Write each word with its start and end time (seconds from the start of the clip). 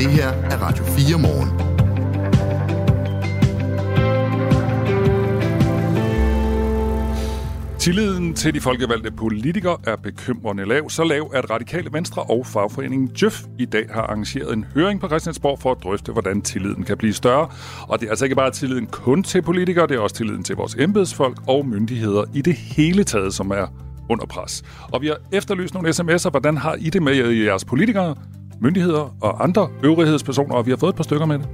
Det 0.00 0.10
her 0.10 0.28
er 0.28 0.56
Radio 0.56 0.84
4 0.84 1.18
morgen. 1.18 1.48
Tilliden 7.78 8.34
til 8.34 8.54
de 8.54 8.60
folkevalgte 8.60 9.10
politikere 9.10 9.76
er 9.86 9.96
bekymrende 9.96 10.64
lav, 10.64 10.90
så 10.90 11.04
lav 11.04 11.30
at 11.34 11.50
Radikale 11.50 11.92
Venstre 11.92 12.22
og 12.22 12.46
fagforeningen 12.46 13.10
Jøf 13.22 13.42
i 13.58 13.64
dag 13.64 13.86
har 13.90 14.02
arrangeret 14.02 14.52
en 14.52 14.64
høring 14.74 15.00
på 15.00 15.08
Christiansborg 15.08 15.58
for 15.58 15.72
at 15.72 15.78
drøfte, 15.82 16.12
hvordan 16.12 16.42
tilliden 16.42 16.84
kan 16.84 16.96
blive 16.96 17.12
større. 17.12 17.48
Og 17.88 18.00
det 18.00 18.06
er 18.06 18.10
altså 18.10 18.24
ikke 18.24 18.36
bare 18.36 18.50
tilliden 18.50 18.86
kun 18.86 19.22
til 19.22 19.42
politikere, 19.42 19.86
det 19.86 19.96
er 19.96 20.00
også 20.00 20.16
tilliden 20.16 20.42
til 20.42 20.56
vores 20.56 20.74
embedsfolk 20.74 21.38
og 21.48 21.66
myndigheder 21.66 22.24
i 22.34 22.42
det 22.42 22.54
hele 22.54 23.04
taget, 23.04 23.34
som 23.34 23.50
er 23.50 23.66
under 24.10 24.26
pres. 24.26 24.62
Og 24.92 25.02
vi 25.02 25.06
har 25.06 25.16
efterlyst 25.32 25.74
nogle 25.74 25.88
sms'er, 25.88 26.30
hvordan 26.30 26.56
har 26.56 26.74
I 26.74 26.90
det 26.90 27.02
med 27.02 27.14
jeres 27.32 27.64
politikere, 27.64 28.14
myndigheder 28.60 29.16
og 29.20 29.44
andre 29.44 29.68
øvrighedspersoner, 29.84 30.54
og 30.54 30.66
vi 30.66 30.70
har 30.70 30.76
fået 30.76 30.90
et 30.90 30.96
par 30.96 31.04
stykker 31.04 31.26
med 31.26 31.38
det. 31.38 31.48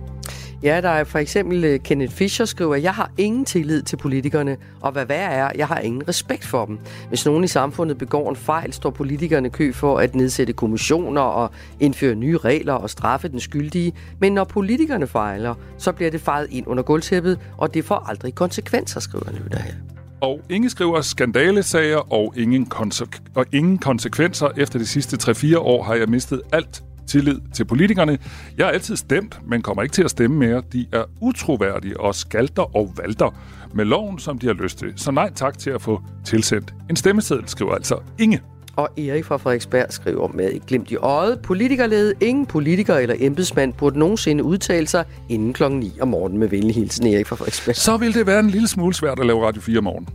Ja, 0.63 0.81
der 0.81 0.89
er 0.89 1.05
for 1.05 1.19
eksempel 1.19 1.65
øh, 1.65 1.81
Kenneth 1.81 2.15
Fischer 2.15 2.45
skriver, 2.45 2.75
jeg 2.75 2.95
har 2.95 3.11
ingen 3.19 3.45
tillid 3.45 3.83
til 3.83 3.97
politikerne, 3.97 4.57
og 4.81 4.93
hvad 4.93 5.07
værre 5.07 5.31
er, 5.33 5.51
jeg 5.57 5.67
har 5.67 5.79
ingen 5.79 6.09
respekt 6.09 6.45
for 6.45 6.65
dem. 6.65 6.79
Hvis 7.09 7.27
nogen 7.27 7.45
i 7.45 7.47
samfundet 7.47 7.99
begår 7.99 8.31
en 8.31 8.37
fejl, 8.37 8.73
står 8.73 8.91
politikerne 8.91 9.51
kø 9.51 9.73
for 9.73 9.99
at 9.99 10.15
nedsætte 10.15 10.53
kommissioner 10.53 11.21
og 11.21 11.51
indføre 11.81 12.15
nye 12.15 12.37
regler 12.37 12.73
og 12.73 12.91
straffe 12.91 13.29
den 13.29 13.41
skyldige. 13.41 13.93
Men 14.21 14.33
når 14.33 14.45
politikerne 14.45 15.07
fejler, 15.07 15.55
så 15.79 15.93
bliver 15.93 16.11
det 16.11 16.21
fejret 16.21 16.47
ind 16.51 16.67
under 16.67 16.83
gulvtæppet, 16.83 17.39
og 17.57 17.75
det 17.75 17.85
får 17.85 18.09
aldrig 18.09 18.35
konsekvenser, 18.35 19.01
skriver 19.01 19.33
Lytter 19.45 19.59
her. 19.59 19.75
Og 20.21 20.41
ingen 20.51 20.71
skriver 20.71 21.01
skandalesager 21.01 22.13
og 22.13 22.35
ingen, 22.37 22.67
konse- 22.67 23.21
og 23.35 23.47
ingen 23.53 23.79
konsekvenser. 23.79 24.49
Efter 24.57 24.79
de 24.79 24.87
sidste 24.87 25.31
3-4 25.31 25.59
år 25.59 25.83
har 25.83 25.95
jeg 25.95 26.09
mistet 26.09 26.43
alt 26.53 26.83
tillid 27.07 27.41
til 27.55 27.65
politikerne. 27.65 28.19
Jeg 28.59 28.67
har 28.67 28.73
altid 28.73 28.97
stemt, 28.97 29.41
men 29.49 29.63
kommer 29.63 29.83
ikke 29.83 29.93
til 29.93 30.03
at 30.03 30.11
stemme 30.11 30.37
mere. 30.37 30.63
De 30.73 30.87
er 30.93 31.05
utroværdige 31.21 32.01
og 32.01 32.15
skalter 32.15 32.77
og 32.77 32.93
valter 32.97 33.35
med 33.75 33.85
loven, 33.85 34.19
som 34.19 34.39
de 34.39 34.47
har 34.47 34.55
lyst 34.55 34.79
til. 34.79 34.93
Så 34.97 35.11
nej 35.11 35.33
tak 35.35 35.59
til 35.59 35.71
at 35.71 35.83
få 35.83 36.03
tilsendt 36.25 36.75
en 36.91 36.97
stemmeseddel, 36.97 37.49
skriver 37.49 37.75
altså 37.75 37.99
Inge. 38.19 38.41
Og 38.77 38.89
Erik 38.99 39.25
fra 39.25 39.37
Frederiksberg 39.37 39.87
skriver 39.91 40.29
med 40.29 40.53
et 40.53 40.67
glimt 40.67 40.91
i 40.91 40.97
øjet. 40.97 41.41
Politikerlede, 41.43 42.15
ingen 42.21 42.47
politiker 42.47 42.95
eller 42.95 43.15
embedsmand 43.19 43.73
burde 43.73 43.99
nogensinde 43.99 44.45
udtale 44.45 44.87
sig 44.87 45.05
inden 45.29 45.53
klokken 45.53 45.81
9 45.81 45.99
om 46.01 46.09
morgenen 46.09 46.39
med 46.39 46.49
venlig 46.49 46.75
hilsen 46.75 47.07
Erik 47.07 47.27
fra 47.27 47.37
Frederiksberg. 47.37 47.77
Så 47.77 47.97
vil 47.97 48.15
det 48.15 48.27
være 48.27 48.41
en 48.41 48.51
lille 48.51 48.69
smule 48.69 48.95
svært 48.95 49.21
at 49.21 49.27
lave 49.27 49.47
Radio 49.47 49.63
4 49.63 49.79
om 49.79 49.85
morgenen. 49.85 50.09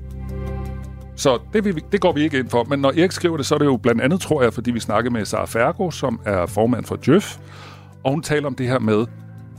Så 1.21 1.39
det, 1.53 1.65
vi, 1.65 1.71
det 1.91 2.01
går 2.01 2.11
vi 2.11 2.21
ikke 2.21 2.39
ind 2.39 2.49
for. 2.49 2.63
Men 2.63 2.79
når 2.79 2.89
Erik 2.89 3.11
skriver 3.11 3.37
det, 3.37 3.45
så 3.45 3.55
er 3.55 3.59
det 3.59 3.65
jo 3.65 3.77
blandt 3.77 4.01
andet, 4.01 4.21
tror 4.21 4.43
jeg, 4.43 4.53
fordi 4.53 4.71
vi 4.71 4.79
snakkede 4.79 5.13
med 5.13 5.25
Sara 5.25 5.45
Fergo, 5.45 5.91
som 5.91 6.19
er 6.25 6.45
formand 6.45 6.85
for 6.85 6.97
Jøf, 7.07 7.37
og 8.03 8.11
hun 8.11 8.21
taler 8.21 8.47
om 8.47 8.55
det 8.55 8.67
her 8.67 8.79
med 8.79 9.05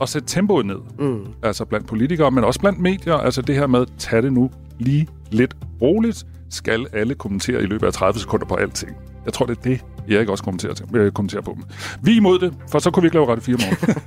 at 0.01 0.09
sætte 0.09 0.27
tempoet 0.27 0.65
ned. 0.65 0.79
Mm. 0.99 1.25
Altså 1.43 1.65
blandt 1.65 1.87
politikere, 1.87 2.31
men 2.31 2.43
også 2.43 2.59
blandt 2.59 2.79
medier. 2.79 3.13
Altså 3.13 3.41
det 3.41 3.55
her 3.55 3.67
med, 3.67 3.85
tag 3.97 4.23
det 4.23 4.33
nu 4.33 4.51
lige 4.79 5.07
lidt 5.31 5.55
roligt. 5.81 6.25
Skal 6.49 6.87
alle 6.93 7.15
kommentere 7.15 7.63
i 7.63 7.65
løbet 7.65 7.87
af 7.87 7.93
30 7.93 8.19
sekunder 8.19 8.45
på 8.45 8.55
alting. 8.55 8.91
Jeg 9.25 9.33
tror, 9.33 9.45
det 9.45 9.57
er 9.57 9.61
det, 9.61 9.81
Erik 10.09 10.29
også 10.29 10.43
kommenterer, 10.43 10.73
til, 10.73 10.85
øh, 10.95 11.11
kommenterer 11.11 11.41
på 11.41 11.53
dem. 11.55 11.63
Vi 12.01 12.11
er 12.11 12.17
imod 12.17 12.39
det, 12.39 12.53
for 12.71 12.79
så 12.79 12.91
kunne 12.91 13.01
vi 13.01 13.07
ikke 13.07 13.15
lave 13.15 13.27
Radio 13.27 13.43
4 13.43 13.57
morgen. 13.59 14.03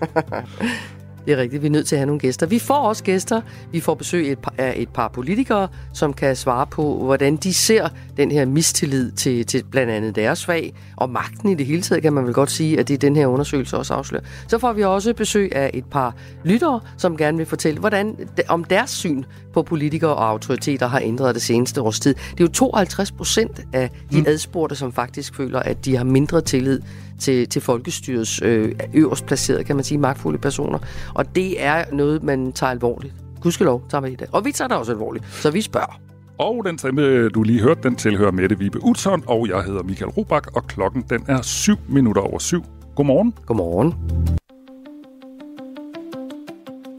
Det 1.27 1.33
er 1.33 1.37
rigtigt, 1.37 1.63
vi 1.63 1.67
er 1.67 1.71
nødt 1.71 1.87
til 1.87 1.97
at 1.97 1.99
have 1.99 2.07
nogle 2.07 2.21
gæster. 2.21 2.47
Vi 2.47 2.59
får 2.59 2.75
også 2.75 3.05
gæster. 3.05 3.41
Vi 3.73 3.81
får 3.81 3.95
besøg 3.95 4.33
et 4.33 4.39
par, 4.39 4.55
af 4.59 4.75
et 4.77 4.89
par 4.89 5.09
politikere, 5.09 5.69
som 5.93 6.13
kan 6.13 6.37
svare 6.37 6.67
på, 6.67 7.05
hvordan 7.05 7.37
de 7.37 7.55
ser 7.55 7.89
den 8.17 8.31
her 8.31 8.45
mistillid 8.45 9.13
til, 9.13 9.47
til 9.47 9.65
blandt 9.71 9.93
andet 9.93 10.17
deres 10.17 10.45
fag, 10.45 10.75
og 10.97 11.11
magten 11.11 11.49
i 11.49 11.55
det 11.55 11.67
hele 11.67 11.83
taget, 11.83 12.03
kan 12.03 12.13
man 12.13 12.25
vel 12.25 12.35
godt 12.35 12.51
sige, 12.51 12.81
at 12.81 12.89
det 12.89 12.95
er 12.95 12.99
den 12.99 13.17
her 13.17 13.27
undersøgelse 13.27 13.77
også 13.77 13.95
afslører. 13.95 14.23
Så 14.49 14.59
får 14.59 14.73
vi 14.73 14.85
også 14.85 15.15
besøg 15.15 15.55
af 15.55 15.71
et 15.75 15.85
par 15.85 16.15
lyttere, 16.45 16.81
som 16.97 17.17
gerne 17.17 17.37
vil 17.37 17.47
fortælle, 17.47 17.81
hvordan, 17.81 18.17
om 18.49 18.65
deres 18.65 18.91
syn 18.91 19.25
på 19.53 19.63
politikere 19.63 20.15
og 20.15 20.29
autoriteter 20.29 20.86
har 20.86 21.01
ændret 21.01 21.35
det 21.35 21.42
seneste 21.42 21.83
års 21.83 22.01
tid. 22.01 22.15
Det 22.15 22.41
er 22.41 22.45
jo 22.45 22.48
52 22.48 23.13
procent 23.13 23.61
af 23.73 23.91
de 24.13 24.19
mm. 24.20 24.25
adspurgte, 24.29 24.77
som 24.77 24.92
faktisk 24.92 25.35
føler, 25.35 25.59
at 25.59 25.85
de 25.85 25.97
har 25.97 26.05
mindre 26.05 26.41
tillid 26.41 26.81
til, 27.19 27.49
til 27.49 27.63
folkestyrets 27.63 28.43
øh, 28.43 28.73
øverst 28.95 29.27
placerede, 29.27 29.65
kan 29.65 29.77
man 29.77 29.85
sige, 29.85 29.99
magtfulde 29.99 30.39
personer. 30.39 30.79
Og 31.15 31.37
det 31.37 31.65
er 31.65 31.85
noget, 31.93 32.23
man 32.23 32.53
tager 32.53 32.71
alvorligt. 32.71 33.15
Gudskelov 33.41 33.83
tager 33.89 34.03
vi 34.03 34.15
det. 34.15 34.27
Og 34.33 34.45
vi 34.45 34.53
tager 34.53 34.69
det 34.69 34.77
også 34.77 34.93
alvorligt, 34.93 35.25
så 35.33 35.51
vi 35.51 35.61
spørger. 35.61 36.01
Og 36.39 36.65
den 36.65 36.79
stemme, 36.79 37.29
du 37.29 37.43
lige 37.43 37.63
hørte, 37.63 37.83
den 37.83 37.97
tilhører 37.97 38.31
Mette 38.31 38.59
Vibe 38.59 38.85
Utzon, 38.85 39.23
og 39.27 39.49
jeg 39.49 39.63
hedder 39.63 39.83
Michael 39.83 40.11
Robach, 40.11 40.49
og 40.55 40.67
klokken 40.67 41.05
den 41.11 41.25
er 41.29 41.43
7 41.43 41.77
minutter 41.89 42.23
over 42.23 42.39
7. 42.39 42.65
Godmorgen. 42.97 43.35
Godmorgen. 43.47 43.95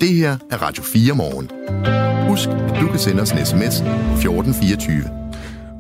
Det 0.01 0.09
her 0.09 0.37
er 0.51 0.57
Radio 0.57 0.83
4 0.83 1.15
morgen. 1.15 1.49
Husk, 2.29 2.49
at 2.49 2.81
du 2.81 2.87
kan 2.87 2.99
sende 2.99 3.21
os 3.21 3.31
en 3.31 3.45
sms 3.45 3.81
1424. 3.81 5.03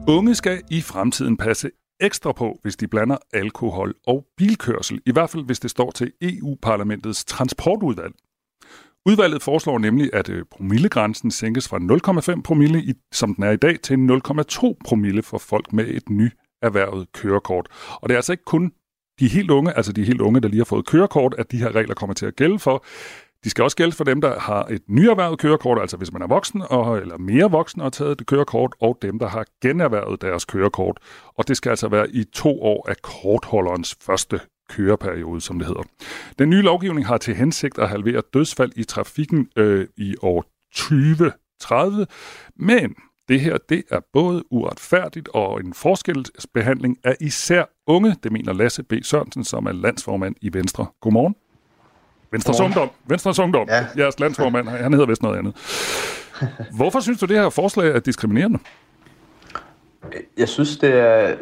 Unge 0.07 0.35
skal 0.35 0.61
i 0.69 0.81
fremtiden 0.81 1.37
passe 1.37 1.69
ekstra 1.99 2.31
på, 2.31 2.59
hvis 2.61 2.75
de 2.75 2.87
blander 2.87 3.17
alkohol 3.33 3.95
og 4.07 4.25
bilkørsel, 4.37 5.01
i 5.05 5.11
hvert 5.11 5.29
fald 5.29 5.45
hvis 5.45 5.59
det 5.59 5.71
står 5.71 5.91
til 5.91 6.11
EU-parlamentets 6.21 7.25
transportudvalg. 7.25 8.13
Udvalget 9.05 9.41
foreslår 9.41 9.77
nemlig, 9.77 10.09
at 10.13 10.29
øh, 10.29 10.45
promillegrænsen 10.51 11.31
sænkes 11.31 11.67
fra 11.67 12.33
0,5 12.35 12.41
promille, 12.41 12.83
i, 12.83 12.93
som 13.11 13.35
den 13.35 13.43
er 13.43 13.51
i 13.51 13.57
dag, 13.57 13.79
til 13.79 13.95
0,2 13.95 14.73
promille 14.85 15.23
for 15.23 15.37
folk 15.37 15.73
med 15.73 15.87
et 15.87 16.09
ny 16.09 16.29
erhvervet 16.61 17.11
kørekort. 17.11 17.67
Og 18.01 18.09
det 18.09 18.15
er 18.15 18.17
altså 18.17 18.31
ikke 18.31 18.45
kun 18.45 18.71
de 19.19 19.27
helt 19.27 19.51
unge, 19.51 19.77
altså 19.77 19.93
de 19.93 20.03
helt 20.03 20.21
unge, 20.21 20.41
der 20.41 20.47
lige 20.47 20.59
har 20.59 20.65
fået 20.65 20.85
kørekort, 20.85 21.35
at 21.37 21.51
de 21.51 21.57
her 21.57 21.75
regler 21.75 21.95
kommer 21.95 22.13
til 22.13 22.25
at 22.25 22.35
gælde 22.35 22.59
for. 22.59 22.85
De 23.43 23.49
skal 23.49 23.63
også 23.63 23.77
gælde 23.77 23.91
for 23.91 24.03
dem, 24.03 24.21
der 24.21 24.39
har 24.39 24.63
et 24.63 24.81
nyerhvervet 24.87 25.39
kørekort, 25.39 25.79
altså 25.81 25.97
hvis 25.97 26.11
man 26.11 26.21
er 26.21 26.27
voksen, 26.27 26.63
og, 26.69 26.97
eller 26.97 27.17
mere 27.17 27.51
voksen 27.51 27.81
og 27.81 27.85
har 27.85 27.89
taget 27.89 28.19
det 28.19 28.27
kørekort, 28.27 28.75
og 28.81 28.97
dem, 29.01 29.19
der 29.19 29.27
har 29.27 29.45
generhvervet 29.61 30.21
deres 30.21 30.45
kørekort. 30.45 30.99
Og 31.37 31.47
det 31.47 31.57
skal 31.57 31.69
altså 31.69 31.87
være 31.87 32.11
i 32.11 32.23
to 32.23 32.61
år 32.61 32.89
af 32.89 32.95
kortholderens 33.01 33.97
første 34.01 34.39
køreperiode, 34.69 35.41
som 35.41 35.59
det 35.59 35.67
hedder. 35.67 35.83
Den 36.39 36.49
nye 36.49 36.61
lovgivning 36.61 37.07
har 37.07 37.17
til 37.17 37.35
hensigt 37.35 37.79
at 37.79 37.89
halvere 37.89 38.21
dødsfald 38.33 38.71
i 38.75 38.83
trafikken 38.83 39.49
øh, 39.55 39.87
i 39.97 40.15
år 40.21 40.45
2030, 40.75 42.07
men 42.55 42.95
det 43.27 43.39
her 43.41 43.57
det 43.69 43.83
er 43.91 43.99
både 44.13 44.43
uretfærdigt 44.51 45.29
og 45.33 45.59
en 45.59 45.73
forskelsbehandling 45.73 46.97
af 47.03 47.15
især 47.21 47.63
unge, 47.87 48.15
det 48.23 48.31
mener 48.31 48.53
Lasse 48.53 48.83
B. 48.83 48.93
Sørensen, 49.03 49.43
som 49.43 49.65
er 49.65 49.71
landsformand 49.71 50.35
i 50.41 50.53
Venstre. 50.53 50.85
Godmorgen. 51.01 51.35
Venstres 52.31 52.59
Ungdom. 52.59 52.89
Venstres 53.05 53.39
Ungdom. 53.39 53.67
Ja. 53.69 53.85
Jeres 53.97 54.19
landsformand, 54.19 54.67
han 54.67 54.93
hedder 54.93 55.05
vist 55.05 55.21
noget 55.21 55.37
andet. 55.37 55.53
Hvorfor 56.77 56.99
synes 56.99 57.19
du, 57.19 57.25
det 57.25 57.37
her 57.37 57.49
forslag 57.49 57.95
er 57.95 57.99
diskriminerende? 57.99 58.59
Jeg 60.37 60.49
synes, 60.49 60.77
det 60.77 60.93
er... 60.93 61.35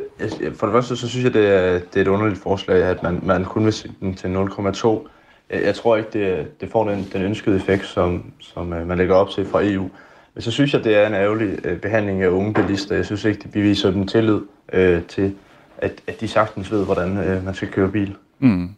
For 0.56 0.68
det 0.68 0.74
første, 0.74 0.96
så 0.96 1.10
synes 1.10 1.26
jeg, 1.26 1.34
det 1.34 1.48
er, 1.48 1.72
det 1.72 1.96
er 1.96 2.02
et 2.02 2.08
underligt 2.08 2.40
forslag, 2.40 2.84
at 2.84 3.04
man, 3.04 3.20
man 3.24 3.46
kun 3.46 3.66
vil 3.66 3.74
sætte 3.74 3.96
den 4.00 4.16
til 4.16 4.28
0,2. 4.28 5.08
Jeg 5.50 5.76
tror 5.76 5.96
ikke, 5.96 6.10
det, 6.14 6.62
det 6.62 6.72
får 6.72 6.90
den, 6.90 7.08
den 7.14 7.22
ønskede 7.22 7.56
effekt, 7.56 7.86
som, 7.86 8.32
som 8.40 8.74
øh, 8.74 8.88
man 8.88 8.98
lægger 8.98 9.16
op 9.16 9.30
til 9.30 9.46
fra 9.46 9.60
EU. 9.64 9.90
Men 10.34 10.42
så 10.42 10.52
synes 10.52 10.74
jeg, 10.74 10.84
det 10.84 10.96
er 10.98 11.08
en 11.08 11.14
ærgerlig 11.14 11.66
øh, 11.66 11.80
behandling 11.80 12.22
af 12.24 12.28
unge 12.28 12.54
bilister. 12.54 12.96
Jeg 12.96 13.06
synes 13.06 13.26
ikke, 13.26 13.40
det 13.44 13.52
beviser 13.52 13.92
dem 13.92 14.08
tillid 14.08 14.40
øh, 14.74 15.04
til, 15.04 15.36
at, 15.78 16.02
at 16.08 16.22
de 16.22 16.28
sagtens 16.28 16.72
ved, 16.72 16.86
hvordan 16.86 17.18
øh, 17.18 17.46
man 17.46 17.54
skal 17.54 17.68
køre 17.68 17.92
bil. 17.92 18.16
Mm. 18.40 18.70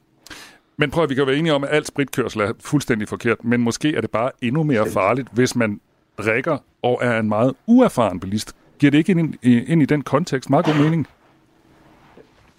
Men 0.79 0.91
prøv 0.91 1.03
at 1.03 1.09
vi 1.09 1.15
kan 1.15 1.27
være 1.27 1.35
enige 1.35 1.53
om, 1.53 1.63
at 1.63 1.69
alt 1.71 1.87
spritkørsel 1.87 2.41
er 2.41 2.53
fuldstændig 2.59 3.07
forkert, 3.07 3.43
men 3.43 3.61
måske 3.61 3.95
er 3.95 4.01
det 4.01 4.11
bare 4.11 4.31
endnu 4.41 4.63
mere 4.63 4.85
farligt, 4.93 5.27
hvis 5.31 5.55
man 5.55 5.79
drikker 6.17 6.57
og 6.81 6.99
er 7.01 7.19
en 7.19 7.29
meget 7.29 7.53
uerfaren 7.67 8.19
bilist. 8.19 8.55
Giver 8.79 8.91
det 8.91 8.97
ikke 8.97 9.11
ind, 9.11 9.35
ind 9.43 9.81
i 9.81 9.85
den 9.85 10.01
kontekst 10.01 10.49
meget 10.49 10.65
god 10.65 10.73
mening? 10.83 11.07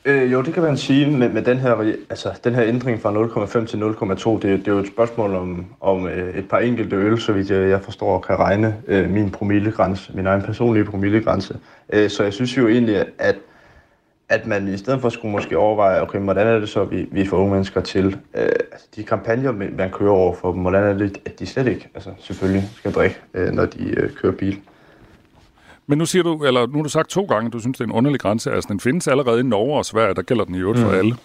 Øh, 0.04 0.32
jo, 0.32 0.42
det 0.42 0.54
kan 0.54 0.62
man 0.62 0.76
sige 0.76 1.10
med, 1.10 1.28
med 1.28 1.42
den, 1.42 1.58
her, 1.58 1.94
altså, 2.10 2.38
den 2.44 2.54
her 2.54 2.64
ændring 2.64 3.02
fra 3.02 3.12
0,5 3.12 3.66
til 3.66 3.76
0,2. 3.76 4.30
Det, 4.30 4.42
det 4.42 4.68
er 4.68 4.72
jo 4.72 4.78
et 4.78 4.86
spørgsmål 4.86 5.34
om, 5.34 5.66
om 5.80 6.06
øh, 6.06 6.38
et 6.38 6.48
par 6.48 6.58
enkelte 6.58 6.96
øl, 6.96 7.20
så 7.20 7.32
vidt 7.32 7.50
jeg, 7.50 7.70
jeg 7.70 7.82
forstår 7.82 8.20
kan 8.20 8.38
regne 8.38 8.76
øh, 8.86 9.10
min 9.10 9.30
promillegrænse, 9.30 10.12
min 10.14 10.26
egen 10.26 10.42
personlige 10.42 10.84
promillegrænse. 10.84 11.58
Øh, 11.92 12.10
så 12.10 12.22
jeg 12.22 12.32
synes 12.32 12.56
jo 12.56 12.68
egentlig, 12.68 13.04
at 13.18 13.36
at 14.28 14.46
man 14.46 14.68
i 14.68 14.76
stedet 14.76 15.00
for 15.00 15.08
skulle 15.08 15.32
måske 15.32 15.58
overveje, 15.58 16.02
okay, 16.02 16.18
hvordan 16.18 16.46
er 16.46 16.58
det 16.58 16.68
så, 16.68 16.84
vi, 16.84 17.08
vi 17.12 17.26
får 17.26 17.36
unge 17.36 17.52
mennesker 17.52 17.80
til, 17.80 18.06
øh, 18.34 18.42
altså 18.72 18.86
de 18.96 19.02
kampagner, 19.02 19.52
man 19.52 19.90
kører 19.90 20.10
over 20.10 20.34
for 20.34 20.52
dem, 20.52 20.60
hvordan 20.60 20.82
er 20.82 20.92
det, 20.92 21.20
at 21.24 21.38
de 21.38 21.46
slet 21.46 21.66
ikke, 21.66 21.88
altså 21.94 22.10
selvfølgelig 22.18 22.68
skal 22.76 22.92
drikke, 22.92 23.16
øh, 23.34 23.52
når 23.52 23.66
de 23.66 23.84
øh, 23.84 24.10
kører 24.12 24.32
bil. 24.32 24.60
Men 25.86 25.98
nu 25.98 26.06
siger 26.06 26.22
du, 26.22 26.44
eller 26.44 26.66
nu 26.66 26.74
har 26.74 26.82
du 26.82 26.88
sagt 26.88 27.08
to 27.08 27.24
gange, 27.24 27.46
at 27.46 27.52
du 27.52 27.58
synes, 27.58 27.78
det 27.78 27.84
er 27.84 27.88
en 27.88 27.94
underlig 27.94 28.20
grænse. 28.20 28.52
Altså, 28.52 28.68
den 28.70 28.80
findes 28.80 29.08
allerede 29.08 29.40
i 29.40 29.42
Norge 29.42 29.78
og 29.78 29.84
Sverige, 29.84 30.14
der 30.14 30.22
gælder 30.22 30.44
den 30.44 30.54
i 30.54 30.58
øvrigt 30.58 30.80
mm. 30.80 30.84
for 30.84 30.92
alle. 30.92 31.16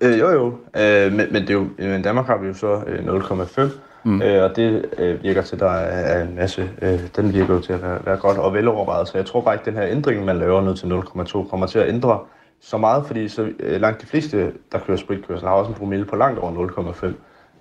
Øh, 0.00 0.18
jo, 0.18 0.30
jo. 0.30 0.46
Øh, 0.76 1.12
men, 1.12 1.32
men, 1.32 1.42
det 1.42 1.50
er 1.50 1.54
jo, 1.54 1.68
i 1.78 2.02
Danmark 2.02 2.26
har 2.26 2.38
vi 2.38 2.46
jo 2.46 2.54
så 2.54 2.82
øh, 2.86 3.04
0,5. 3.06 3.60
Mm. 4.04 4.22
Øh, 4.22 4.42
og 4.44 4.56
det 4.56 4.84
øh, 4.98 5.22
virker 5.22 5.42
til, 5.42 5.56
at 5.56 5.60
der 5.60 5.70
er 5.70 6.22
en 6.22 6.34
masse, 6.36 6.70
øh, 6.82 7.00
den 7.16 7.34
virker 7.34 7.54
jo 7.54 7.60
til 7.60 7.72
at 7.72 7.82
være, 7.82 7.98
være 8.04 8.16
godt 8.16 8.38
og 8.38 8.54
velovervejet. 8.54 9.08
Så 9.08 9.18
jeg 9.18 9.26
tror 9.26 9.40
bare 9.40 9.54
ikke, 9.54 9.62
at 9.62 9.66
den 9.66 9.74
her 9.74 9.90
ændring, 9.90 10.24
man 10.24 10.38
laver 10.38 10.62
ned 10.62 10.76
til 10.76 10.86
0,2, 10.86 11.48
kommer 11.48 11.66
til 11.66 11.78
at 11.78 11.88
ændre 11.88 12.18
så 12.60 12.78
meget, 12.78 13.06
fordi 13.06 13.28
så 13.28 13.48
øh, 13.60 13.80
langt 13.80 14.00
de 14.00 14.06
fleste, 14.06 14.52
der 14.72 14.78
kører 14.78 14.96
spritkørsel, 14.96 15.48
har 15.48 15.54
også 15.54 15.68
en 15.68 15.74
promille 15.74 16.04
på 16.04 16.16
langt 16.16 16.38
over 16.38 16.68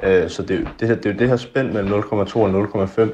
0,5. 0.01 0.07
Øh, 0.07 0.29
så 0.29 0.41
det, 0.41 0.69
det, 0.79 0.87
her, 0.87 0.95
det 0.95 1.05
er 1.05 1.13
jo 1.13 1.19
det 1.19 1.29
her 1.29 1.35
spænd 1.35 1.71
mellem 1.71 1.93
0,2 1.93 2.37
og 2.37 2.63
0,5, 2.63 3.09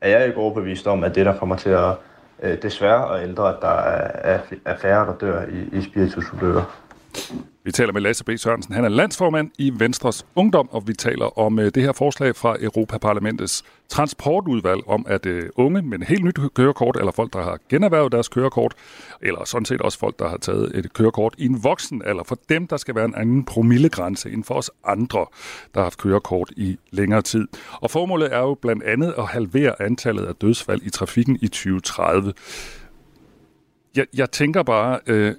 er 0.00 0.08
jeg 0.08 0.26
ikke 0.26 0.38
overbevist 0.38 0.86
om, 0.86 1.04
at 1.04 1.14
det, 1.14 1.26
der 1.26 1.38
kommer 1.38 1.56
til 1.56 1.70
at 1.70 1.94
øh, 2.42 2.62
desværre 2.62 3.18
at 3.18 3.28
ændre, 3.28 3.48
at 3.48 3.56
der 3.62 3.68
er, 3.68 4.38
er 4.64 4.76
færre, 4.76 5.06
der 5.06 5.14
dør 5.14 5.42
i, 5.42 5.78
i 5.78 5.82
spiritusulykker. 5.82 6.62
Vi 7.66 7.72
taler 7.72 7.92
med 7.92 8.00
Lasse 8.00 8.24
B. 8.24 8.30
Sørensen. 8.36 8.74
Han 8.74 8.84
er 8.84 8.88
landsformand 8.88 9.50
i 9.58 9.72
Venstres 9.74 10.26
Ungdom, 10.34 10.68
og 10.70 10.88
vi 10.88 10.92
taler 10.92 11.38
om 11.38 11.58
øh, 11.58 11.70
det 11.74 11.82
her 11.82 11.92
forslag 11.92 12.36
fra 12.36 12.56
Europaparlamentets 12.60 13.64
transportudvalg 13.88 14.82
om, 14.86 15.06
at 15.08 15.26
øh, 15.26 15.48
unge 15.56 15.82
med 15.82 15.98
et 15.98 16.08
helt 16.08 16.24
nyt 16.24 16.38
kørekort, 16.54 16.96
eller 16.96 17.12
folk, 17.12 17.32
der 17.32 17.42
har 17.42 17.58
generhvervet 17.68 18.12
deres 18.12 18.28
kørekort, 18.28 18.74
eller 19.22 19.44
sådan 19.44 19.64
set 19.64 19.80
også 19.80 19.98
folk, 19.98 20.18
der 20.18 20.28
har 20.28 20.36
taget 20.36 20.78
et 20.78 20.92
kørekort 20.92 21.34
i 21.38 21.46
en 21.46 21.64
voksen 21.64 22.02
alder, 22.04 22.24
for 22.24 22.38
dem, 22.48 22.66
der 22.66 22.76
skal 22.76 22.94
være 22.94 23.04
en 23.04 23.14
anden 23.14 23.44
promillegrænse 23.44 24.30
end 24.30 24.44
for 24.44 24.54
os 24.54 24.70
andre, 24.84 25.26
der 25.74 25.80
har 25.80 25.82
haft 25.82 25.98
kørekort 25.98 26.52
i 26.56 26.78
længere 26.90 27.22
tid. 27.22 27.48
Og 27.72 27.90
formålet 27.90 28.34
er 28.34 28.40
jo 28.40 28.54
blandt 28.54 28.82
andet 28.82 29.14
at 29.18 29.26
halvere 29.26 29.82
antallet 29.82 30.26
af 30.26 30.34
dødsfald 30.34 30.82
i 30.82 30.90
trafikken 30.90 31.38
i 31.42 31.48
2030. 31.48 32.32
Jeg, 33.96 34.06
jeg 34.14 34.30
tænker 34.30 34.62
bare, 34.62 35.00
øh, 35.06 35.34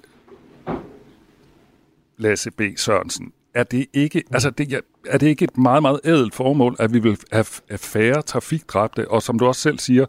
Lasse 2.18 2.50
B. 2.50 2.62
Sørensen, 2.76 3.32
er 3.54 3.64
det 3.64 3.86
ikke, 3.92 4.22
altså 4.32 4.50
det, 4.50 4.80
er 5.06 5.18
det 5.18 5.26
ikke 5.26 5.44
et 5.44 5.58
meget, 5.58 5.82
meget 5.82 6.00
ædelt 6.04 6.34
formål, 6.34 6.76
at 6.78 6.94
vi 6.94 6.98
vil 6.98 7.18
have 7.32 7.44
færre 7.76 8.22
trafikdræbte, 8.22 9.10
og 9.10 9.22
som 9.22 9.38
du 9.38 9.46
også 9.46 9.60
selv 9.60 9.78
siger, 9.78 10.06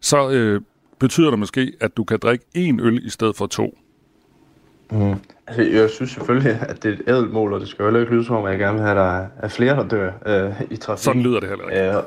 så 0.00 0.30
øh, 0.30 0.60
betyder 0.98 1.30
det 1.30 1.38
måske, 1.38 1.72
at 1.80 1.96
du 1.96 2.04
kan 2.04 2.18
drikke 2.18 2.44
én 2.56 2.82
øl 2.82 3.06
i 3.06 3.10
stedet 3.10 3.36
for 3.36 3.46
to? 3.46 3.78
Mm. 4.90 5.14
Altså, 5.46 5.62
jeg 5.62 5.90
synes 5.90 6.10
selvfølgelig, 6.10 6.58
at 6.68 6.82
det 6.82 6.88
er 6.88 6.92
et 6.94 7.02
ædelt 7.08 7.32
mål, 7.32 7.52
og 7.52 7.60
det 7.60 7.68
skal 7.68 7.82
jo 7.82 7.98
ikke 7.98 8.12
lyde 8.12 8.24
som 8.24 8.36
om, 8.36 8.44
at 8.44 8.50
jeg 8.50 8.58
gerne 8.58 8.74
vil 8.74 8.82
have, 8.82 8.90
at 8.90 8.96
der 8.96 9.26
er 9.38 9.48
flere, 9.48 9.76
der 9.76 9.88
dør 9.88 10.12
øh, 10.26 10.62
i 10.70 10.76
trafik. 10.76 11.04
Sådan 11.04 11.22
lyder 11.22 11.40
det 11.40 11.48
heller 11.48 11.68
ikke. 11.68 11.96
Øh, 11.96 12.02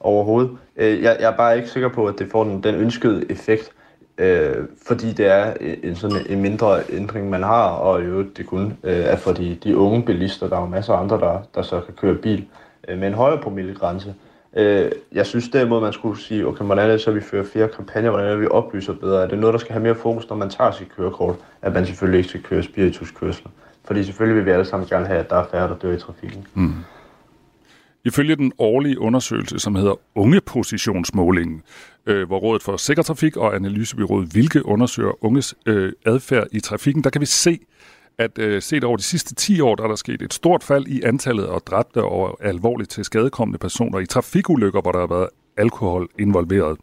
overhovedet. 0.00 0.50
Øh, 0.76 1.02
jeg, 1.02 1.16
jeg 1.20 1.32
er 1.32 1.36
bare 1.36 1.56
ikke 1.56 1.68
sikker 1.68 1.88
på, 1.88 2.06
at 2.06 2.14
det 2.18 2.30
får 2.30 2.44
den, 2.44 2.62
den 2.62 2.74
ønskede 2.74 3.30
effekt 3.30 3.72
øh, 4.18 4.56
fordi 4.86 5.12
det 5.12 5.26
er 5.26 5.54
øh, 5.60 5.76
en, 5.82 5.96
sådan 5.96 6.16
øh, 6.16 6.32
en 6.32 6.40
mindre 6.40 6.80
ændring, 6.90 7.30
man 7.30 7.42
har, 7.42 7.68
og 7.68 8.06
jo 8.06 8.22
det 8.22 8.46
kun 8.46 8.78
øh, 8.84 8.96
er 8.96 9.16
for 9.16 9.32
de, 9.32 9.58
de 9.64 9.76
unge 9.76 10.02
bilister. 10.02 10.48
Der 10.48 10.56
er 10.56 10.60
jo 10.60 10.66
masser 10.66 10.92
af 10.92 11.00
andre, 11.00 11.20
der, 11.20 11.38
der 11.54 11.62
så 11.62 11.80
kan 11.80 11.94
køre 11.94 12.14
bil 12.14 12.46
øh, 12.88 12.98
med 12.98 13.08
en 13.08 13.14
højere 13.14 13.38
promillegrænse. 13.38 14.14
Øh, 14.56 14.90
jeg 15.12 15.26
synes 15.26 15.48
derimod, 15.48 15.80
man 15.80 15.92
skulle 15.92 16.20
sige, 16.20 16.46
okay, 16.46 16.64
hvordan 16.64 16.86
er 16.86 16.92
det 16.92 17.00
så, 17.00 17.10
vi 17.10 17.20
fører 17.20 17.44
flere 17.44 17.68
kampagner, 17.68 18.10
hvordan 18.10 18.26
er 18.26 18.30
det, 18.30 18.40
vi 18.40 18.46
oplyser 18.50 18.92
bedre? 18.92 19.22
Er 19.22 19.26
det 19.26 19.38
noget, 19.38 19.52
der 19.52 19.58
skal 19.58 19.72
have 19.72 19.82
mere 19.82 19.94
fokus, 19.94 20.28
når 20.28 20.36
man 20.36 20.50
tager 20.50 20.70
sit 20.70 20.88
kørekort, 20.96 21.36
at 21.62 21.74
man 21.74 21.86
selvfølgelig 21.86 22.18
ikke 22.18 22.28
skal 22.28 22.42
køre 22.42 22.62
spirituskørsler? 22.62 23.50
Fordi 23.84 24.04
selvfølgelig 24.04 24.36
vil 24.36 24.46
vi 24.46 24.50
alle 24.50 24.64
sammen 24.64 24.88
gerne 24.88 25.06
have, 25.06 25.20
at 25.20 25.30
der 25.30 25.36
er 25.36 25.44
færre, 25.44 25.68
der 25.68 25.74
dør 25.74 25.92
i 25.92 25.98
trafikken. 25.98 26.46
Mm. 26.54 26.72
Ifølge 28.08 28.36
den 28.36 28.52
årlige 28.58 28.98
undersøgelse, 29.00 29.58
som 29.58 29.74
hedder 29.74 29.94
Ungepositionsmålingen, 30.14 31.62
øh, 32.06 32.26
hvor 32.26 32.38
Rådet 32.38 32.62
for 32.62 32.76
Sikker 32.76 33.02
Trafik 33.02 33.36
og 33.36 33.54
Analysebyrået 33.54 34.28
Hvilke 34.32 34.66
undersøger 34.66 35.24
unges 35.24 35.54
øh, 35.66 35.92
adfærd 36.06 36.46
i 36.52 36.60
trafikken, 36.60 37.04
der 37.04 37.10
kan 37.10 37.20
vi 37.20 37.26
se, 37.26 37.58
at 38.18 38.38
øh, 38.38 38.62
set 38.62 38.84
over 38.84 38.96
de 38.96 39.02
sidste 39.02 39.34
10 39.34 39.60
år, 39.60 39.74
der 39.74 39.84
er 39.84 39.88
der 39.88 39.96
sket 39.96 40.22
et 40.22 40.34
stort 40.34 40.64
fald 40.64 40.86
i 40.86 41.02
antallet 41.02 41.44
af 41.44 41.60
dræbte 41.60 42.02
og 42.02 42.38
alvorligt 42.44 42.90
til 42.90 43.04
skadekommende 43.04 43.58
personer 43.58 43.98
i 43.98 44.06
trafikulykker, 44.06 44.80
hvor 44.80 44.92
der 44.92 44.98
har 44.98 45.06
været 45.06 45.28
alkohol 45.58 46.08
involveret. 46.18 46.78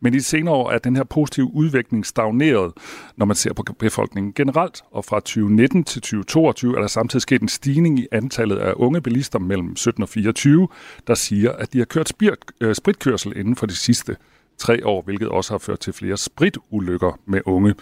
Men 0.00 0.14
i 0.14 0.16
de 0.16 0.22
senere 0.22 0.54
år 0.54 0.70
er 0.70 0.78
den 0.78 0.96
her 0.96 1.04
positive 1.04 1.54
udvikling 1.54 2.06
stagneret, 2.06 2.72
når 3.16 3.26
man 3.26 3.36
ser 3.36 3.52
på 3.52 3.62
befolkningen 3.78 4.32
generelt. 4.32 4.82
Og 4.90 5.04
fra 5.04 5.20
2019 5.20 5.84
til 5.84 6.02
2022 6.02 6.76
er 6.76 6.80
der 6.80 6.86
samtidig 6.86 7.22
sket 7.22 7.42
en 7.42 7.48
stigning 7.48 7.98
i 7.98 8.06
antallet 8.12 8.58
af 8.58 8.72
unge 8.76 9.00
bilister 9.00 9.38
mellem 9.38 9.76
17 9.76 10.02
og 10.02 10.08
24, 10.08 10.68
der 11.06 11.14
siger, 11.14 11.52
at 11.52 11.72
de 11.72 11.78
har 11.78 11.84
kørt 11.84 12.12
øh, 12.60 12.74
spritkørsel 12.74 13.36
inden 13.36 13.56
for 13.56 13.66
de 13.66 13.76
sidste 13.76 14.16
tre 14.60 14.86
år, 14.86 15.02
hvilket 15.02 15.28
også 15.28 15.52
har 15.52 15.58
ført 15.58 15.80
til 15.80 15.92
flere 15.92 16.16
spritulykker 16.16 17.18
med 17.26 17.40
unge. 17.46 17.74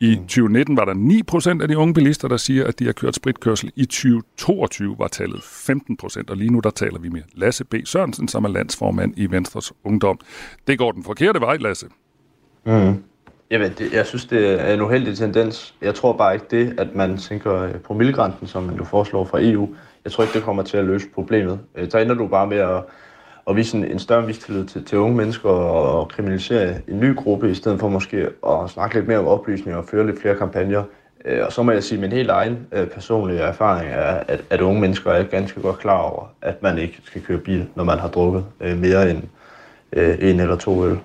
I 0.00 0.14
2019 0.14 0.76
var 0.76 0.84
der 0.84 0.94
9 0.94 1.22
procent 1.22 1.62
af 1.62 1.68
de 1.68 1.78
unge 1.78 1.94
bilister, 1.94 2.28
der 2.28 2.36
siger, 2.36 2.66
at 2.66 2.78
de 2.78 2.84
har 2.84 2.92
kørt 2.92 3.14
spritkørsel. 3.14 3.72
I 3.76 3.84
2022 3.84 4.96
var 4.98 5.08
tallet 5.08 5.42
15 5.42 5.96
procent, 5.96 6.30
og 6.30 6.36
lige 6.36 6.52
nu 6.52 6.60
der 6.60 6.70
taler 6.70 6.98
vi 6.98 7.08
med 7.08 7.22
Lasse 7.34 7.64
B. 7.64 7.74
Sørensen, 7.84 8.28
som 8.28 8.44
er 8.44 8.48
landsformand 8.48 9.14
i 9.16 9.30
Venstres 9.30 9.72
Ungdom. 9.84 10.18
Det 10.66 10.78
går 10.78 10.92
den 10.92 11.04
forkerte 11.04 11.40
vej, 11.40 11.56
Lasse. 11.56 11.86
Mm. 12.66 13.02
Jamen, 13.50 13.72
det, 13.78 13.92
jeg 13.92 14.06
synes, 14.06 14.26
det 14.26 14.60
er 14.68 14.74
en 14.74 14.80
uheldig 14.80 15.16
tendens. 15.16 15.74
Jeg 15.82 15.94
tror 15.94 16.12
bare 16.12 16.34
ikke 16.34 16.46
det, 16.50 16.80
at 16.80 16.94
man 16.94 17.18
tænker 17.18 17.72
på 17.72 17.78
promillegrænsen, 17.78 18.46
som 18.46 18.62
man 18.62 18.76
jo 18.76 18.84
foreslår 18.84 19.24
fra 19.24 19.38
EU. 19.42 19.74
Jeg 20.04 20.12
tror 20.12 20.24
ikke, 20.24 20.34
det 20.34 20.42
kommer 20.42 20.62
til 20.62 20.76
at 20.76 20.84
løse 20.84 21.08
problemet. 21.14 21.60
Så 21.90 21.98
ender 21.98 22.14
du 22.14 22.26
bare 22.26 22.46
med 22.46 22.56
at 22.56 22.82
og 23.46 23.56
vise 23.56 23.76
en, 23.76 23.84
en 23.84 23.98
større 23.98 24.26
mistillid 24.26 24.66
til, 24.66 24.84
til 24.84 24.98
unge 24.98 25.16
mennesker 25.16 25.48
og, 25.48 26.00
og 26.00 26.08
kriminalisere 26.08 26.74
en 26.88 27.00
ny 27.00 27.16
gruppe, 27.16 27.50
i 27.50 27.54
stedet 27.54 27.80
for 27.80 27.88
måske 27.88 28.28
at 28.46 28.70
snakke 28.70 28.96
lidt 28.96 29.08
mere 29.08 29.18
om 29.18 29.26
oplysning 29.26 29.76
og 29.76 29.84
føre 29.84 30.06
lidt 30.06 30.20
flere 30.20 30.36
kampagner. 30.36 30.82
Øh, 31.24 31.46
og 31.46 31.52
så 31.52 31.62
må 31.62 31.72
jeg 31.72 31.84
sige, 31.84 31.96
at 31.96 32.00
min 32.00 32.12
helt 32.12 32.30
egen 32.30 32.66
øh, 32.72 32.86
personlige 32.86 33.40
erfaring 33.40 33.90
er, 33.90 34.22
at, 34.28 34.40
at 34.50 34.60
unge 34.60 34.80
mennesker 34.80 35.10
er 35.10 35.24
ganske 35.24 35.60
godt 35.60 35.78
klar 35.78 36.00
over, 36.00 36.26
at 36.42 36.62
man 36.62 36.78
ikke 36.78 37.00
skal 37.04 37.22
køre 37.22 37.38
bil, 37.38 37.66
når 37.74 37.84
man 37.84 37.98
har 37.98 38.08
drukket 38.08 38.44
øh, 38.60 38.78
mere 38.78 39.10
end 39.10 39.22
en 40.20 40.40
eller 40.40 40.56
to 40.56 40.86
øl. 40.86 40.98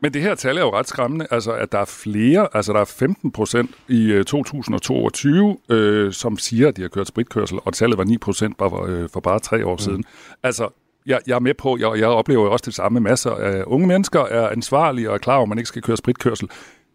Men 0.00 0.14
det 0.14 0.22
her 0.22 0.34
tal 0.34 0.56
er 0.56 0.60
jo 0.60 0.72
ret 0.72 0.88
skræmmende, 0.88 1.26
altså 1.30 1.52
at 1.52 1.72
der 1.72 1.78
er 1.78 1.84
flere, 1.84 2.48
altså 2.52 2.72
der 2.72 2.80
er 2.80 2.84
15 2.84 3.30
procent 3.30 3.70
i 3.88 4.22
2022, 4.26 5.56
øh, 5.68 6.12
som 6.12 6.38
siger, 6.38 6.68
at 6.68 6.76
de 6.76 6.82
har 6.82 6.88
kørt 6.88 7.06
spritkørsel, 7.06 7.58
og 7.64 7.72
tallet 7.72 7.98
var 7.98 8.04
9 8.04 8.18
procent 8.18 8.58
bare, 8.58 8.88
øh, 8.88 9.08
for 9.12 9.20
bare 9.20 9.38
tre 9.38 9.66
år 9.66 9.72
mm. 9.72 9.78
siden. 9.78 10.04
Altså, 10.42 10.68
jeg, 11.06 11.20
jeg 11.26 11.34
er 11.34 11.38
med 11.38 11.54
på, 11.54 11.76
jeg, 11.80 11.98
jeg 11.98 12.08
oplever 12.08 12.44
jo 12.44 12.52
også 12.52 12.64
det 12.66 12.74
samme. 12.74 13.00
Masser 13.00 13.30
af 13.30 13.62
unge 13.66 13.86
mennesker 13.86 14.20
er 14.20 14.48
ansvarlige 14.48 15.08
og 15.08 15.14
er 15.14 15.18
klar 15.18 15.34
over, 15.34 15.42
at 15.42 15.48
man 15.48 15.58
ikke 15.58 15.68
skal 15.68 15.82
køre 15.82 15.96
spritkørsel. 15.96 16.48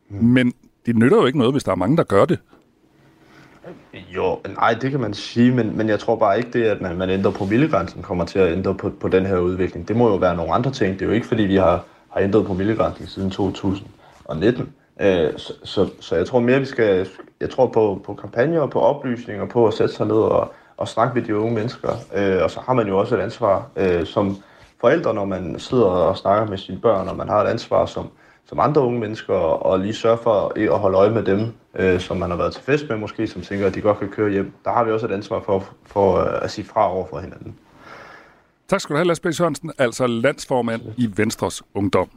Mm. 0.10 0.26
Men 0.26 0.54
det 0.86 0.96
nytter 0.96 1.18
jo 1.18 1.26
ikke 1.26 1.38
noget, 1.38 1.54
hvis 1.54 1.64
der 1.64 1.72
er 1.72 1.76
mange, 1.76 1.98
der 1.98 2.04
gør 2.04 2.26
det. 2.26 2.40
Jo, 4.16 4.40
nej, 4.56 4.74
det 4.82 4.92
kan 4.92 5.00
man 5.00 5.14
sige, 5.14 5.52
men, 5.52 5.78
men 5.78 5.90
jeg 5.90 6.00
tror 6.00 6.16
bare 6.16 6.38
ikke 6.38 6.52
det, 6.52 6.64
at 6.64 6.82
man, 6.82 6.98
man 6.98 7.10
ændrer 7.10 7.32
på 7.32 7.46
milligrænsen, 7.46 8.02
kommer 8.02 8.26
til 8.26 8.40
at 8.40 8.52
ændre 8.52 8.76
på, 8.76 8.90
på 8.90 9.08
den 9.08 9.26
her 9.26 9.38
udvikling. 9.38 9.88
Det 9.88 9.96
må 9.96 10.10
jo 10.10 10.16
være 10.16 10.36
nogle 10.36 10.54
andre 10.54 10.72
ting. 10.72 10.94
Det 10.94 11.02
er 11.02 11.06
jo 11.06 11.12
ikke, 11.12 11.28
fordi 11.28 11.44
vi 11.44 11.56
har, 11.56 11.86
har 12.10 12.22
ændret 12.22 12.46
på 12.46 12.54
milligrænsen 12.54 13.08
siden 13.08 13.32
2019. 13.32 14.74
Øh, 15.02 15.30
så, 15.38 15.54
så, 15.64 15.90
så 16.00 16.16
jeg 16.16 16.26
tror 16.26 16.40
mere, 16.40 16.60
vi 16.60 16.66
skal... 16.66 17.08
Jeg 17.42 17.50
tror 17.50 17.68
på, 17.68 18.02
på 18.06 18.14
kampagner 18.14 18.62
og 18.62 18.70
på 18.70 18.80
oplysning 18.80 19.42
og 19.42 19.50
på 19.50 19.68
at 19.68 19.74
sætte 19.74 19.94
sig 19.94 20.08
ned 20.08 20.16
og, 20.16 20.54
og 20.80 20.88
snakke 20.88 21.14
med 21.16 21.28
de 21.28 21.38
unge 21.38 21.54
mennesker. 21.54 21.90
Øh, 22.16 22.44
og 22.44 22.52
så 22.52 22.60
har 22.60 22.74
man 22.74 22.88
jo 22.88 22.98
også 22.98 23.16
et 23.18 23.22
ansvar 23.22 23.68
øh, 23.76 24.06
som 24.06 24.38
forældre, 24.82 25.14
når 25.14 25.26
man 25.26 25.60
sidder 25.60 25.86
og 25.86 26.18
snakker 26.18 26.48
med 26.48 26.58
sine 26.58 26.80
børn, 26.80 27.08
og 27.08 27.16
man 27.16 27.30
har 27.30 27.44
et 27.44 27.48
ansvar 27.48 27.86
som, 27.86 28.08
som 28.46 28.60
andre 28.60 28.82
unge 28.82 29.00
mennesker, 29.00 29.34
og 29.34 29.80
lige 29.80 29.94
sørge 29.94 30.18
for 30.18 30.54
at 30.74 30.80
holde 30.80 30.98
øje 30.98 31.10
med 31.10 31.24
dem, 31.24 31.54
øh, 31.76 32.00
som 32.00 32.18
man 32.18 32.30
har 32.30 32.38
været 32.38 32.54
til 32.54 32.64
fest 32.64 32.86
med 32.90 32.98
måske, 32.98 33.28
som 33.28 33.42
tænker, 33.42 33.68
at 33.68 33.76
de 33.76 33.82
godt 33.82 34.00
kan 34.00 34.10
køre 34.10 34.30
hjem. 34.30 34.54
Der 34.66 34.72
har 34.72 34.84
vi 34.84 34.92
også 34.92 35.06
et 35.06 35.12
ansvar 35.12 35.40
for, 35.46 35.64
for 35.86 36.18
øh, 36.18 36.44
at 36.44 36.52
sige 36.52 36.66
fra 36.66 36.94
over 36.94 37.08
for 37.08 37.20
hinanden. 37.20 37.56
Tak 38.68 38.82
skal 38.82 38.94
du 38.94 38.98
have, 38.98 39.08
Lars 39.08 39.20
B. 39.20 39.28
Sørensen, 39.32 39.72
altså 39.78 40.08
landsformand 40.08 40.82
i 40.98 41.10
Venstres 41.16 41.64
Ungdom. 41.74 42.10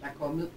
Der 0.00 0.06
er 0.06 0.10
kommet 0.20 0.48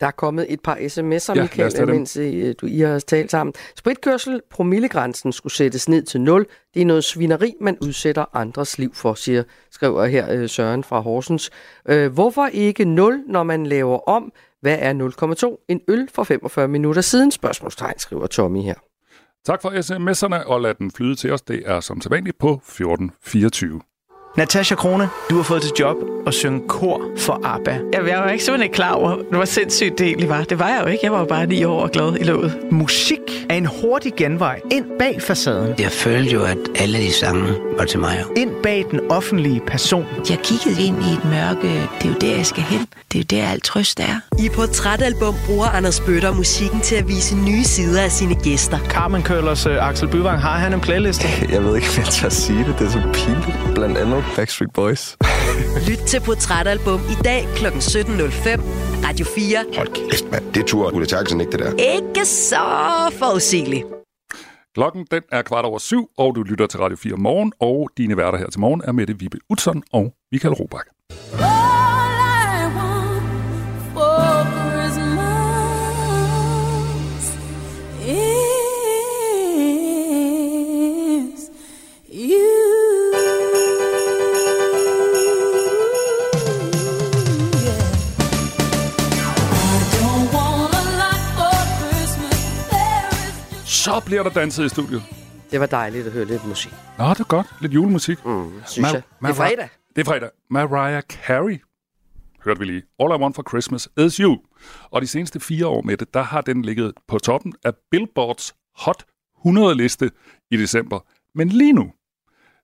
der 0.00 0.06
er 0.06 0.10
kommet 0.10 0.46
et 0.52 0.60
par 0.60 0.74
sms'er, 0.74 1.34
ja, 1.34 1.42
Michael, 1.42 1.86
mens 1.86 2.16
I, 2.16 2.52
du 2.52 2.66
I 2.66 2.80
har 2.80 2.98
talt 2.98 3.30
sammen. 3.30 3.54
Spritkørsel, 3.76 4.40
promillegrænsen 4.50 5.32
skulle 5.32 5.52
sættes 5.52 5.88
ned 5.88 6.02
til 6.02 6.20
0. 6.20 6.46
Det 6.74 6.82
er 6.82 6.86
noget 6.86 7.04
svineri, 7.04 7.54
man 7.60 7.78
udsætter 7.80 8.24
andres 8.36 8.78
liv 8.78 8.94
for, 8.94 9.14
siger, 9.14 9.42
skriver 9.70 10.06
her 10.06 10.32
øh, 10.32 10.48
Søren 10.48 10.84
fra 10.84 11.00
Horsens. 11.00 11.50
Øh, 11.88 12.12
hvorfor 12.12 12.46
ikke 12.46 12.84
0, 12.84 13.22
når 13.28 13.42
man 13.42 13.66
laver 13.66 14.08
om? 14.08 14.32
Hvad 14.60 14.76
er 14.80 15.52
0,2? 15.58 15.64
En 15.68 15.80
øl 15.88 16.08
for 16.14 16.24
45 16.24 16.68
minutter 16.68 17.02
siden? 17.02 17.30
Spørgsmålstegn, 17.30 17.98
skriver 17.98 18.26
Tommy 18.26 18.62
her. 18.62 18.74
Tak 19.44 19.62
for 19.62 19.70
sms'erne, 19.70 20.46
og 20.46 20.60
lad 20.60 20.74
den 20.74 20.90
flyde 20.90 21.14
til 21.14 21.32
os. 21.32 21.42
Det 21.42 21.62
er 21.66 21.80
som 21.80 22.00
sædvanligt 22.00 22.38
på 22.38 22.52
1424. 22.52 23.80
Natasha 24.36 24.74
Krone, 24.74 25.08
du 25.30 25.36
har 25.36 25.42
fået 25.42 25.62
til 25.62 25.70
job 25.80 25.96
at 26.26 26.34
synge 26.34 26.68
kor 26.68 27.00
for 27.18 27.40
ABBA. 27.44 27.70
Jeg, 27.92 28.08
jeg 28.08 28.18
var 28.18 28.30
ikke 28.30 28.44
simpelthen 28.44 28.72
klar 28.72 28.92
over, 28.92 29.16
hvor 29.30 29.44
sindssygt 29.44 29.98
det 29.98 30.06
egentlig 30.06 30.28
var. 30.28 30.44
Det 30.44 30.58
var 30.58 30.68
jeg 30.68 30.80
jo 30.82 30.86
ikke. 30.86 31.00
Jeg 31.04 31.12
var 31.12 31.18
jo 31.18 31.24
bare 31.24 31.46
ni 31.46 31.64
år 31.64 31.80
og 31.82 31.90
glad 31.90 32.16
i 32.20 32.24
låget. 32.24 32.58
Musik 32.70 33.18
er 33.48 33.54
en 33.54 33.66
hurtig 33.66 34.12
genvej 34.16 34.60
ind 34.70 34.84
bag 34.98 35.22
facaden. 35.22 35.74
Jeg 35.78 35.92
følte 35.92 36.32
jo, 36.32 36.42
at 36.44 36.58
alle 36.74 36.98
de 36.98 37.12
sange 37.12 37.54
var 37.78 37.84
til 37.84 37.98
mig. 38.00 38.24
Ind 38.36 38.50
bag 38.62 38.86
den 38.90 39.00
offentlige 39.10 39.60
person. 39.66 40.04
Jeg 40.30 40.38
kiggede 40.38 40.82
ind 40.86 40.96
i 41.02 41.12
et 41.12 41.24
mørke. 41.24 41.68
Det 41.98 42.04
er 42.04 42.08
jo 42.08 42.14
der, 42.20 42.36
jeg 42.36 42.46
skal 42.46 42.62
hen. 42.62 42.86
Det 43.12 43.18
er 43.32 43.36
jo 43.38 43.42
der, 43.42 43.48
alt 43.50 43.64
trøst 43.64 44.00
er. 44.00 44.20
I 44.38 44.48
Portrætalbum 44.48 45.34
bruger 45.46 45.66
Anders 45.66 46.00
Bøtter 46.00 46.34
musikken 46.34 46.80
til 46.80 46.94
at 46.96 47.08
vise 47.08 47.36
nye 47.36 47.64
sider 47.64 48.02
af 48.02 48.10
sine 48.12 48.34
gæster. 48.34 48.78
Carmen 48.78 49.22
Køllers 49.22 49.66
uh, 49.66 49.88
Axel 49.88 50.08
Byvang, 50.08 50.40
har 50.40 50.58
han 50.58 50.72
en 50.72 50.80
playliste? 50.80 51.28
Jeg 51.54 51.64
ved 51.64 51.76
ikke, 51.76 51.88
hvad 51.94 52.04
jeg 52.04 52.12
skal 52.12 52.30
sige 52.32 52.58
det. 52.64 52.74
Det 52.78 52.86
er 52.86 52.90
så 52.90 53.02
pinligt. 53.14 53.74
Blandt 53.74 53.98
andet 53.98 54.19
Backstreet 54.36 54.72
Boys. 54.72 55.16
Lyt 55.88 55.98
til 55.98 56.20
Portrætalbum 56.20 57.00
i 57.00 57.22
dag 57.24 57.46
kl. 57.56 57.66
17.05. 57.66 57.70
Radio 59.06 59.26
4. 59.26 59.64
Hold 59.76 59.88
kæft, 60.10 60.30
mand. 60.30 60.52
Det 60.52 60.66
tror 60.66 60.90
Ulla 60.90 61.06
Terkelsen 61.06 61.40
ikke, 61.40 61.52
det 61.52 61.60
der. 61.60 61.72
Ikke 61.96 62.24
så 62.24 62.56
forudsigeligt. 63.18 63.84
Klokken 64.74 65.06
den 65.10 65.22
er 65.32 65.42
kvart 65.42 65.64
over 65.64 65.78
syv, 65.78 66.10
og 66.18 66.34
du 66.34 66.42
lytter 66.42 66.66
til 66.66 66.80
Radio 66.80 66.96
4 66.96 67.16
morgen, 67.16 67.52
og 67.60 67.90
dine 67.96 68.16
værter 68.16 68.38
her 68.38 68.50
til 68.50 68.60
morgen 68.60 68.82
er 68.84 68.92
Mette 68.92 69.18
Vibe 69.18 69.38
Utzon 69.50 69.82
og 69.92 70.14
Michael 70.32 70.54
Robach. 70.54 70.84
Så 94.00 94.06
bliver 94.06 94.22
der 94.22 94.30
danset 94.30 94.64
i 94.64 94.68
studiet. 94.68 95.02
Det 95.50 95.60
var 95.60 95.66
dejligt 95.66 96.06
at 96.06 96.12
høre 96.12 96.24
lidt 96.24 96.46
musik. 96.48 96.72
Nå, 96.98 97.08
det 97.10 97.20
er 97.20 97.24
godt. 97.24 97.46
Lidt 97.60 97.72
julemusik. 97.74 98.24
Mm, 98.24 98.52
synes 98.66 98.88
Ma- 98.88 98.92
jeg. 98.94 99.02
Det 99.22 99.28
er 99.28 99.32
fredag. 99.34 99.68
Det 99.96 100.00
er 100.00 100.04
fredag. 100.04 100.30
Mariah 100.50 101.02
Carey, 101.02 101.60
hørte 102.44 102.58
vi 102.60 102.64
lige. 102.64 102.82
All 103.00 103.10
I 103.10 103.22
Want 103.22 103.34
for 103.34 103.44
Christmas 103.48 103.88
is 103.96 104.16
You. 104.16 104.38
Og 104.90 105.02
de 105.02 105.06
seneste 105.06 105.40
fire 105.40 105.66
år 105.66 105.82
med 105.82 105.96
det, 105.96 106.14
der 106.14 106.22
har 106.22 106.40
den 106.40 106.62
ligget 106.62 106.92
på 107.08 107.18
toppen 107.18 107.54
af 107.64 107.72
Billboards 107.90 108.54
Hot 108.76 109.04
100-liste 109.46 110.10
i 110.50 110.56
december. 110.56 111.00
Men 111.34 111.48
lige 111.48 111.72
nu, 111.72 111.92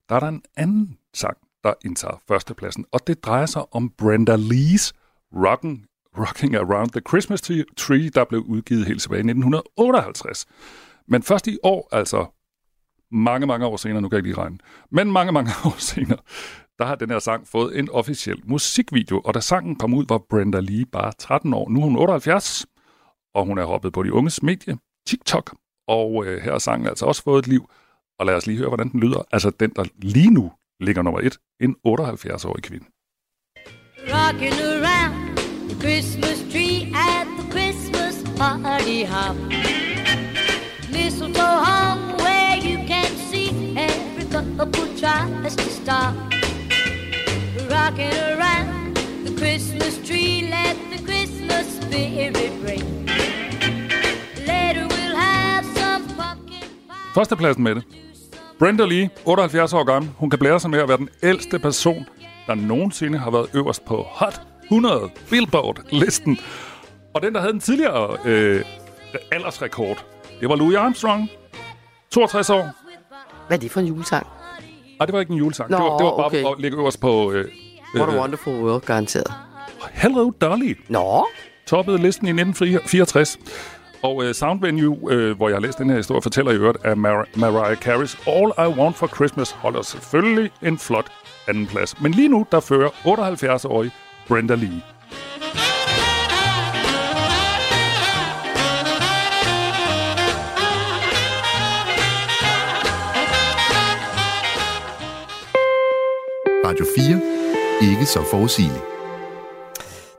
der 0.09 0.15
er 0.15 0.21
der 0.21 0.29
en 0.29 0.43
anden 0.57 0.99
sang, 1.15 1.37
der 1.65 1.75
indtager 1.85 2.23
førstepladsen, 2.29 2.85
og 2.93 3.07
det 3.07 3.25
drejer 3.25 3.47
sig 3.47 3.75
om 3.75 3.91
Brenda 3.99 4.37
Lees 4.37 4.93
Rockin', 5.35 5.87
Rocking 6.19 6.57
Around 6.57 6.91
the 6.91 7.03
Christmas 7.09 7.41
Tree, 7.77 8.09
der 8.09 8.25
blev 8.25 8.41
udgivet 8.41 8.87
helt 8.87 9.03
tilbage 9.03 9.19
i 9.19 9.27
1958. 9.31 10.47
Men 11.09 11.23
først 11.23 11.47
i 11.47 11.59
år, 11.63 11.89
altså 11.93 12.27
mange, 13.11 13.47
mange 13.47 13.67
år 13.67 13.77
senere, 13.77 14.03
nu 14.03 14.09
kan 14.09 14.17
jeg 14.17 14.19
ikke 14.19 14.29
lige 14.29 14.43
regne, 14.43 14.59
men 14.91 15.13
mange, 15.13 15.33
mange 15.33 15.51
år 15.67 15.77
senere, 15.79 16.19
der 16.79 16.85
har 16.85 16.95
den 16.95 17.11
her 17.11 17.19
sang 17.19 17.49
fået 17.49 17.79
en 17.79 17.91
officiel 17.91 18.43
musikvideo, 18.45 19.21
og 19.25 19.35
da 19.35 19.41
sangen 19.41 19.77
kom 19.77 19.95
ud, 19.95 20.05
var 20.09 20.19
Brenda 20.31 20.61
Lee 20.61 20.87
bare 20.87 21.13
13 21.19 21.55
år. 21.55 21.69
Nu 21.69 21.81
er 21.81 21.85
hun 21.85 21.97
78, 21.97 22.67
og 23.35 23.47
hun 23.47 23.59
er 23.59 23.65
hoppet 23.65 23.93
på 23.93 24.03
de 24.03 24.13
unges 24.13 24.43
medie, 24.43 24.79
TikTok, 25.07 25.57
og 25.89 26.27
øh, 26.27 26.43
her 26.43 26.53
har 26.53 26.59
sangen 26.59 26.89
altså 26.89 27.07
også 27.07 27.23
fået 27.23 27.39
et 27.39 27.49
liv. 27.49 27.71
Og 28.19 28.27
lad 28.27 28.35
os 28.35 28.47
lige 28.47 28.59
høre, 28.59 28.69
hvordan 28.69 28.89
den 28.89 29.01
lyder. 29.01 29.23
Altså 29.33 29.51
den, 29.51 29.71
der 29.77 29.85
lige 29.99 30.31
nu 30.31 30.53
ligger 30.81 31.03
nummer 31.03 31.21
et, 31.21 31.39
en 31.61 31.77
78-årig 31.89 32.63
kvinde. 32.63 32.87
Rocking 33.99 34.55
around 34.55 35.37
the 35.69 35.81
Christmas 35.81 36.39
tree 36.53 36.81
at 36.87 37.27
the 37.39 37.51
Christmas 37.51 38.39
party 38.39 39.05
hop. 39.05 39.76
Mistletoe 40.97 41.59
hung 41.69 42.01
where 42.25 42.57
you 42.69 42.77
can 42.93 43.11
see 43.31 43.49
every 43.87 44.27
couple 44.35 44.87
tries 45.03 45.57
to 45.57 45.69
stop. 45.81 46.15
Rocking 47.75 48.17
around 48.33 48.97
the 49.27 49.33
Christmas 49.41 49.95
tree, 50.09 50.35
let 50.57 50.77
the 50.93 51.01
Christmas 51.09 51.67
spirit 51.81 52.53
ring. 52.69 52.87
Later 54.51 54.85
we'll 54.93 55.17
have 55.17 55.65
some 55.79 56.03
pumpkin 56.19 56.69
pie. 56.89 57.15
Førstepladsen 57.15 57.63
med 57.63 57.75
det. 57.75 57.85
Brenda 58.59 58.85
Lee, 58.85 59.11
78 59.25 59.73
år 59.73 59.85
gammel. 59.85 60.11
Hun 60.19 60.31
kan 60.31 60.39
blære 60.39 60.61
sig 60.61 60.71
med 60.71 60.79
at 60.79 60.89
være 60.89 60.99
den 60.99 61.09
ældste 61.23 61.59
person, 61.59 62.07
der 62.47 62.55
nogensinde 62.55 63.19
har 63.19 63.31
været 63.31 63.47
øverst 63.55 63.85
på 63.85 64.07
Hot 64.11 64.41
100 64.65 65.11
Billboard-listen. 65.31 66.39
Og 67.15 67.23
den, 67.23 67.35
der 67.35 67.41
havde 67.41 67.53
den 67.53 67.61
tidligere 67.61 68.17
øh, 68.25 68.65
aldersrekord, 69.33 70.05
det 70.41 70.49
var 70.49 70.57
Louis 70.57 70.77
Armstrong. 70.77 71.29
62 72.11 72.51
år. 72.51 72.69
Hvad 73.47 73.57
er 73.57 73.61
det 73.61 73.71
for 73.71 73.81
en 73.81 73.87
julesang? 73.87 74.27
Nej, 74.99 75.07
det 75.07 75.13
var 75.13 75.21
ikke 75.21 75.33
en 75.33 75.39
julesang. 75.39 75.71
Nå, 75.71 75.77
det, 75.77 75.85
var, 75.85 75.97
det 75.99 76.05
var 76.05 76.17
bare 76.17 76.27
okay. 76.27 76.45
at 76.45 76.55
ligge 76.59 76.79
øverst 76.79 77.01
på... 77.01 77.33
Øh, 77.33 77.45
What 77.95 78.09
a 78.09 78.13
øh, 78.13 78.21
wonderful 78.21 78.55
world, 78.55 78.83
garanteret. 78.83 79.33
Hello 79.93 80.31
Dolly. 80.41 80.75
Nå. 80.89 81.27
Toppede 81.67 81.99
listen 81.99 82.27
i 82.27 82.31
1964. 82.31 83.39
Og 84.03 84.25
øh, 84.25 84.35
Soundvenue, 84.35 85.13
øh, 85.13 85.37
hvor 85.37 85.49
jeg 85.49 85.57
har 85.57 85.61
læst 85.61 85.79
den 85.79 85.91
her 85.91 85.97
historie, 85.97 86.23
fortæller 86.23 86.53
i 86.53 86.55
øvrigt, 86.55 86.79
at 86.85 86.93
Mar- 86.99 87.29
Mariah 87.41 87.77
Carey's 87.79 88.31
All 88.31 88.53
I 88.71 88.79
Want 88.81 88.97
for 88.97 89.07
Christmas 89.07 89.51
holder 89.51 89.83
selvfølgelig 89.83 90.51
en 90.63 90.79
flot 90.79 91.07
anden 91.49 91.67
plads. 91.67 92.01
Men 92.01 92.13
lige 92.13 92.29
nu, 92.29 92.47
der 92.53 92.61
fører 92.61 92.89
78-årige 92.89 93.91
Brenda 94.29 94.55
Lee. 94.55 94.83
Radio 106.67 106.87
4. 106.97 107.91
Ikke 107.91 108.07
så 108.07 108.23
forudsigeligt. 108.31 108.83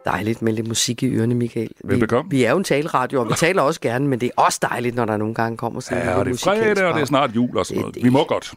Dejligt 0.05 0.41
med 0.41 0.53
lidt 0.53 0.67
musik 0.67 1.03
i 1.03 1.07
ørerne, 1.15 1.35
Michael. 1.35 1.67
Vi, 1.83 1.93
Velbekomme. 1.93 2.31
vi 2.31 2.43
er 2.43 2.51
jo 2.51 2.57
en 2.57 2.63
taleradio, 2.63 3.19
og 3.19 3.29
vi 3.29 3.33
taler 3.37 3.61
også 3.61 3.81
gerne, 3.81 4.07
men 4.07 4.21
det 4.21 4.31
er 4.37 4.41
også 4.41 4.59
dejligt, 4.61 4.95
når 4.95 5.05
der 5.05 5.17
nogle 5.17 5.33
gange 5.35 5.57
kommer 5.57 5.79
sådan 5.79 6.03
Ja, 6.03 6.15
og 6.15 6.25
det 6.25 6.33
er 6.33 6.37
fredag, 6.37 6.85
og 6.85 6.93
det 6.95 7.01
er 7.01 7.05
snart 7.05 7.35
jul 7.35 7.57
og 7.57 7.65
sådan 7.65 7.75
Det 7.77 7.81
noget. 7.81 7.95
det. 7.95 8.03
Vi 8.03 8.09
må 8.09 8.23
godt. 8.23 8.53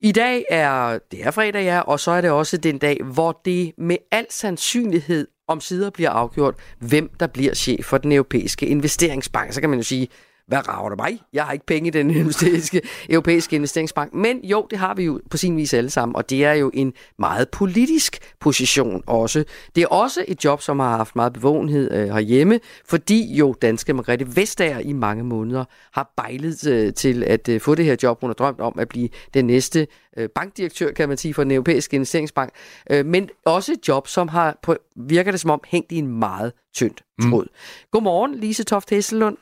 I 0.00 0.12
dag 0.12 0.44
er, 0.50 0.98
det 1.10 1.26
er 1.26 1.30
fredag, 1.30 1.62
ja, 1.64 1.80
og 1.80 2.00
så 2.00 2.10
er 2.10 2.20
det 2.20 2.30
også 2.30 2.56
den 2.56 2.78
dag, 2.78 3.00
hvor 3.04 3.40
det 3.44 3.72
med 3.78 3.96
al 4.12 4.26
sandsynlighed 4.30 5.26
om 5.48 5.60
sider 5.60 5.90
bliver 5.90 6.10
afgjort, 6.10 6.54
hvem 6.78 7.10
der 7.20 7.26
bliver 7.26 7.54
chef 7.54 7.84
for 7.84 7.98
den 7.98 8.12
europæiske 8.12 8.66
investeringsbank. 8.66 9.52
Så 9.52 9.60
kan 9.60 9.70
man 9.70 9.78
jo 9.78 9.82
sige, 9.84 10.08
hvad 10.48 10.68
rager 10.68 10.88
det 10.88 10.98
mig? 10.98 11.20
Jeg 11.32 11.44
har 11.44 11.52
ikke 11.52 11.66
penge 11.66 11.88
i 11.88 11.90
den 11.90 12.10
europæiske, 12.20 12.82
europæiske 13.10 13.56
investeringsbank. 13.56 14.14
Men 14.14 14.44
jo, 14.44 14.66
det 14.70 14.78
har 14.78 14.94
vi 14.94 15.04
jo 15.04 15.20
på 15.30 15.36
sin 15.36 15.56
vis 15.56 15.74
alle 15.74 15.90
sammen, 15.90 16.16
og 16.16 16.30
det 16.30 16.44
er 16.44 16.52
jo 16.52 16.70
en 16.74 16.92
meget 17.18 17.48
politisk 17.48 18.18
position 18.40 19.02
også. 19.06 19.44
Det 19.74 19.82
er 19.82 19.86
også 19.86 20.24
et 20.28 20.44
job, 20.44 20.62
som 20.62 20.78
har 20.78 20.96
haft 20.96 21.16
meget 21.16 21.32
bevågenhed 21.32 21.92
øh, 21.92 22.08
herhjemme, 22.08 22.60
fordi 22.84 23.34
jo 23.34 23.54
danske 23.62 23.92
Margrethe 23.92 24.36
Vestager 24.36 24.78
i 24.78 24.92
mange 24.92 25.24
måneder 25.24 25.64
har 25.92 26.12
bejlet 26.16 26.66
øh, 26.66 26.94
til 26.94 27.24
at 27.24 27.48
øh, 27.48 27.60
få 27.60 27.74
det 27.74 27.84
her 27.84 27.96
job. 28.02 28.20
Hun 28.20 28.30
har 28.30 28.34
drømt 28.34 28.60
om 28.60 28.78
at 28.78 28.88
blive 28.88 29.08
den 29.34 29.46
næste 29.46 29.86
øh, 30.16 30.28
bankdirektør, 30.28 30.92
kan 30.92 31.08
man 31.08 31.16
sige, 31.16 31.34
for 31.34 31.42
den 31.42 31.52
europæiske 31.52 31.94
investeringsbank. 31.94 32.50
Øh, 32.90 33.06
men 33.06 33.28
også 33.44 33.72
et 33.72 33.88
job, 33.88 34.08
som 34.08 34.28
har, 34.28 34.58
på, 34.62 34.76
virker 34.96 35.30
det 35.30 35.40
som 35.40 35.50
om, 35.50 35.60
hængt 35.66 35.92
i 35.92 35.96
en 35.96 36.18
meget 36.18 36.52
tyndt 36.74 37.04
tråd. 37.22 37.44
Mm. 37.44 37.88
Godmorgen, 37.90 38.34
Lise 38.34 38.64
Toft 38.64 38.90
Hesselund. 38.90 39.36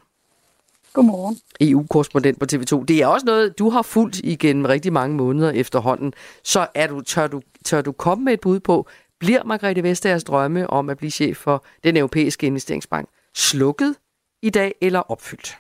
Godmorgen. 0.97 1.39
EU-korrespondent 1.61 2.41
på 2.41 2.47
TV2. 2.53 2.85
Det 2.85 3.03
er 3.03 3.07
også 3.07 3.27
noget, 3.27 3.59
du 3.59 3.71
har 3.71 3.83
fulgt 3.83 4.21
igennem 4.25 4.65
rigtig 4.65 4.93
mange 4.93 5.17
måneder 5.17 5.51
efterhånden. 5.51 6.13
Så 6.45 6.67
er 6.75 6.87
du, 6.87 7.01
tør, 7.01 7.27
du, 7.27 7.41
tør 7.65 7.83
du 7.83 7.93
komme 7.93 8.25
med 8.25 8.33
et 8.33 8.41
bud 8.41 8.61
på, 8.61 8.87
bliver 9.19 9.45
Margrethe 9.45 9.83
Vestagers 9.83 10.25
drømme 10.25 10.71
om 10.71 10.91
at 10.91 10.99
blive 10.99 11.11
chef 11.11 11.37
for 11.37 11.65
den 11.85 11.97
europæiske 11.97 12.47
investeringsbank 12.47 13.09
slukket 13.35 13.95
i 14.43 14.51
dag 14.51 14.75
eller 14.81 15.01
opfyldt? 15.01 15.59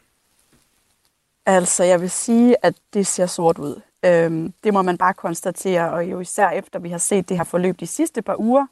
Altså, 1.46 1.84
jeg 1.84 2.00
vil 2.00 2.10
sige, 2.10 2.56
at 2.62 2.74
det 2.94 3.06
ser 3.06 3.26
sort 3.26 3.58
ud. 3.58 3.80
Øhm, 4.04 4.52
det 4.64 4.72
må 4.72 4.82
man 4.82 4.98
bare 4.98 5.14
konstatere, 5.14 5.90
og 5.90 6.04
jo 6.04 6.20
især 6.20 6.50
efter 6.50 6.78
vi 6.78 6.88
har 6.88 6.98
set 6.98 7.28
det 7.28 7.36
her 7.36 7.44
forløb 7.44 7.80
de 7.80 7.86
sidste 7.86 8.22
par 8.22 8.40
uger, 8.40 8.66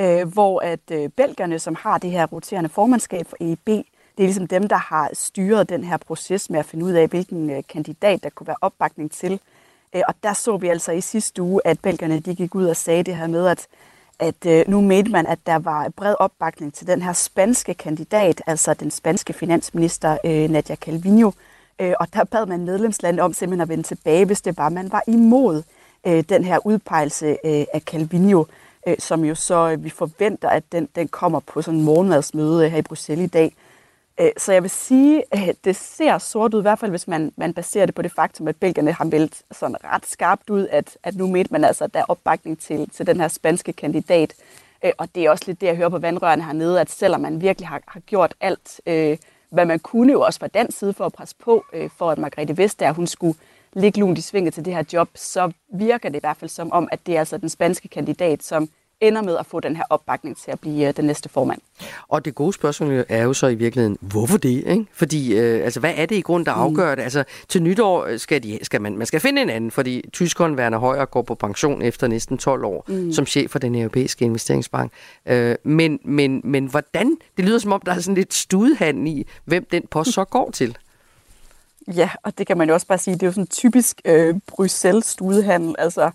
øh, 0.00 0.32
hvor 0.32 0.60
at 0.60 0.90
øh, 0.90 1.08
belgerne, 1.08 1.58
som 1.58 1.74
har 1.74 1.98
det 1.98 2.10
her 2.10 2.26
roterende 2.26 2.68
formandskab 2.68 3.26
for 3.26 3.36
EIB, 3.40 3.86
det 4.16 4.24
er 4.24 4.26
ligesom 4.26 4.46
dem, 4.46 4.68
der 4.68 4.76
har 4.76 5.10
styret 5.12 5.68
den 5.68 5.84
her 5.84 5.96
proces 5.96 6.50
med 6.50 6.58
at 6.58 6.66
finde 6.66 6.84
ud 6.84 6.92
af, 6.92 7.08
hvilken 7.08 7.50
øh, 7.50 7.62
kandidat 7.68 8.22
der 8.22 8.30
kunne 8.30 8.46
være 8.46 8.56
opbakning 8.60 9.12
til. 9.12 9.40
Øh, 9.94 10.02
og 10.08 10.14
der 10.22 10.32
så 10.32 10.56
vi 10.56 10.68
altså 10.68 10.92
i 10.92 11.00
sidste 11.00 11.42
uge, 11.42 11.60
at 11.64 11.80
belgerne 11.80 12.20
de 12.20 12.34
gik 12.34 12.54
ud 12.54 12.64
og 12.66 12.76
sagde 12.76 13.02
det 13.02 13.16
her 13.16 13.26
med, 13.26 13.46
at, 13.46 13.66
at 14.18 14.46
øh, 14.46 14.64
nu 14.68 14.80
mente 14.80 15.10
man, 15.10 15.26
at 15.26 15.38
der 15.46 15.58
var 15.58 15.88
bred 15.88 16.14
opbakning 16.18 16.74
til 16.74 16.86
den 16.86 17.02
her 17.02 17.12
spanske 17.12 17.74
kandidat, 17.74 18.42
altså 18.46 18.74
den 18.74 18.90
spanske 18.90 19.32
finansminister 19.32 20.16
Nadia 20.48 20.76
Calvino. 20.76 21.30
Og 22.00 22.06
der 22.12 22.24
bad 22.24 22.46
man 22.46 22.64
medlemslandet 22.64 23.20
om 23.20 23.32
simpelthen 23.32 23.60
at 23.60 23.68
vende 23.68 23.82
tilbage, 23.82 24.24
hvis 24.24 24.40
det 24.40 24.56
var, 24.56 24.68
man 24.68 24.92
var 24.92 25.02
imod 25.06 25.62
den 26.04 26.44
her 26.44 26.66
udpegelse 26.66 27.46
af 27.46 27.82
Calvino, 27.86 28.44
som 28.98 29.24
jo 29.24 29.34
så 29.34 29.76
vi 29.76 29.90
forventer, 29.90 30.48
at 30.48 30.64
den, 30.72 30.88
den 30.96 31.08
kommer 31.08 31.40
på 31.40 31.62
sådan 31.62 31.78
en 31.78 31.84
morgenmadsmøde 31.84 32.68
her 32.68 32.78
i 32.78 32.82
Bruxelles 32.82 33.24
i 33.24 33.28
dag. 33.28 33.54
Øh, 34.20 34.30
så 34.36 34.52
jeg 34.52 34.62
vil 34.62 34.70
sige, 34.70 35.22
at 35.30 35.56
det 35.64 35.76
ser 35.76 36.18
sort 36.18 36.54
ud, 36.54 36.60
i 36.60 36.62
hvert 36.62 36.78
fald 36.78 36.90
hvis 36.90 37.08
man, 37.08 37.32
man 37.36 37.54
baserer 37.54 37.86
det 37.86 37.94
på 37.94 38.02
det 38.02 38.12
faktum, 38.12 38.48
at 38.48 38.56
belgierne 38.56 38.92
har 38.92 39.04
meldt 39.04 39.42
sådan 39.52 39.76
ret 39.84 40.06
skarpt 40.06 40.50
ud, 40.50 40.68
at, 40.70 40.98
at 41.02 41.16
nu 41.16 41.26
mente 41.26 41.52
man 41.52 41.64
altså, 41.64 41.84
at 41.84 41.94
der 41.94 42.00
er 42.00 42.04
opbakning 42.08 42.58
til, 42.58 42.90
til 42.90 43.06
den 43.06 43.20
her 43.20 43.28
spanske 43.28 43.72
kandidat. 43.72 44.34
Øh, 44.84 44.92
og 44.98 45.08
det 45.14 45.24
er 45.24 45.30
også 45.30 45.44
lidt 45.46 45.60
det, 45.60 45.66
jeg 45.66 45.76
hører 45.76 45.88
på 45.88 45.98
vandrørene 45.98 46.44
hernede, 46.44 46.80
at 46.80 46.90
selvom 46.90 47.20
man 47.20 47.40
virkelig 47.40 47.68
har, 47.68 47.80
har 47.88 48.00
gjort 48.00 48.34
alt, 48.40 48.80
øh, 48.86 49.16
hvad 49.50 49.66
man 49.66 49.78
kunne 49.78 50.12
jo 50.12 50.20
også 50.20 50.40
fra 50.40 50.46
den 50.46 50.72
side 50.72 50.92
for 50.92 51.06
at 51.06 51.12
presse 51.12 51.36
på, 51.44 51.64
øh, 51.72 51.90
for 51.96 52.10
at 52.10 52.18
Margrethe 52.18 52.56
Vestager, 52.56 52.92
hun 52.92 53.06
skulle 53.06 53.38
ligge 53.72 54.00
lunt 54.00 54.18
i 54.18 54.22
svinget 54.22 54.54
til 54.54 54.64
det 54.64 54.74
her 54.74 54.84
job, 54.92 55.08
så 55.14 55.52
virker 55.72 56.08
det 56.08 56.16
i 56.16 56.20
hvert 56.20 56.36
fald 56.36 56.48
som 56.48 56.72
om, 56.72 56.88
at 56.92 57.06
det 57.06 57.14
er 57.14 57.18
altså 57.18 57.38
den 57.38 57.48
spanske 57.48 57.88
kandidat, 57.88 58.42
som 58.42 58.68
ender 59.02 59.22
med 59.22 59.36
at 59.36 59.46
få 59.46 59.60
den 59.60 59.76
her 59.76 59.84
opbakning 59.90 60.36
til 60.36 60.50
at 60.50 60.60
blive 60.60 60.88
øh, 60.88 60.96
den 60.96 61.04
næste 61.04 61.28
formand. 61.28 61.60
Og 62.08 62.24
det 62.24 62.34
gode 62.34 62.52
spørgsmål 62.52 63.04
er 63.08 63.22
jo 63.22 63.32
så 63.32 63.46
i 63.46 63.54
virkeligheden, 63.54 63.98
hvorfor 64.00 64.38
det? 64.38 64.64
Ikke? 64.66 64.86
Fordi, 64.92 65.38
øh, 65.38 65.64
altså, 65.64 65.80
hvad 65.80 65.92
er 65.96 66.06
det 66.06 66.16
i 66.16 66.20
grund, 66.20 66.46
der 66.46 66.52
afgør 66.52 66.94
det? 66.94 67.02
Altså, 67.02 67.24
til 67.48 67.62
nytår 67.62 68.16
skal, 68.16 68.42
de, 68.42 68.58
skal 68.62 68.82
man, 68.82 68.98
man 68.98 69.06
skal 69.06 69.20
finde 69.20 69.42
en 69.42 69.50
anden, 69.50 69.70
fordi 69.70 70.04
tyskeren 70.12 70.54
Werner 70.54 70.78
Højer 70.78 71.04
går 71.04 71.22
på 71.22 71.34
pension 71.34 71.82
efter 71.82 72.06
næsten 72.06 72.38
12 72.38 72.64
år 72.64 72.84
mm. 72.88 73.12
som 73.12 73.26
chef 73.26 73.50
for 73.50 73.58
den 73.58 73.74
europæiske 73.74 74.24
investeringsbank. 74.24 74.92
Øh, 75.26 75.56
men, 75.64 75.98
men, 76.04 76.40
men 76.44 76.66
hvordan? 76.66 77.16
Det 77.36 77.44
lyder 77.44 77.58
som 77.58 77.72
om, 77.72 77.80
der 77.86 77.94
er 77.94 78.00
sådan 78.00 78.14
lidt 78.14 78.34
studehand 78.34 79.08
i, 79.08 79.26
hvem 79.44 79.66
den 79.72 79.82
post 79.90 80.12
så 80.12 80.24
går 80.24 80.50
til. 80.50 80.76
Ja, 81.96 82.10
og 82.22 82.38
det 82.38 82.46
kan 82.46 82.58
man 82.58 82.68
jo 82.68 82.74
også 82.74 82.86
bare 82.86 82.98
sige, 82.98 83.14
det 83.14 83.22
er 83.22 83.26
jo 83.26 83.32
sådan 83.32 83.46
typisk 83.46 84.00
øh, 84.04 84.34
Bruxelles-studehandel, 84.46 85.74
altså 85.78 86.10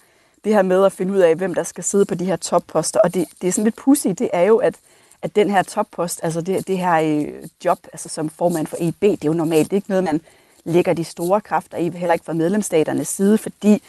det 0.47 0.55
her 0.55 0.61
med 0.61 0.85
at 0.85 0.91
finde 0.91 1.13
ud 1.13 1.19
af, 1.19 1.35
hvem 1.35 1.53
der 1.53 1.63
skal 1.63 1.83
sidde 1.83 2.05
på 2.05 2.15
de 2.15 2.25
her 2.25 2.35
topposter. 2.35 2.99
Og 2.99 3.13
det, 3.13 3.25
det 3.41 3.47
er 3.47 3.51
sådan 3.51 3.63
lidt 3.63 3.75
pudsigt, 3.75 4.19
det 4.19 4.29
er 4.33 4.41
jo, 4.41 4.57
at, 4.57 4.75
at 5.21 5.35
den 5.35 5.49
her 5.49 5.63
toppost, 5.63 6.19
altså 6.23 6.41
det, 6.41 6.67
det 6.67 6.77
her 6.77 6.93
øh, 6.93 7.27
job, 7.65 7.79
altså 7.93 8.09
som 8.09 8.29
formand 8.29 8.67
for 8.67 8.77
EB, 8.79 9.01
det 9.01 9.11
er 9.11 9.17
jo 9.25 9.33
normalt 9.33 9.73
ikke 9.73 9.89
noget, 9.89 10.03
man 10.03 10.21
lægger 10.65 10.93
de 10.93 11.03
store 11.03 11.41
kræfter 11.41 11.77
i, 11.77 11.89
heller 11.89 12.13
ikke 12.13 12.25
fra 12.25 12.33
medlemsstaternes 12.33 13.07
side, 13.07 13.37
fordi 13.37 13.81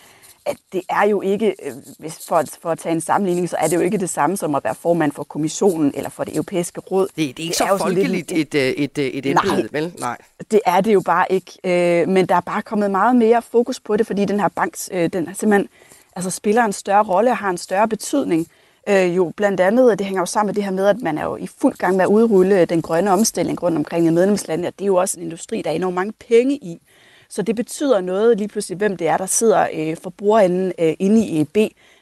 at 0.47 0.57
det 0.73 0.83
er 0.89 1.07
jo 1.07 1.21
ikke, 1.21 1.55
øh, 1.63 1.73
hvis 1.99 2.19
for, 2.29 2.43
for 2.63 2.71
at 2.71 2.79
tage 2.79 2.93
en 2.93 3.01
sammenligning, 3.01 3.49
så 3.49 3.57
er 3.59 3.69
det 3.69 3.77
jo 3.77 3.81
ikke 3.81 3.99
det 3.99 4.11
samme 4.11 4.37
som 4.37 4.55
at 4.55 4.65
være 4.65 4.75
formand 4.75 5.13
for 5.13 5.25
kommissionen 5.25 5.93
eller 5.95 6.11
for 6.11 6.25
det 6.25 6.35
europæiske 6.35 6.81
råd. 6.81 7.07
Det, 7.07 7.17
det 7.17 7.25
er 7.25 7.29
ikke 7.29 7.47
det 7.49 7.57
så 7.57 7.65
er 7.65 7.79
folkeligt 7.79 8.33
et, 8.33 8.55
et, 8.55 8.99
et, 8.99 9.19
et 9.19 9.27
embede, 9.27 9.69
vel? 9.73 9.93
Nej. 9.99 10.17
Det 10.51 10.61
er 10.67 10.81
det 10.81 10.95
jo 10.95 11.01
bare 11.01 11.27
ikke. 11.31 11.53
Øh, 11.65 12.09
men 12.09 12.27
der 12.27 12.35
er 12.35 12.41
bare 12.41 12.63
kommet 12.63 12.91
meget 12.91 13.17
mere 13.17 13.43
fokus 13.43 13.81
på 13.81 13.97
det, 13.97 14.07
fordi 14.07 14.25
den 14.25 14.41
her 14.41 14.49
bank, 14.49 14.75
øh, 14.91 15.11
den 15.13 15.35
simpelthen 15.35 15.69
altså 16.19 16.31
spiller 16.31 16.65
en 16.65 16.73
større 16.73 17.03
rolle 17.03 17.31
og 17.31 17.37
har 17.37 17.51
en 17.51 17.59
større 17.59 17.89
betydning. 17.89 18.47
Øh, 18.89 19.17
jo 19.17 19.33
blandt 19.37 19.61
andet, 19.61 19.91
og 19.91 19.99
det 19.99 20.07
hænger 20.07 20.23
jo 20.23 20.27
sammen 20.27 20.49
med 20.49 20.55
det 20.55 20.65
her 20.65 20.71
med, 20.71 20.87
at 20.87 21.03
man 21.03 21.19
er 21.19 21.25
jo 21.25 21.37
i 21.37 21.47
fuld 21.47 21.75
gang 21.75 21.97
med 21.97 22.05
at 22.05 22.09
udrulle 22.09 22.65
den 22.65 22.83
grønne 22.83 23.11
omstilling 23.11 23.63
rundt 23.63 23.79
omkring 23.79 24.07
i 24.07 24.11
medlemslandene, 24.11 24.69
og 24.69 24.75
det 24.79 24.85
er 24.85 24.87
jo 24.87 24.97
også 24.97 25.21
en 25.21 25.25
industri, 25.25 25.63
der 25.63 25.71
er 25.71 25.75
enormt 25.75 25.95
mange 25.95 26.13
penge 26.29 26.55
i. 26.55 26.81
Så 27.29 27.43
det 27.43 27.57
betyder 27.57 28.01
noget 28.01 28.39
lige 28.39 28.49
pludselig, 28.49 28.79
hvem 28.79 28.97
det 28.97 29.09
er, 29.09 29.17
der 29.17 29.27
sidder 29.27 29.67
øh, 29.75 29.97
for 30.03 30.11
brugerenden 30.11 30.73
øh, 30.79 30.95
inde 30.99 31.27
i 31.27 31.41
EB, 31.41 31.57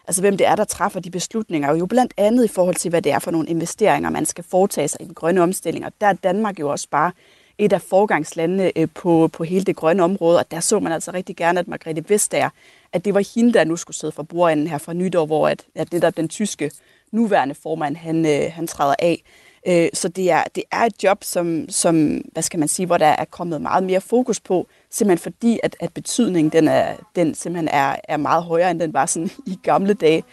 altså 0.06 0.20
hvem 0.20 0.36
det 0.36 0.46
er, 0.46 0.56
der 0.56 0.64
træffer 0.64 1.00
de 1.00 1.10
beslutninger, 1.10 1.68
og 1.68 1.78
jo 1.78 1.86
blandt 1.86 2.14
andet 2.16 2.44
i 2.44 2.48
forhold 2.48 2.74
til, 2.74 2.88
hvad 2.88 3.02
det 3.02 3.12
er 3.12 3.18
for 3.18 3.30
nogle 3.30 3.48
investeringer, 3.48 4.10
man 4.10 4.26
skal 4.26 4.44
foretage 4.50 4.88
sig 4.88 5.02
i 5.02 5.04
den 5.04 5.14
grønne 5.14 5.42
omstilling. 5.42 5.86
Og 5.86 5.92
der 6.00 6.06
er 6.06 6.12
Danmark 6.12 6.60
jo 6.60 6.70
også 6.70 6.88
bare 6.90 7.12
et 7.58 7.72
af 7.72 7.82
forgangslandene 7.82 8.78
øh, 8.78 8.88
på, 8.94 9.28
på 9.32 9.44
hele 9.44 9.64
det 9.64 9.76
grønne 9.76 10.02
område, 10.02 10.38
og 10.38 10.50
der 10.50 10.60
så 10.60 10.80
man 10.80 10.92
altså 10.92 11.10
rigtig 11.10 11.36
gerne, 11.36 11.60
at 11.60 11.68
Margrethe 11.68 12.04
Vestager, 12.08 12.50
at 12.92 13.04
det 13.04 13.14
var 13.14 13.34
hende, 13.34 13.52
der 13.52 13.64
nu 13.64 13.76
skulle 13.76 13.96
sidde 13.96 14.12
for 14.12 14.22
bordenden 14.22 14.66
her 14.66 14.78
fra 14.78 14.92
nytår, 14.92 15.26
hvor 15.26 15.48
at, 15.48 15.64
at 15.74 15.92
det 15.92 16.02
der 16.02 16.10
den 16.10 16.28
tyske 16.28 16.70
nuværende 17.12 17.54
formand, 17.54 17.96
han, 17.96 18.26
øh, 18.26 18.52
han 18.52 18.66
træder 18.66 18.94
af. 18.98 19.22
Øh, 19.68 19.88
så 19.94 20.08
det 20.08 20.30
er, 20.30 20.44
det 20.54 20.62
er 20.72 20.80
et 20.80 21.04
job, 21.04 21.24
som, 21.24 21.68
som, 21.68 22.16
hvad 22.32 22.42
skal 22.42 22.58
man 22.58 22.68
sige, 22.68 22.86
hvor 22.86 22.98
der 22.98 23.06
er 23.06 23.24
kommet 23.24 23.60
meget 23.60 23.84
mere 23.84 24.00
fokus 24.00 24.40
på, 24.40 24.66
simpelthen 24.90 25.32
fordi, 25.32 25.60
at, 25.62 25.76
at 25.80 25.92
betydningen 25.94 26.52
den 26.52 26.68
er, 26.68 26.96
den 27.16 27.34
simpelthen 27.34 27.68
er, 27.68 27.96
er 28.04 28.16
meget 28.16 28.42
højere, 28.42 28.70
end 28.70 28.80
den 28.80 28.92
var 28.92 29.06
sådan 29.06 29.30
i 29.46 29.58
gamle 29.62 29.94
dage. 29.94 30.24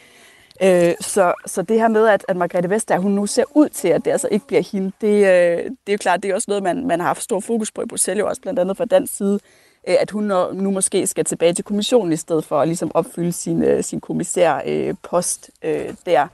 Øh, 0.62 0.93
så, 1.00 1.33
så 1.45 1.62
det 1.62 1.79
her 1.79 1.88
med, 1.88 2.07
at, 2.07 2.25
at 2.27 2.38
Margrethe 2.38 2.69
Vestager, 2.69 3.01
hun 3.01 3.12
nu 3.12 3.25
ser 3.25 3.43
ud 3.53 3.69
til, 3.69 3.88
at 3.88 4.05
det 4.05 4.12
altså 4.12 4.27
ikke 4.31 4.48
bliver 4.48 4.62
hende, 4.72 4.91
det, 5.01 5.07
øh, 5.07 5.57
det 5.63 5.88
er 5.88 5.93
jo 5.93 5.98
klart, 5.98 6.24
det 6.24 6.31
er 6.31 6.36
også 6.36 6.45
noget, 6.48 6.63
man, 6.63 6.88
man 6.88 7.00
har 7.00 7.07
haft 7.07 7.24
stor 7.24 7.39
fokus 7.39 7.72
på 7.72 7.81
i 7.81 7.86
Bruxelles, 7.86 8.22
jo 8.22 8.27
også 8.27 8.41
blandt 8.41 8.60
andet 8.60 8.77
fra 8.77 8.86
dansk 8.86 9.17
side, 9.17 9.39
øh, 9.88 9.95
at 10.00 10.12
hun 10.12 10.24
nu 10.53 10.72
måske 10.72 11.07
skal 11.07 11.25
tilbage 11.25 11.53
til 11.53 11.63
kommissionen 11.63 12.13
i 12.13 12.17
stedet 12.17 12.45
for 12.45 12.62
at 12.62 12.67
ligesom 12.67 12.91
opfylde 12.93 13.31
sin, 13.31 13.63
øh, 13.63 13.83
sin 13.83 14.01
kommissærpost 14.01 15.51
øh, 15.63 15.86
øh 15.88 15.93
der. 16.05 16.27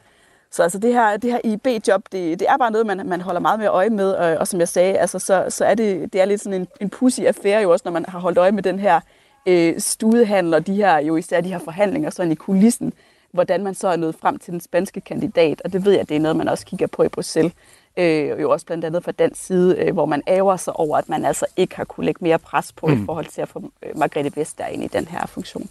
Så 0.52 0.64
altså 0.64 0.80
det 0.80 0.94
her, 0.94 1.18
det 1.18 1.32
her 1.32 1.40
IB-job, 1.44 2.02
det, 2.12 2.40
det 2.40 2.50
er 2.50 2.58
bare 2.58 2.72
noget, 2.72 2.88
man, 2.88 3.08
man 3.08 3.22
holder 3.22 3.42
meget 3.42 3.60
mere 3.60 3.70
øje 3.70 3.90
med, 3.90 4.12
og, 4.12 4.38
og 4.38 4.48
som 4.48 4.60
jeg 4.60 4.68
sagde, 4.68 4.98
altså 4.98 5.20
så, 5.20 5.46
så 5.50 5.66
er 5.66 5.76
det, 5.76 6.14
det 6.14 6.22
er 6.22 6.26
lidt 6.26 6.42
sådan 6.42 6.62
en, 6.62 6.68
en 6.82 6.90
pussy 6.90 7.22
affære 7.22 7.62
jo 7.62 7.72
også, 7.72 7.84
når 7.86 7.92
man 7.92 8.06
har 8.08 8.20
holdt 8.20 8.38
øje 8.38 8.52
med 8.52 8.64
den 8.64 8.80
her 8.80 9.00
øh, 9.46 9.80
studehandel, 9.80 10.54
og 10.54 10.68
de 10.68 10.74
her, 10.74 10.98
jo 10.98 11.16
især 11.16 11.42
de 11.42 11.50
her 11.50 11.60
forhandlinger 11.60 12.10
sådan 12.10 12.32
i 12.32 12.36
kulissen, 12.36 12.94
hvordan 13.32 13.64
man 13.64 13.76
så 13.76 13.88
er 13.88 13.96
nået 13.96 14.16
frem 14.22 14.40
til 14.40 14.52
den 14.52 14.62
spanske 14.62 15.02
kandidat, 15.02 15.62
og 15.66 15.74
det 15.74 15.86
ved 15.86 15.92
jeg, 15.92 16.10
det 16.10 16.16
er 16.16 16.20
noget, 16.20 16.38
man 16.38 16.48
også 16.48 16.66
kigger 16.66 16.88
på 16.88 17.04
i 17.04 17.08
Bruxelles, 17.08 17.54
øh, 17.98 18.42
jo 18.42 18.50
også 18.50 18.66
blandt 18.66 18.86
andet 18.86 19.04
fra 19.04 19.12
den 19.12 19.36
side, 19.36 19.78
øh, 19.78 19.94
hvor 19.94 20.06
man 20.06 20.22
æver 20.28 20.58
sig 20.58 20.74
over, 20.74 20.98
at 20.98 21.10
man 21.10 21.26
altså 21.26 21.46
ikke 21.58 21.76
har 21.76 21.84
kunne 21.84 22.06
lægge 22.06 22.24
mere 22.24 22.40
pres 22.40 22.72
på 22.72 22.88
mm. 22.88 23.04
i 23.04 23.06
forhold 23.06 23.26
til 23.26 23.42
at 23.42 23.50
få 23.50 23.72
øh, 23.84 23.98
Margrethe 23.98 24.32
Vestager 24.36 24.70
ind 24.70 24.84
i 24.84 24.88
den 24.88 25.08
her 25.08 25.26
funktion. 25.28 25.70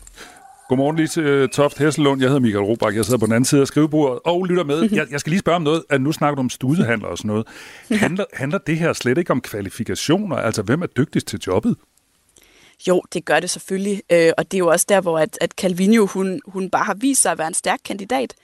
Godmorgen 0.68 0.96
lige 0.96 1.08
til 1.08 1.22
øh, 1.22 1.48
Toft 1.48 1.78
Hesselund. 1.78 2.20
Jeg 2.20 2.28
hedder 2.28 2.40
Michael 2.40 2.64
Robach. 2.64 2.96
Jeg 2.96 3.04
sidder 3.04 3.18
på 3.18 3.26
den 3.26 3.32
anden 3.32 3.44
side 3.44 3.60
af 3.60 3.66
skrivebordet 3.66 4.18
og 4.24 4.44
lytter 4.44 4.64
med. 4.64 4.88
Jeg, 4.92 5.06
jeg 5.10 5.20
skal 5.20 5.30
lige 5.30 5.40
spørge 5.40 5.56
om 5.56 5.62
noget. 5.62 5.84
At 5.90 6.00
nu 6.00 6.12
snakker 6.12 6.34
du 6.34 6.40
om 6.40 6.50
studehandler 6.50 7.08
og 7.08 7.18
sådan 7.18 7.28
noget. 7.28 7.46
Handler, 7.90 8.24
handler 8.32 8.58
det 8.58 8.76
her 8.76 8.92
slet 8.92 9.18
ikke 9.18 9.30
om 9.30 9.40
kvalifikationer? 9.40 10.36
Altså, 10.36 10.62
hvem 10.62 10.82
er 10.82 10.86
dygtigst 10.86 11.26
til 11.26 11.40
jobbet? 11.46 11.76
Jo, 12.86 13.02
det 13.12 13.24
gør 13.24 13.40
det 13.40 13.50
selvfølgelig. 13.50 14.02
Øh, 14.12 14.32
og 14.38 14.50
det 14.50 14.56
er 14.56 14.58
jo 14.58 14.68
også 14.68 14.86
der, 14.88 15.00
hvor 15.00 15.18
at, 15.18 15.38
at 15.40 15.50
Calvino, 15.50 16.06
hun, 16.06 16.40
hun 16.46 16.70
bare 16.70 16.84
har 16.84 16.94
vist 16.94 17.22
sig 17.22 17.32
at 17.32 17.38
være 17.38 17.48
en 17.48 17.54
stærk 17.54 17.80
kandidat. 17.84 18.34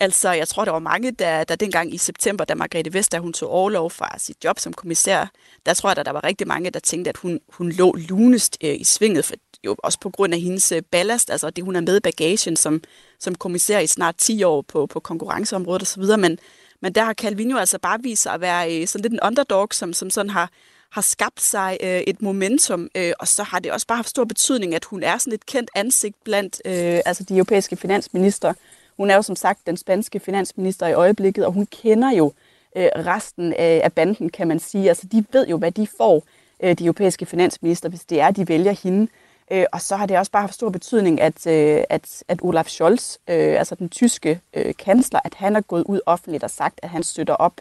Altså, 0.00 0.32
jeg 0.32 0.48
tror, 0.48 0.64
der 0.64 0.72
var 0.72 0.78
mange, 0.78 1.10
der, 1.10 1.44
der 1.44 1.56
dengang 1.56 1.94
i 1.94 1.98
september, 1.98 2.44
da 2.44 2.54
Margrethe 2.54 2.92
Vestager 2.92 3.22
hun 3.22 3.32
tog 3.32 3.50
overlov 3.50 3.90
fra 3.90 4.18
sit 4.18 4.44
job 4.44 4.58
som 4.58 4.72
kommissær, 4.72 5.26
der 5.66 5.74
tror 5.74 5.88
jeg, 5.88 5.96
der, 5.96 6.02
der 6.02 6.10
var 6.10 6.24
rigtig 6.24 6.46
mange, 6.46 6.70
der 6.70 6.80
tænkte, 6.80 7.08
at 7.08 7.16
hun, 7.16 7.40
hun 7.48 7.72
lå 7.72 7.92
lunest 8.08 8.58
øh, 8.64 8.80
i 8.80 8.84
svinget, 8.84 9.24
for, 9.24 9.34
jo 9.64 9.76
også 9.78 10.00
på 10.00 10.10
grund 10.10 10.34
af 10.34 10.40
hendes 10.40 10.72
øh, 10.72 10.82
ballast, 10.90 11.30
altså 11.30 11.50
det, 11.50 11.64
hun 11.64 11.74
har 11.74 11.82
med 11.82 11.96
i 11.96 12.00
bagagen 12.00 12.56
som, 12.56 12.82
som 13.18 13.34
kommissær 13.34 13.78
i 13.78 13.86
snart 13.86 14.16
10 14.16 14.42
år 14.42 14.62
på, 14.62 14.86
på 14.86 15.00
konkurrenceområdet 15.00 15.82
osv., 15.82 16.02
men, 16.18 16.38
men 16.82 16.92
der 16.92 17.04
har 17.04 17.14
Calvino 17.14 17.56
altså 17.56 17.78
bare 17.78 17.98
vist 18.02 18.22
sig 18.22 18.32
at 18.32 18.40
være 18.40 18.80
øh, 18.80 18.86
sådan 18.86 19.02
lidt 19.02 19.12
en 19.12 19.20
underdog, 19.22 19.68
som, 19.72 19.92
som 19.92 20.10
sådan 20.10 20.30
har, 20.30 20.50
har 20.92 21.00
skabt 21.00 21.40
sig 21.40 21.78
øh, 21.82 22.00
et 22.00 22.22
momentum, 22.22 22.88
øh, 22.94 23.12
og 23.18 23.28
så 23.28 23.42
har 23.42 23.58
det 23.58 23.72
også 23.72 23.86
bare 23.86 23.96
haft 23.96 24.08
stor 24.08 24.24
betydning, 24.24 24.74
at 24.74 24.84
hun 24.84 25.02
er 25.02 25.18
sådan 25.18 25.32
et 25.32 25.46
kendt 25.46 25.70
ansigt 25.74 26.16
blandt 26.24 26.62
øh, 26.64 27.00
altså 27.06 27.24
de 27.24 27.34
europæiske 27.34 27.76
finansminister. 27.76 28.52
Hun 28.96 29.10
er 29.10 29.14
jo 29.14 29.22
som 29.22 29.36
sagt 29.36 29.66
den 29.66 29.76
spanske 29.76 30.20
finansminister 30.20 30.86
i 30.86 30.92
øjeblikket, 30.92 31.46
og 31.46 31.52
hun 31.52 31.66
kender 31.66 32.10
jo 32.10 32.32
øh, 32.76 32.88
resten 32.96 33.52
af, 33.52 33.80
af 33.84 33.92
banden, 33.92 34.30
kan 34.30 34.48
man 34.48 34.58
sige. 34.58 34.88
Altså 34.88 35.06
de 35.06 35.24
ved 35.32 35.46
jo, 35.48 35.56
hvad 35.56 35.72
de 35.72 35.86
får, 35.96 36.24
øh, 36.62 36.78
de 36.78 36.84
europæiske 36.84 37.26
finansminister, 37.26 37.88
hvis 37.88 38.04
det 38.04 38.20
er, 38.20 38.30
de 38.30 38.48
vælger 38.48 38.72
hende. 38.82 39.08
Øh, 39.52 39.64
og 39.72 39.80
så 39.80 39.96
har 39.96 40.06
det 40.06 40.18
også 40.18 40.32
bare 40.32 40.42
haft 40.42 40.54
stor 40.54 40.70
betydning, 40.70 41.20
at, 41.20 41.46
øh, 41.46 41.84
at, 41.90 42.22
at 42.28 42.38
Olaf 42.42 42.66
Scholz, 42.66 43.16
øh, 43.28 43.58
altså 43.58 43.74
den 43.74 43.88
tyske 43.88 44.40
øh, 44.54 44.74
kansler, 44.78 45.20
at 45.24 45.34
han 45.34 45.56
er 45.56 45.60
gået 45.60 45.84
ud 45.86 46.00
offentligt 46.06 46.44
og 46.44 46.50
sagt, 46.50 46.80
at 46.82 46.88
han 46.88 47.02
støtter 47.02 47.34
op 47.34 47.60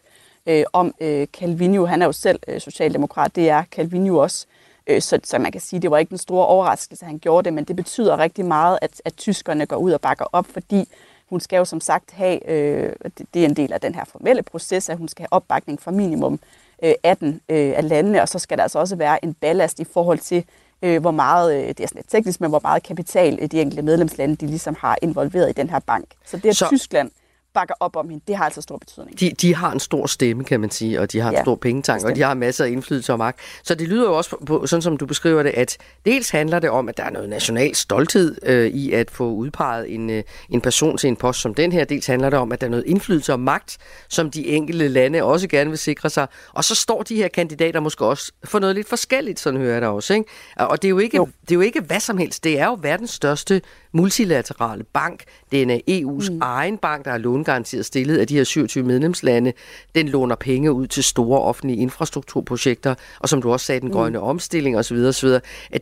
øh, 0.49 0.63
om 0.73 0.93
øh, 0.99 1.27
Calvino. 1.27 1.85
Han 1.85 2.01
er 2.01 2.05
jo 2.05 2.11
selv 2.11 2.39
øh, 2.47 2.61
socialdemokrat, 2.61 3.35
det 3.35 3.49
er 3.49 3.63
Calvino 3.71 4.17
også. 4.17 4.45
Øh, 4.87 5.01
så, 5.01 5.19
så 5.23 5.39
man 5.39 5.51
kan 5.51 5.61
sige, 5.61 5.79
det 5.79 5.91
var 5.91 5.97
ikke 5.97 6.09
den 6.09 6.17
store 6.17 6.45
overraskelse, 6.45 7.05
at 7.05 7.07
han 7.07 7.19
gjorde 7.19 7.45
det, 7.45 7.53
men 7.53 7.63
det 7.63 7.75
betyder 7.75 8.19
rigtig 8.19 8.45
meget, 8.45 8.79
at, 8.81 9.01
at 9.05 9.13
tyskerne 9.15 9.65
går 9.65 9.75
ud 9.75 9.91
og 9.91 10.01
bakker 10.01 10.25
op, 10.31 10.45
fordi 10.53 10.89
hun 11.29 11.39
skal 11.39 11.57
jo 11.57 11.65
som 11.65 11.81
sagt 11.81 12.11
have, 12.11 12.49
øh, 12.49 12.93
det, 13.17 13.25
det 13.33 13.41
er 13.41 13.45
en 13.45 13.55
del 13.55 13.73
af 13.73 13.81
den 13.81 13.95
her 13.95 14.05
formelle 14.05 14.43
proces, 14.43 14.89
at 14.89 14.97
hun 14.97 15.07
skal 15.07 15.23
have 15.23 15.33
opbakning 15.33 15.81
fra 15.81 15.91
minimum 15.91 16.39
øh, 16.83 16.93
18 17.03 17.41
øh, 17.49 17.73
af 17.75 17.89
landene, 17.89 18.21
og 18.21 18.29
så 18.29 18.39
skal 18.39 18.57
der 18.57 18.63
altså 18.63 18.79
også 18.79 18.95
være 18.95 19.25
en 19.25 19.33
ballast 19.33 19.79
i 19.79 19.83
forhold 19.83 20.19
til, 20.19 20.43
øh, 20.81 21.01
hvor 21.01 21.11
meget, 21.11 21.55
øh, 21.55 21.67
det 21.67 21.79
er 21.79 21.87
sådan 21.87 21.99
lidt 21.99 22.09
teknisk, 22.09 22.41
men 22.41 22.49
hvor 22.49 22.59
meget 22.63 22.83
kapital 22.83 23.39
øh, 23.41 23.51
de 23.51 23.61
enkelte 23.61 23.81
medlemslande, 23.81 24.35
de 24.35 24.47
ligesom 24.47 24.75
har 24.79 24.97
involveret 25.01 25.49
i 25.49 25.53
den 25.53 25.69
her 25.69 25.79
bank. 25.79 26.05
Så 26.25 26.37
det 26.37 26.45
er 26.45 26.53
så... 26.53 26.67
Tyskland, 26.67 27.11
bakker 27.53 27.75
op 27.79 27.95
om 27.95 28.09
hende, 28.09 28.23
det 28.27 28.35
har 28.35 28.45
altså 28.45 28.61
stor 28.61 28.77
betydning. 28.77 29.19
De, 29.19 29.31
de 29.41 29.55
har 29.55 29.71
en 29.71 29.79
stor 29.79 30.07
stemme, 30.07 30.43
kan 30.43 30.59
man 30.59 30.71
sige, 30.71 31.01
og 31.01 31.11
de 31.11 31.19
har 31.19 31.29
en 31.29 31.35
ja, 31.35 31.41
stor 31.41 31.55
pengetank, 31.55 32.03
og 32.03 32.15
de 32.15 32.21
har 32.21 32.33
masser 32.33 32.65
af 32.65 32.69
indflydelse 32.69 33.13
og 33.13 33.17
magt. 33.17 33.39
Så 33.63 33.75
det 33.75 33.87
lyder 33.87 34.03
jo 34.03 34.17
også, 34.17 34.35
på, 34.45 34.67
sådan 34.67 34.81
som 34.81 34.97
du 34.97 35.05
beskriver 35.05 35.43
det, 35.43 35.49
at 35.49 35.77
dels 36.05 36.29
handler 36.29 36.59
det 36.59 36.69
om, 36.69 36.89
at 36.89 36.97
der 36.97 37.03
er 37.03 37.09
noget 37.09 37.29
national 37.29 37.75
stolthed 37.75 38.37
øh, 38.43 38.67
i 38.67 38.91
at 38.91 39.11
få 39.11 39.31
udpeget 39.31 39.93
en, 39.93 40.09
øh, 40.09 40.23
en 40.49 40.61
person 40.61 40.97
til 40.97 41.07
en 41.07 41.15
post 41.15 41.41
som 41.41 41.53
den 41.53 41.71
her. 41.71 41.85
Dels 41.85 42.05
handler 42.05 42.29
det 42.29 42.39
om, 42.39 42.51
at 42.51 42.61
der 42.61 42.67
er 42.67 42.71
noget 42.71 42.85
indflydelse 42.87 43.33
og 43.33 43.39
magt, 43.39 43.77
som 44.09 44.31
de 44.31 44.47
enkelte 44.47 44.87
lande 44.87 45.23
også 45.23 45.47
gerne 45.47 45.69
vil 45.69 45.79
sikre 45.79 46.09
sig. 46.09 46.27
Og 46.53 46.63
så 46.63 46.75
står 46.75 47.03
de 47.03 47.15
her 47.15 47.27
kandidater 47.27 47.79
måske 47.79 48.05
også 48.05 48.31
for 48.43 48.59
noget 48.59 48.75
lidt 48.75 48.89
forskelligt, 48.89 49.39
sådan 49.39 49.59
hører 49.59 49.73
jeg 49.73 49.81
da 49.81 49.87
også. 49.87 50.13
Ikke? 50.13 50.29
Og 50.57 50.81
det 50.81 50.87
er, 50.87 50.89
jo 50.89 50.99
ikke, 50.99 51.17
jo. 51.17 51.27
det 51.41 51.51
er 51.51 51.55
jo 51.55 51.61
ikke 51.61 51.81
hvad 51.81 51.99
som 51.99 52.17
helst. 52.17 52.43
Det 52.43 52.59
er 52.59 52.65
jo 52.65 52.77
verdens 52.81 53.11
største 53.11 53.61
multilaterale 53.91 54.83
bank. 54.83 55.23
Den 55.51 55.69
er 55.69 55.79
EU's 55.89 56.31
mm. 56.31 56.39
egen 56.41 56.77
bank, 56.77 57.05
der 57.05 57.11
er 57.11 57.17
lånegaranteret 57.17 57.85
stillet 57.85 58.17
af 58.17 58.27
de 58.27 58.35
her 58.35 58.43
27 58.43 58.83
medlemslande. 58.83 59.53
Den 59.95 60.09
låner 60.09 60.35
penge 60.35 60.73
ud 60.73 60.87
til 60.87 61.03
store 61.03 61.41
offentlige 61.41 61.79
infrastrukturprojekter, 61.79 62.95
og 63.19 63.29
som 63.29 63.41
du 63.41 63.51
også 63.51 63.65
sagde, 63.65 63.81
den 63.81 63.87
mm. 63.87 63.93
grønne 63.93 64.17
mm. 64.17 64.23
omstilling 64.23 64.77
osv. 64.77 64.97
osv. 64.97 65.29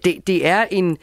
Det, 0.03 0.27
det 0.27 0.47
er 0.47 0.65
en... 0.71 0.97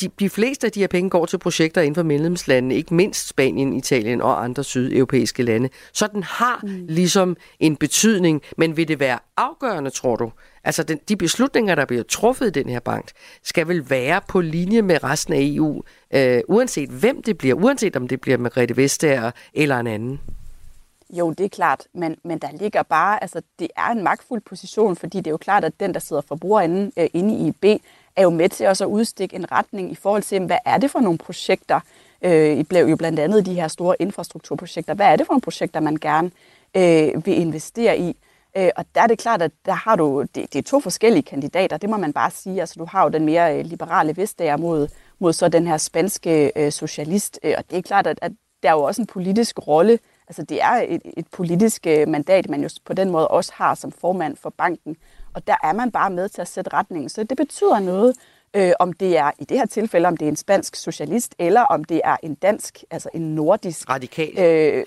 De, 0.00 0.08
de 0.20 0.30
fleste 0.30 0.66
af 0.66 0.72
de 0.72 0.80
her 0.80 0.86
penge 0.86 1.10
går 1.10 1.26
til 1.26 1.38
projekter 1.38 1.80
inden 1.80 1.94
for 1.94 2.02
medlemslandene, 2.02 2.74
ikke 2.74 2.94
mindst 2.94 3.28
Spanien, 3.28 3.72
Italien 3.72 4.22
og 4.22 4.44
andre 4.44 4.64
sydeuropæiske 4.64 5.42
lande. 5.42 5.68
Så 5.92 6.06
den 6.06 6.22
har 6.22 6.60
mm. 6.62 6.86
ligesom 6.88 7.36
en 7.60 7.76
betydning, 7.76 8.42
men 8.56 8.76
vil 8.76 8.88
det 8.88 9.00
være 9.00 9.18
afgørende, 9.36 9.90
tror 9.90 10.16
du, 10.16 10.30
Altså 10.64 10.82
den, 10.82 10.98
de 11.08 11.16
beslutninger, 11.16 11.74
der 11.74 11.84
bliver 11.84 12.02
truffet 12.02 12.46
i 12.46 12.50
den 12.50 12.68
her 12.68 12.80
bank, 12.80 13.10
skal 13.42 13.68
vel 13.68 13.90
være 13.90 14.20
på 14.28 14.40
linje 14.40 14.82
med 14.82 15.04
resten 15.04 15.34
af 15.34 15.38
EU, 15.40 15.82
øh, 16.10 16.40
uanset 16.48 16.90
hvem 16.90 17.22
det 17.22 17.38
bliver, 17.38 17.54
uanset 17.54 17.96
om 17.96 18.08
det 18.08 18.20
bliver 18.20 18.38
Margrethe 18.38 18.76
Vestager 18.76 19.30
eller 19.54 19.78
en 19.78 19.86
anden. 19.86 20.20
Jo, 21.10 21.30
det 21.30 21.44
er 21.44 21.48
klart, 21.48 21.86
men, 21.92 22.16
men 22.24 22.38
der 22.38 22.48
ligger 22.60 22.82
bare, 22.82 23.22
altså 23.22 23.42
det 23.58 23.68
er 23.76 23.86
en 23.86 24.02
magtfuld 24.02 24.40
position, 24.40 24.96
fordi 24.96 25.18
det 25.18 25.26
er 25.26 25.30
jo 25.30 25.36
klart, 25.36 25.64
at 25.64 25.80
den, 25.80 25.94
der 25.94 26.00
sidder 26.00 26.22
for 26.22 26.58
øh, 26.96 27.08
inde 27.12 27.34
i 27.34 27.48
IB, 27.48 27.80
er 28.16 28.22
jo 28.22 28.30
med 28.30 28.48
til 28.48 28.66
også 28.66 28.84
at 28.84 28.88
udstikke 28.88 29.36
en 29.36 29.52
retning 29.52 29.92
i 29.92 29.94
forhold 29.94 30.22
til, 30.22 30.46
hvad 30.46 30.58
er 30.64 30.78
det 30.78 30.90
for 30.90 31.00
nogle 31.00 31.18
projekter, 31.18 31.80
øh, 32.22 32.58
I 32.58 32.62
blev 32.62 32.86
jo 32.86 32.96
blandt 32.96 33.18
andet 33.18 33.46
de 33.46 33.54
her 33.54 33.68
store 33.68 33.96
infrastrukturprojekter, 33.98 34.94
hvad 34.94 35.06
er 35.06 35.16
det 35.16 35.26
for 35.26 35.32
nogle 35.32 35.42
projekter, 35.42 35.80
man 35.80 35.96
gerne 35.96 36.30
øh, 36.76 37.26
vil 37.26 37.40
investere 37.40 37.98
i? 37.98 38.16
Øh, 38.56 38.70
og 38.76 38.84
der 38.94 39.00
er 39.00 39.06
det 39.06 39.18
klart, 39.18 39.42
at 39.42 39.52
der 39.66 39.72
har 39.72 39.96
du, 39.96 40.22
det, 40.34 40.52
det 40.52 40.58
er 40.58 40.62
to 40.62 40.80
forskellige 40.80 41.22
kandidater, 41.22 41.76
det 41.76 41.90
må 41.90 41.96
man 41.96 42.12
bare 42.12 42.30
sige. 42.30 42.60
Altså 42.60 42.74
du 42.78 42.84
har 42.84 43.02
jo 43.02 43.08
den 43.08 43.24
mere 43.24 43.58
øh, 43.58 43.64
liberale 43.64 44.16
Vestager 44.16 44.56
mod, 44.56 44.88
mod 45.18 45.32
så 45.32 45.48
den 45.48 45.66
her 45.66 45.76
spanske 45.76 46.52
øh, 46.56 46.72
socialist, 46.72 47.40
øh, 47.42 47.54
og 47.58 47.64
det 47.70 47.78
er 47.78 47.82
klart, 47.82 48.06
at, 48.06 48.18
at 48.22 48.32
der 48.62 48.68
er 48.68 48.72
jo 48.74 48.82
også 48.82 49.02
en 49.02 49.06
politisk 49.06 49.66
rolle, 49.66 49.98
altså 50.28 50.42
det 50.42 50.62
er 50.62 50.84
et, 50.88 51.02
et 51.16 51.26
politisk 51.32 51.86
øh, 51.86 52.08
mandat, 52.08 52.48
man 52.48 52.62
jo 52.62 52.68
på 52.84 52.92
den 52.92 53.10
måde 53.10 53.28
også 53.28 53.52
har 53.54 53.74
som 53.74 53.92
formand 53.92 54.36
for 54.36 54.50
banken, 54.58 54.96
og 55.34 55.46
der 55.46 55.56
er 55.62 55.72
man 55.72 55.90
bare 55.90 56.10
med 56.10 56.28
til 56.28 56.40
at 56.40 56.48
sætte 56.48 56.72
retningen. 56.72 57.08
Så 57.08 57.24
det 57.24 57.36
betyder 57.36 57.78
noget, 57.78 58.16
øh, 58.54 58.72
om 58.78 58.92
det 58.92 59.16
er 59.18 59.30
i 59.38 59.44
det 59.44 59.58
her 59.58 59.66
tilfælde, 59.66 60.08
om 60.08 60.16
det 60.16 60.26
er 60.26 60.30
en 60.30 60.36
spansk 60.36 60.76
socialist, 60.76 61.34
eller 61.38 61.60
om 61.60 61.84
det 61.84 62.00
er 62.04 62.16
en 62.22 62.34
dansk, 62.34 62.84
altså 62.90 63.08
en 63.14 63.34
nordisk... 63.34 63.90
Radikal. 63.90 64.38
Øh, 64.38 64.84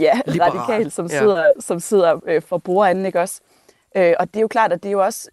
ja, 0.00 0.20
radikal, 0.44 0.90
som 0.90 1.06
Ja. 1.06 1.18
sidder, 1.18 1.44
som 1.60 1.80
sidder 1.80 2.20
øh, 2.26 2.42
for 2.42 2.58
bordenden, 2.58 3.06
ikke 3.06 3.20
også? 3.20 3.40
Øh, 3.96 4.14
og 4.18 4.26
det 4.28 4.36
er 4.36 4.40
jo 4.40 4.48
klart, 4.48 4.72
at 4.72 4.82
det 4.82 4.88
er 4.88 4.92
jo 4.92 5.04
også, 5.04 5.28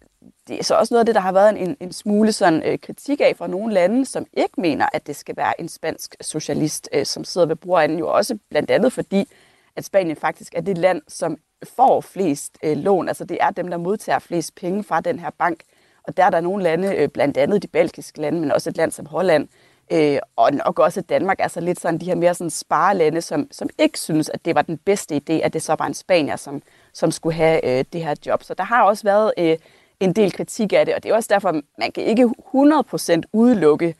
det 0.48 0.58
er 0.58 0.64
så 0.64 0.74
også 0.74 0.94
noget 0.94 1.00
af 1.00 1.06
det, 1.06 1.14
der 1.14 1.20
har 1.20 1.32
været 1.32 1.62
en, 1.62 1.76
en 1.80 1.92
smule 1.92 2.32
sådan, 2.32 2.62
øh, 2.62 2.78
kritik 2.78 3.20
af 3.20 3.34
fra 3.36 3.46
nogle 3.46 3.74
lande, 3.74 4.06
som 4.06 4.26
ikke 4.36 4.60
mener, 4.60 4.86
at 4.92 5.06
det 5.06 5.16
skal 5.16 5.36
være 5.36 5.60
en 5.60 5.68
spansk 5.68 6.16
socialist, 6.20 6.88
øh, 6.92 7.06
som 7.06 7.24
sidder 7.24 7.46
ved 7.46 7.56
bordenden, 7.56 7.98
jo 7.98 8.08
også 8.08 8.38
blandt 8.50 8.70
andet 8.70 8.92
fordi, 8.92 9.28
at 9.76 9.84
Spanien 9.84 10.16
faktisk 10.16 10.54
er 10.56 10.60
det 10.60 10.78
land, 10.78 11.02
som 11.08 11.36
får 11.76 12.00
flest 12.00 12.58
øh, 12.62 12.76
lån. 12.76 13.08
Altså 13.08 13.24
det 13.24 13.38
er 13.40 13.50
dem, 13.50 13.68
der 13.68 13.76
modtager 13.76 14.18
flest 14.18 14.54
penge 14.54 14.84
fra 14.84 15.00
den 15.00 15.18
her 15.18 15.30
bank. 15.38 15.60
Og 16.06 16.16
der 16.16 16.24
er 16.24 16.30
der 16.30 16.40
nogle 16.40 16.62
lande, 16.62 16.96
øh, 16.96 17.08
blandt 17.08 17.36
andet 17.36 17.62
de 17.62 17.68
baltiske 17.68 18.20
lande, 18.20 18.40
men 18.40 18.52
også 18.52 18.70
et 18.70 18.76
land 18.76 18.92
som 18.92 19.06
Holland, 19.06 19.48
øh, 19.92 20.18
og 20.36 20.52
nok 20.52 20.78
også 20.78 21.00
Danmark, 21.00 21.36
altså 21.40 21.60
lidt 21.60 21.80
sådan 21.80 22.00
de 22.00 22.06
her 22.06 22.14
mere 22.14 22.34
sådan 22.34 22.50
sparelande, 22.50 23.20
som, 23.20 23.48
som 23.50 23.68
ikke 23.78 23.98
synes, 23.98 24.28
at 24.28 24.44
det 24.44 24.54
var 24.54 24.62
den 24.62 24.78
bedste 24.78 25.16
idé, 25.16 25.32
at 25.32 25.52
det 25.52 25.62
så 25.62 25.76
var 25.78 25.86
en 25.86 25.94
spanier, 25.94 26.36
som, 26.36 26.62
som 26.92 27.10
skulle 27.10 27.34
have 27.34 27.78
øh, 27.78 27.84
det 27.92 28.04
her 28.04 28.14
job. 28.26 28.42
Så 28.42 28.54
der 28.54 28.64
har 28.64 28.82
også 28.82 29.04
været 29.04 29.32
øh, 29.38 29.56
en 30.00 30.12
del 30.12 30.32
kritik 30.32 30.72
af 30.72 30.86
det, 30.86 30.94
og 30.94 31.02
det 31.02 31.10
er 31.10 31.14
også 31.14 31.28
derfor, 31.32 31.52
man 31.78 31.92
kan 31.92 32.04
ikke 32.04 32.30
100% 32.54 33.20
udelukke, 33.32 33.94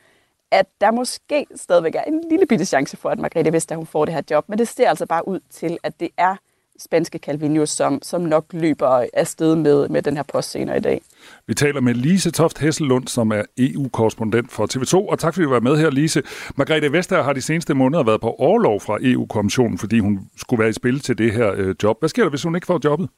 at 0.51 0.67
der 0.81 0.91
måske 0.91 1.47
stadigvæk 1.57 1.95
er 1.95 2.03
en 2.03 2.25
lille 2.31 2.47
bitte 2.47 2.65
chance 2.65 2.97
for, 2.97 3.11
at 3.11 3.19
Margrethe 3.19 3.53
Vestager 3.53 3.77
hun 3.77 3.87
får 3.87 4.05
det 4.05 4.15
her 4.15 4.23
job. 4.31 4.49
Men 4.49 4.59
det 4.59 4.69
ser 4.69 4.89
altså 4.89 5.07
bare 5.07 5.29
ud 5.29 5.41
til, 5.51 5.79
at 5.83 6.01
det 6.01 6.09
er 6.17 6.37
spanske 6.79 7.19
Calvino, 7.19 7.67
som, 7.67 8.03
som 8.03 8.21
nok 8.21 8.45
løber 8.53 9.05
afsted 9.15 9.57
med, 9.57 9.89
med 9.89 10.03
den 10.03 10.17
her 10.17 10.23
post 10.23 10.51
senere 10.51 10.77
i 10.77 10.81
dag. 10.81 11.03
Vi 11.47 11.55
taler 11.55 11.81
med 11.81 11.95
Lise 11.95 12.31
Toft 12.31 12.59
Hesselund, 12.59 13.09
som 13.09 13.33
er 13.33 13.43
EU-korrespondent 13.59 14.53
for 14.53 14.67
TV2. 14.75 15.11
Og 15.11 15.19
tak 15.19 15.35
fordi 15.35 15.45
du 15.45 15.51
var 15.51 15.61
med 15.61 15.77
her, 15.77 15.91
Lise. 15.91 16.23
Margrethe 16.57 16.93
Vestager 16.93 17.23
har 17.23 17.33
de 17.33 17.43
seneste 17.43 17.75
måneder 17.75 18.05
været 18.05 18.21
på 18.21 18.31
overlov 18.39 18.81
fra 18.81 18.99
EU-kommissionen, 19.01 19.79
fordi 19.79 19.99
hun 19.99 20.31
skulle 20.37 20.61
være 20.61 20.71
i 20.71 20.73
spil 20.73 21.01
til 21.01 21.19
det 21.19 21.33
her 21.33 21.53
øh, 21.57 21.75
job. 21.83 21.97
Hvad 21.99 22.09
sker 22.09 22.23
der, 22.23 22.31
hvis 22.31 22.43
hun 22.43 22.55
ikke 22.55 22.67
får 22.67 22.81
jobbet? 22.85 23.09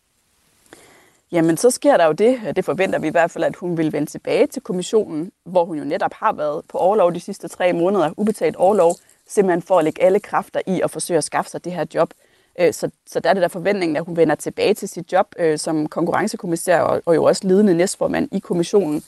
Jamen, 1.33 1.57
så 1.57 1.71
sker 1.71 1.97
der 1.97 2.07
jo 2.07 2.12
det, 2.12 2.40
og 2.49 2.57
det 2.57 2.64
forventer 2.64 2.99
vi 2.99 3.07
i 3.07 3.11
hvert 3.11 3.31
fald, 3.31 3.44
at 3.44 3.57
hun 3.57 3.77
vil 3.79 3.92
vende 3.92 4.11
tilbage 4.11 4.47
til 4.47 4.62
kommissionen, 4.62 5.33
hvor 5.44 5.64
hun 5.64 5.79
jo 5.79 5.85
netop 5.85 6.14
har 6.14 6.33
været 6.33 6.62
på 6.68 6.79
overlov 6.79 7.14
de 7.14 7.21
sidste 7.21 7.49
tre 7.49 7.73
måneder, 7.73 8.11
ubetalt 8.16 8.57
overlov, 8.57 8.94
simpelthen 9.27 9.62
for 9.62 9.79
at 9.79 9.85
lægge 9.85 10.03
alle 10.03 10.21
kræfter 10.21 10.61
i 10.66 10.81
at 10.85 10.90
forsøge 10.90 11.18
at 11.18 11.25
skaffe 11.25 11.51
sig 11.51 11.64
det 11.64 11.73
her 11.73 11.85
job. 11.94 12.11
Øh, 12.59 12.73
så, 12.73 12.90
så 13.07 13.21
der 13.21 13.31
er 13.31 13.35
det 13.35 13.42
der 13.42 13.49
forventningen, 13.49 13.97
at 13.97 14.05
hun 14.05 14.16
vender 14.16 14.35
tilbage 14.35 14.75
til 14.75 14.88
sit 14.88 15.12
job 15.12 15.27
øh, 15.38 15.59
som 15.59 15.87
konkurrencekommissær 15.87 16.81
og, 16.81 17.03
og 17.07 17.14
jo 17.14 17.25
også 17.25 17.49
ledende 17.49 17.75
næstformand 17.75 18.29
i 18.33 18.38
kommissionen. 18.38 19.03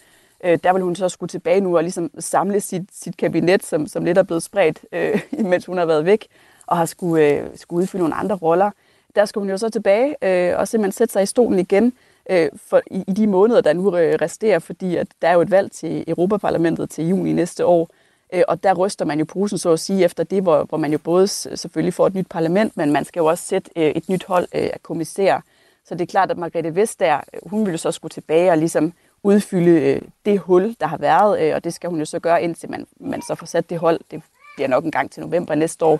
Øh, 0.45 0.59
Der 0.65 0.73
vil 0.73 0.83
hun 0.83 0.97
så 0.97 1.09
skulle 1.09 1.31
tilbage 1.31 1.61
nu 1.61 1.77
og 1.77 1.83
ligesom 1.83 2.11
samle 2.19 2.61
sit, 2.61 2.83
sit 2.93 3.17
kabinet, 3.17 3.65
som, 3.65 3.87
som 3.87 4.05
lidt 4.05 4.19
er 4.19 4.23
blevet 4.23 4.43
spredt, 4.43 4.79
øh, 4.93 5.21
mens 5.51 5.67
hun 5.67 5.79
har 5.79 5.87
været 5.87 6.05
væk 6.05 6.27
og 6.67 6.77
har 6.77 6.85
skulle, 6.87 7.27
øh, 7.27 7.47
skulle 7.55 7.83
udfylde 7.83 8.03
nogle 8.03 8.15
andre 8.15 8.37
roller. 8.37 8.71
Der 9.17 9.25
skal 9.25 9.41
hun 9.41 9.51
jo 9.51 9.59
så 9.59 9.69
tilbage 9.69 10.17
øh, 10.23 10.59
og 10.59 10.69
simpelthen 10.69 10.93
sætte 10.93 11.13
sig 11.13 11.23
i 11.23 11.27
stolen 11.27 11.59
igen 11.59 11.93
øh, 12.31 12.49
for, 12.57 12.83
i, 12.91 13.05
i 13.09 13.13
de 13.13 13.27
måneder, 13.27 13.61
der 13.61 13.73
nu 13.73 13.97
øh, 13.97 14.19
resterer, 14.23 14.59
fordi 14.59 14.97
at 14.97 15.07
der 15.23 15.29
er 15.29 15.33
jo 15.35 15.41
et 15.41 15.51
valg 15.51 15.73
til 15.73 16.05
Europaparlamentet 16.09 16.91
til 16.91 17.09
juni 17.09 17.33
næste 17.33 17.67
år. 17.67 17.91
Øh, 18.33 18.43
og 18.49 18.62
der 18.62 18.75
ryster 18.75 19.05
man 19.05 19.19
jo 19.19 19.25
posen, 19.25 19.59
så 19.59 19.73
at 19.73 19.81
sige, 19.81 20.05
efter 20.05 20.25
det, 20.25 20.43
hvor, 20.43 20.64
hvor 20.64 20.79
man 20.79 20.93
jo 20.93 20.99
både 20.99 21.29
selvfølgelig 21.29 21.95
får 21.95 22.07
et 22.07 22.14
nyt 22.14 22.27
parlament, 22.31 22.77
men 22.77 22.93
man 22.93 23.05
skal 23.05 23.21
jo 23.21 23.27
også 23.27 23.45
sætte 23.45 23.71
øh, 23.77 23.90
et 23.90 24.09
nyt 24.09 24.25
hold 24.25 24.49
øh, 24.55 24.71
af 24.73 24.83
kommissærer. 24.83 25.40
Så 25.85 25.95
det 25.95 26.01
er 26.01 26.07
klart, 26.07 26.31
at 26.31 26.38
Margrethe 26.38 26.75
Vestager, 26.75 27.21
hun 27.47 27.66
vil 27.66 27.73
jo 27.73 27.79
så 27.79 27.93
skulle 27.93 28.11
tilbage 28.11 28.51
og 28.51 28.59
ligesom 28.59 28.93
udfylde 29.23 30.01
det 30.25 30.38
hul, 30.38 30.77
der 30.81 30.87
har 30.87 30.99
været, 30.99 31.55
og 31.55 31.64
det 31.64 31.75
skal 31.75 31.90
hun 31.90 31.99
jo 31.99 32.05
så 32.05 32.19
gøre, 32.19 32.43
indtil 32.43 32.71
man, 32.71 32.87
man 33.01 33.23
så 33.23 33.35
får 33.35 33.47
sat 33.47 33.71
det 33.71 33.79
hold. 33.79 34.01
Det 34.11 34.23
bliver 34.57 34.69
nok 34.69 34.85
en 34.85 34.90
gang 34.90 35.11
til 35.11 35.23
november 35.23 35.55
næste 35.55 35.85
år. 35.85 35.93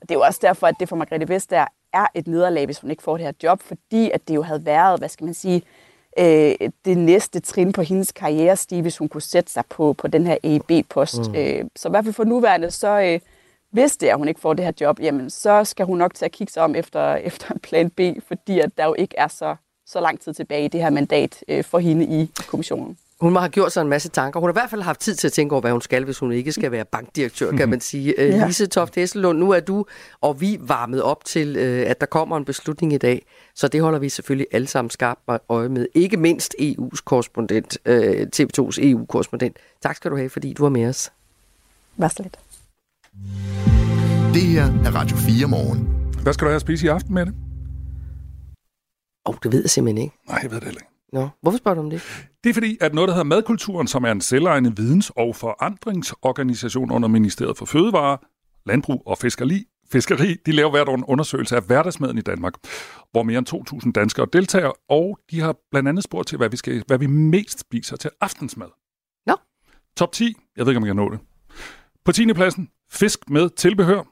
Og 0.00 0.08
det 0.08 0.10
er 0.10 0.14
jo 0.14 0.20
også 0.20 0.38
derfor, 0.42 0.66
at 0.66 0.74
det 0.80 0.88
for 0.88 0.96
Margrethe 0.96 1.28
Vestager 1.28 1.66
er 1.92 2.06
et 2.14 2.26
nederlag, 2.26 2.64
hvis 2.64 2.78
hun 2.78 2.90
ikke 2.90 3.02
får 3.02 3.16
det 3.16 3.26
her 3.26 3.32
job, 3.42 3.62
fordi 3.62 4.10
at 4.10 4.28
det 4.28 4.34
jo 4.34 4.42
havde 4.42 4.66
været, 4.66 4.98
hvad 4.98 5.08
skal 5.08 5.24
man 5.24 5.34
sige, 5.34 5.62
øh, 6.18 6.70
det 6.84 6.98
næste 6.98 7.40
trin 7.40 7.72
på 7.72 7.82
hendes 7.82 8.12
karrierestige, 8.12 8.82
hvis 8.82 8.98
hun 8.98 9.08
kunne 9.08 9.22
sætte 9.22 9.52
sig 9.52 9.64
på, 9.66 9.92
på 9.92 10.08
den 10.08 10.26
her 10.26 10.36
EIB-post. 10.42 11.28
Mm. 11.28 11.34
Øh, 11.34 11.64
så 11.76 11.88
i 11.88 11.90
hvert 11.90 12.04
fald 12.04 12.14
for 12.14 12.24
nuværende, 12.24 12.70
så 12.70 13.00
øh, 13.00 13.20
hvis 13.70 13.96
det 13.96 14.08
er, 14.08 14.12
at 14.12 14.18
hun 14.18 14.28
ikke 14.28 14.40
får 14.40 14.54
det 14.54 14.64
her 14.64 14.72
job, 14.80 15.00
jamen 15.00 15.30
så 15.30 15.64
skal 15.64 15.86
hun 15.86 15.98
nok 15.98 16.14
til 16.14 16.24
at 16.24 16.32
kigge 16.32 16.52
sig 16.52 16.62
om 16.62 16.74
efter, 16.74 17.14
efter 17.28 17.54
en 17.54 17.60
plan 17.60 17.90
B, 17.90 18.00
fordi 18.28 18.60
at 18.60 18.70
der 18.78 18.84
jo 18.84 18.94
ikke 18.98 19.14
er 19.18 19.28
så, 19.28 19.56
så 19.86 20.00
lang 20.00 20.20
tid 20.20 20.34
tilbage 20.34 20.64
i 20.64 20.68
det 20.68 20.82
her 20.82 20.90
mandat 20.90 21.44
øh, 21.48 21.64
for 21.64 21.78
hende 21.78 22.04
i 22.04 22.30
kommissionen. 22.48 22.98
Hun 23.22 23.32
må 23.32 23.38
have 23.38 23.50
gjort 23.50 23.72
sig 23.72 23.82
en 23.82 23.88
masse 23.88 24.08
tanker. 24.08 24.40
Hun 24.40 24.48
har 24.48 24.52
i 24.52 24.60
hvert 24.60 24.70
fald 24.70 24.82
haft 24.82 25.00
tid 25.00 25.14
til 25.14 25.28
at 25.28 25.32
tænke 25.32 25.52
over, 25.52 25.60
hvad 25.60 25.72
hun 25.72 25.80
skal, 25.80 26.04
hvis 26.04 26.18
hun 26.18 26.32
ikke 26.32 26.52
skal 26.52 26.72
være 26.72 26.84
bankdirektør, 26.84 27.52
kan 27.52 27.68
man 27.68 27.80
sige. 27.80 28.14
Ja. 28.18 28.26
Ja. 28.26 28.46
Lise 28.46 28.66
Toft 28.66 28.94
Hesselund, 28.94 29.38
nu 29.38 29.50
er 29.50 29.60
du 29.60 29.84
og 30.20 30.40
vi 30.40 30.58
varmet 30.60 31.02
op 31.02 31.24
til, 31.24 31.56
øh, 31.56 31.90
at 31.90 32.00
der 32.00 32.06
kommer 32.06 32.36
en 32.36 32.44
beslutning 32.44 32.92
i 32.92 32.98
dag. 32.98 33.26
Så 33.54 33.68
det 33.68 33.82
holder 33.82 33.98
vi 33.98 34.08
selvfølgelig 34.08 34.46
alle 34.52 34.66
sammen 34.66 34.90
skarpt 34.90 35.20
øje 35.48 35.68
med. 35.68 35.86
Ikke 35.94 36.16
mindst 36.16 36.54
EU's 36.60 37.02
korrespondent, 37.04 37.78
øh, 37.84 38.26
TV2's 38.36 38.78
EU-korrespondent. 38.78 39.56
Tak 39.82 39.96
skal 39.96 40.10
du 40.10 40.16
have, 40.16 40.30
fordi 40.30 40.52
du 40.52 40.62
var 40.62 40.70
med 40.70 40.86
os. 40.88 41.12
Vær 41.96 42.08
så 42.08 42.22
lidt. 42.22 42.38
Det 44.34 44.42
her 44.42 44.64
er 44.64 44.94
Radio 44.94 45.16
4 45.16 45.46
morgen. 45.46 45.88
Hvad 46.22 46.32
skal 46.32 46.44
du 46.44 46.48
have 46.48 46.56
at 46.56 46.60
spise 46.60 46.86
i 46.86 46.88
aften 46.88 47.14
med 47.14 47.26
det? 47.26 47.34
Åh, 49.26 49.34
oh, 49.34 49.36
det 49.42 49.52
ved 49.52 49.60
jeg 49.60 49.70
simpelthen 49.70 50.02
ikke. 50.02 50.16
Nej, 50.28 50.38
jeg 50.42 50.50
ved 50.50 50.56
det 50.60 50.64
heller 50.64 50.80
ikke. 50.80 50.91
Nå, 51.12 51.28
hvorfor 51.42 51.58
spørger 51.58 51.74
du 51.74 51.80
om 51.80 51.90
det? 51.90 52.28
Det 52.44 52.50
er 52.50 52.54
fordi, 52.54 52.78
at 52.80 52.94
noget, 52.94 53.08
der 53.08 53.14
hedder 53.14 53.24
Madkulturen, 53.24 53.86
som 53.86 54.04
er 54.04 54.12
en 54.12 54.20
selvejende 54.20 54.76
videns- 54.76 55.10
og 55.16 55.36
forandringsorganisation 55.36 56.90
under 56.90 57.08
Ministeriet 57.08 57.58
for 57.58 57.66
Fødevare, 57.66 58.18
Landbrug 58.66 59.02
og 59.06 59.18
Fiskeri, 59.18 59.64
Fiskeri, 59.92 60.34
de 60.46 60.52
laver 60.52 60.70
hvert 60.70 60.88
år 60.88 60.94
en 60.94 61.04
undersøgelse 61.04 61.56
af 61.56 61.62
hverdagsmaden 61.62 62.18
i 62.18 62.20
Danmark, 62.20 62.54
hvor 63.10 63.22
mere 63.22 63.38
end 63.38 63.82
2.000 63.84 63.92
danskere 63.92 64.26
deltager, 64.32 64.72
og 64.88 65.18
de 65.30 65.40
har 65.40 65.56
blandt 65.70 65.88
andet 65.88 66.04
spurgt 66.04 66.28
til, 66.28 66.38
hvad 66.38 66.48
vi, 66.48 66.56
skal, 66.56 66.84
hvad 66.86 66.98
vi 66.98 67.06
mest 67.06 67.60
spiser 67.60 67.96
til 67.96 68.10
aftensmad. 68.20 68.68
Nå. 69.26 69.36
Top 69.96 70.12
10, 70.12 70.36
jeg 70.56 70.66
ved 70.66 70.72
ikke, 70.72 70.76
om 70.76 70.84
jeg 70.84 70.88
kan 70.88 70.96
nå 70.96 71.10
det. 71.10 71.20
På 72.04 72.12
10. 72.12 72.32
pladsen, 72.32 72.68
fisk 72.90 73.30
med 73.30 73.50
tilbehør. 73.50 74.02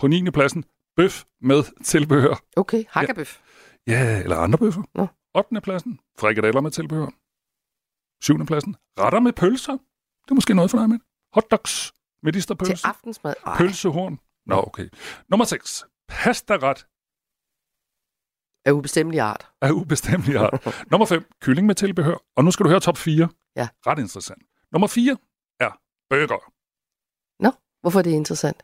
På 0.00 0.06
9. 0.06 0.30
pladsen, 0.30 0.64
bøf 0.96 1.24
med 1.40 1.82
tilbehør. 1.84 2.42
Okay, 2.56 2.84
hakkebøf. 2.88 3.38
Ja, 3.86 4.22
eller 4.22 4.36
andre 4.36 4.58
bøffer. 4.58 4.82
Nå. 4.94 5.06
8. 5.34 5.60
pladsen, 5.60 6.00
frikadeller 6.18 6.60
med 6.60 6.70
tilbehør. 6.70 7.10
7. 8.22 8.46
pladsen, 8.46 8.76
retter 8.98 9.20
med 9.20 9.32
pølser. 9.32 9.72
Det 10.24 10.30
er 10.30 10.34
måske 10.34 10.54
noget 10.54 10.70
for 10.70 10.78
dig 10.78 10.88
med. 10.88 10.98
Hotdogs, 11.34 11.92
medisterpølse. 12.22 12.76
Til 12.76 12.86
aftensmad. 12.86 13.34
Ej. 13.46 13.56
Pølsehorn. 13.58 14.18
Nå, 14.46 14.54
okay. 14.66 14.88
Nummer 15.28 15.44
6. 15.44 15.84
Pastaret 16.08 16.86
Af 18.64 18.72
ubestemmelig 18.72 19.20
art. 19.20 19.52
af 19.60 19.70
ubestemmelig 19.70 20.36
art. 20.36 20.66
Nummer 20.90 21.06
5. 21.06 21.24
Kylling 21.40 21.66
med 21.66 21.74
tilbehør. 21.74 22.16
Og 22.36 22.44
nu 22.44 22.50
skal 22.50 22.64
du 22.64 22.70
høre 22.70 22.80
top 22.80 22.96
4. 22.96 23.28
Ja. 23.56 23.68
Ret 23.86 23.98
interessant. 23.98 24.42
Nummer 24.72 24.88
4 24.88 25.16
er 25.60 25.70
burger, 26.10 26.52
Nå, 27.42 27.50
hvorfor 27.80 27.98
er 27.98 28.02
det 28.02 28.10
interessant? 28.10 28.62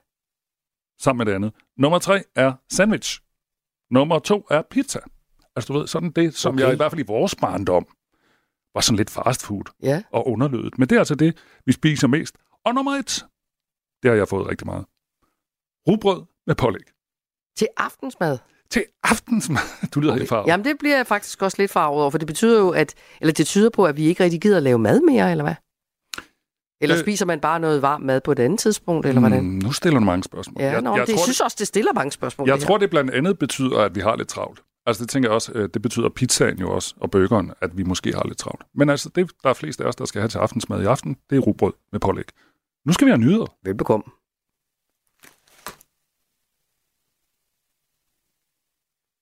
sammen 1.01 1.19
med 1.19 1.27
det 1.27 1.35
andet. 1.37 1.55
Nummer 1.77 1.99
3 1.99 2.23
er 2.35 2.53
sandwich. 2.71 3.21
Nummer 3.91 4.19
2 4.19 4.47
er 4.51 4.63
pizza. 4.63 5.01
Altså 5.59 5.73
du 5.73 5.79
ved, 5.79 5.87
sådan 5.87 6.11
det, 6.11 6.35
som 6.35 6.55
Okay. 6.55 6.65
jeg 6.65 6.73
i 6.73 6.77
hvert 6.77 6.93
fald 6.93 7.01
i 7.01 7.05
vores 7.07 7.35
barndom 7.35 7.87
var 8.75 8.81
sådan 8.81 8.97
lidt 8.97 9.11
fast 9.11 9.43
food 9.47 9.63
Ja. 9.83 10.03
og 10.13 10.29
underlødet. 10.29 10.79
Men 10.79 10.89
det 10.89 10.95
er 10.97 10.99
altså 11.01 11.15
det, 11.15 11.37
vi 11.67 11.73
spiser 11.73 12.09
mest. 12.09 12.37
Og 12.65 12.75
nummer 12.75 12.93
1, 12.93 13.25
det 14.03 14.11
har 14.11 14.17
jeg 14.17 14.29
fået 14.29 14.47
rigtig 14.47 14.67
meget. 14.67 14.85
Rugbrød 15.89 16.23
med 16.47 16.55
pålæg. 16.55 16.83
Til 17.57 17.69
aftensmad. 17.77 18.39
Til 18.71 18.85
aftensmad. 19.05 19.63
Du 19.95 20.01
lyder 20.01 20.13
okay. 20.13 20.19
helt 20.21 20.29
farvet. 20.29 20.47
Jamen, 20.47 20.65
det 20.65 20.77
bliver 20.79 20.97
jeg 20.97 21.07
faktisk 21.07 21.43
også 21.43 21.57
lidt 21.63 21.71
farvet 21.71 22.01
over, 22.01 22.11
for 22.11 22.19
det 22.19 22.27
betyder 22.27 22.59
jo, 22.61 22.71
at, 22.71 22.95
eller 23.21 23.33
det 23.33 23.47
tyder 23.47 23.71
på, 23.71 23.85
at 23.87 23.97
vi 23.97 24.07
ikke 24.07 24.25
rigtig 24.25 24.41
gider 24.41 24.57
at 24.57 24.63
lave 24.63 24.79
mad 24.79 25.01
mere, 25.01 25.31
eller 25.31 25.45
hvad? 25.45 25.55
Eller 26.81 26.97
Øh. 26.97 27.03
spiser 27.03 27.27
man 27.27 27.41
bare 27.41 27.61
noget 27.61 27.83
varm 27.83 28.01
mad 28.01 28.21
på 28.21 28.33
et 28.33 28.39
andet 28.39 28.59
tidspunkt, 28.61 29.07
eller 29.07 29.21
hvordan? 29.21 29.45
Mm, 29.45 29.51
nu 29.51 29.73
stiller 29.73 29.99
du 29.99 30.05
mange 30.05 30.23
spørgsmål. 30.23 30.63
Ja, 30.63 30.71
jeg, 30.73 30.83
nå, 30.83 30.97
jeg 30.97 31.07
det, 31.07 31.15
tror, 31.15 31.23
synes 31.23 31.41
også, 31.41 31.57
det 31.59 31.67
stiller 31.67 31.93
mange 31.93 32.13
spørgsmål. 32.13 32.49
Jeg 32.49 32.57
det 32.59 32.67
tror, 32.67 32.79
det 32.79 32.91
blandt 32.91 33.11
andet 33.11 33.39
betyder, 33.39 33.79
at 33.81 33.95
vi 33.95 34.01
har 34.01 34.17
lidt 34.17 34.29
travlt. 34.29 34.63
Altså 34.89 35.03
det 35.03 35.11
tænker 35.11 35.29
jeg 35.29 35.35
også, 35.35 35.53
øh, 35.55 35.69
det 35.75 35.83
betyder 35.83 36.09
pizzaen 36.09 36.59
jo 36.59 36.71
også, 36.71 36.95
og 37.01 37.11
burgeren, 37.11 37.53
at 37.61 37.77
vi 37.77 37.83
måske 37.83 38.13
har 38.13 38.25
lidt 38.27 38.39
travlt. 38.39 38.63
Men 38.75 38.91
altså, 38.91 39.09
det 39.15 39.31
der 39.43 39.49
er 39.49 39.55
flest 39.55 39.81
af 39.81 39.85
os, 39.85 39.97
der 39.97 40.05
skal 40.05 40.21
have 40.21 40.29
til 40.29 40.39
aftensmad 40.39 40.83
i 40.83 40.85
aften, 40.85 41.17
det 41.31 41.37
er 41.37 41.41
rugbrød 41.41 41.73
med 41.93 42.01
pålæg. 42.01 42.25
Nu 42.85 42.93
skal 42.93 43.07
vi 43.07 43.11
have 43.11 43.21
nyheder. 43.21 43.47
Velbekomme. 43.65 44.05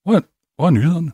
Hvor 0.05 0.12
er, 0.16 0.20
hvor 0.57 0.66
er 0.66 0.70
nyhederne? 0.70 1.12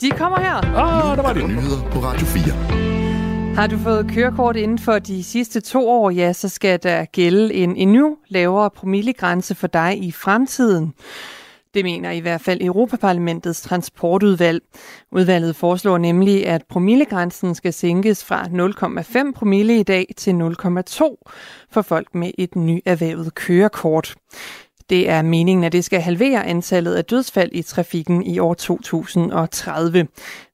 De 0.00 0.10
kommer 0.10 0.40
her. 0.40 0.54
Ah, 0.54 1.16
der 1.16 1.22
var 1.22 1.32
de. 1.32 1.48
Nyheder 1.48 1.90
på 1.90 1.98
Radio 1.98 2.26
4. 2.26 3.54
Har 3.54 3.66
du 3.66 3.78
fået 3.78 4.10
kørekort 4.10 4.56
inden 4.56 4.78
for 4.78 4.98
de 4.98 5.24
sidste 5.24 5.60
to 5.60 5.88
år, 5.88 6.10
ja, 6.10 6.32
så 6.32 6.48
skal 6.48 6.82
der 6.82 7.04
gælde 7.04 7.54
en 7.54 7.76
endnu 7.76 8.18
lavere 8.28 8.70
promillegrænse 8.70 9.54
for 9.54 9.66
dig 9.66 10.04
i 10.04 10.12
fremtiden. 10.12 10.94
Det 11.74 11.84
mener 11.84 12.10
i 12.10 12.18
hvert 12.18 12.40
fald 12.40 12.62
Europaparlamentets 12.62 13.60
transportudvalg. 13.60 14.62
Udvalget 15.12 15.56
foreslår 15.56 15.98
nemlig, 15.98 16.46
at 16.46 16.64
promillegrænsen 16.68 17.54
skal 17.54 17.72
sænkes 17.72 18.24
fra 18.24 18.44
0,5 19.26 19.32
promille 19.32 19.80
i 19.80 19.82
dag 19.82 20.06
til 20.16 20.30
0,2 20.30 21.16
for 21.70 21.82
folk 21.82 22.14
med 22.14 22.30
et 22.38 22.56
nyerhvervet 22.56 23.34
kørekort. 23.34 24.14
Det 24.90 25.08
er 25.08 25.22
meningen, 25.22 25.64
at 25.64 25.72
det 25.72 25.84
skal 25.84 26.00
halvere 26.00 26.46
antallet 26.46 26.94
af 26.94 27.04
dødsfald 27.04 27.50
i 27.52 27.62
trafikken 27.62 28.22
i 28.22 28.38
år 28.38 28.54
2030. 28.54 30.08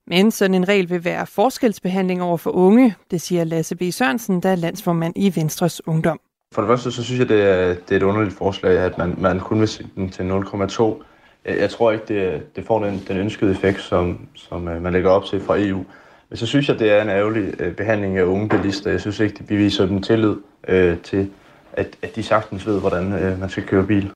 Men 0.07 0.31
sådan 0.31 0.55
en 0.55 0.69
regel 0.69 0.91
vil 0.91 1.05
være 1.05 1.27
forskelsbehandling 1.27 2.23
over 2.23 2.37
for 2.37 2.51
unge, 2.51 2.95
det 3.11 3.21
siger 3.21 3.45
Lasse 3.45 3.77
B. 3.77 3.83
Sørensen, 3.91 4.43
der 4.43 4.49
er 4.49 4.57
landsformand 4.57 5.15
i 5.17 5.37
Venstres 5.37 5.87
Ungdom. 5.87 6.21
For 6.55 6.63
det 6.63 6.69
første, 6.69 6.93
så 6.93 7.05
synes 7.05 7.21
jeg, 7.21 7.29
det 7.29 7.43
er, 7.43 7.67
det 7.75 7.91
er 7.91 7.97
et 7.97 8.03
underligt 8.03 8.35
forslag, 8.35 8.79
at 8.79 8.99
man, 8.99 9.15
man 9.19 9.41
kun 9.41 9.61
vil 9.61 9.69
sætte 9.69 9.91
den 9.95 10.11
til 10.11 10.23
0,2. 10.23 11.03
Jeg, 11.45 11.59
jeg 11.59 11.71
tror 11.71 11.93
ikke, 11.93 12.05
det, 12.09 12.57
det 12.57 12.67
får 12.67 12.85
den, 12.85 13.03
den 13.09 13.17
ønskede 13.17 13.51
effekt, 13.51 13.81
som, 13.81 14.29
som 14.35 14.69
øh, 14.69 14.83
man 14.83 14.93
lægger 14.93 15.11
op 15.11 15.25
til 15.25 15.41
fra 15.41 15.57
EU. 15.59 15.85
Men 16.31 16.37
så 16.37 16.47
synes 16.47 16.69
jeg, 16.69 16.79
det 16.79 16.93
er 16.93 17.03
en 17.03 17.09
ærgerlig 17.09 17.61
øh, 17.61 17.75
behandling 17.75 18.19
af 18.19 18.23
unge 18.23 18.49
bilister. 18.49 18.91
Jeg 18.91 19.01
synes 19.01 19.21
ikke, 19.21 19.35
det 19.39 19.47
beviser 19.47 19.87
dem 19.87 20.03
tillid 20.03 20.37
øh, 20.69 20.99
til, 20.99 21.31
at, 21.73 21.97
at 22.03 22.17
de 22.17 22.23
sagtens 22.23 22.67
ved, 22.67 22.81
hvordan 22.81 23.13
øh, 23.13 23.41
man 23.41 23.49
skal 23.49 23.63
køre 23.63 23.87
bil. 23.87 24.11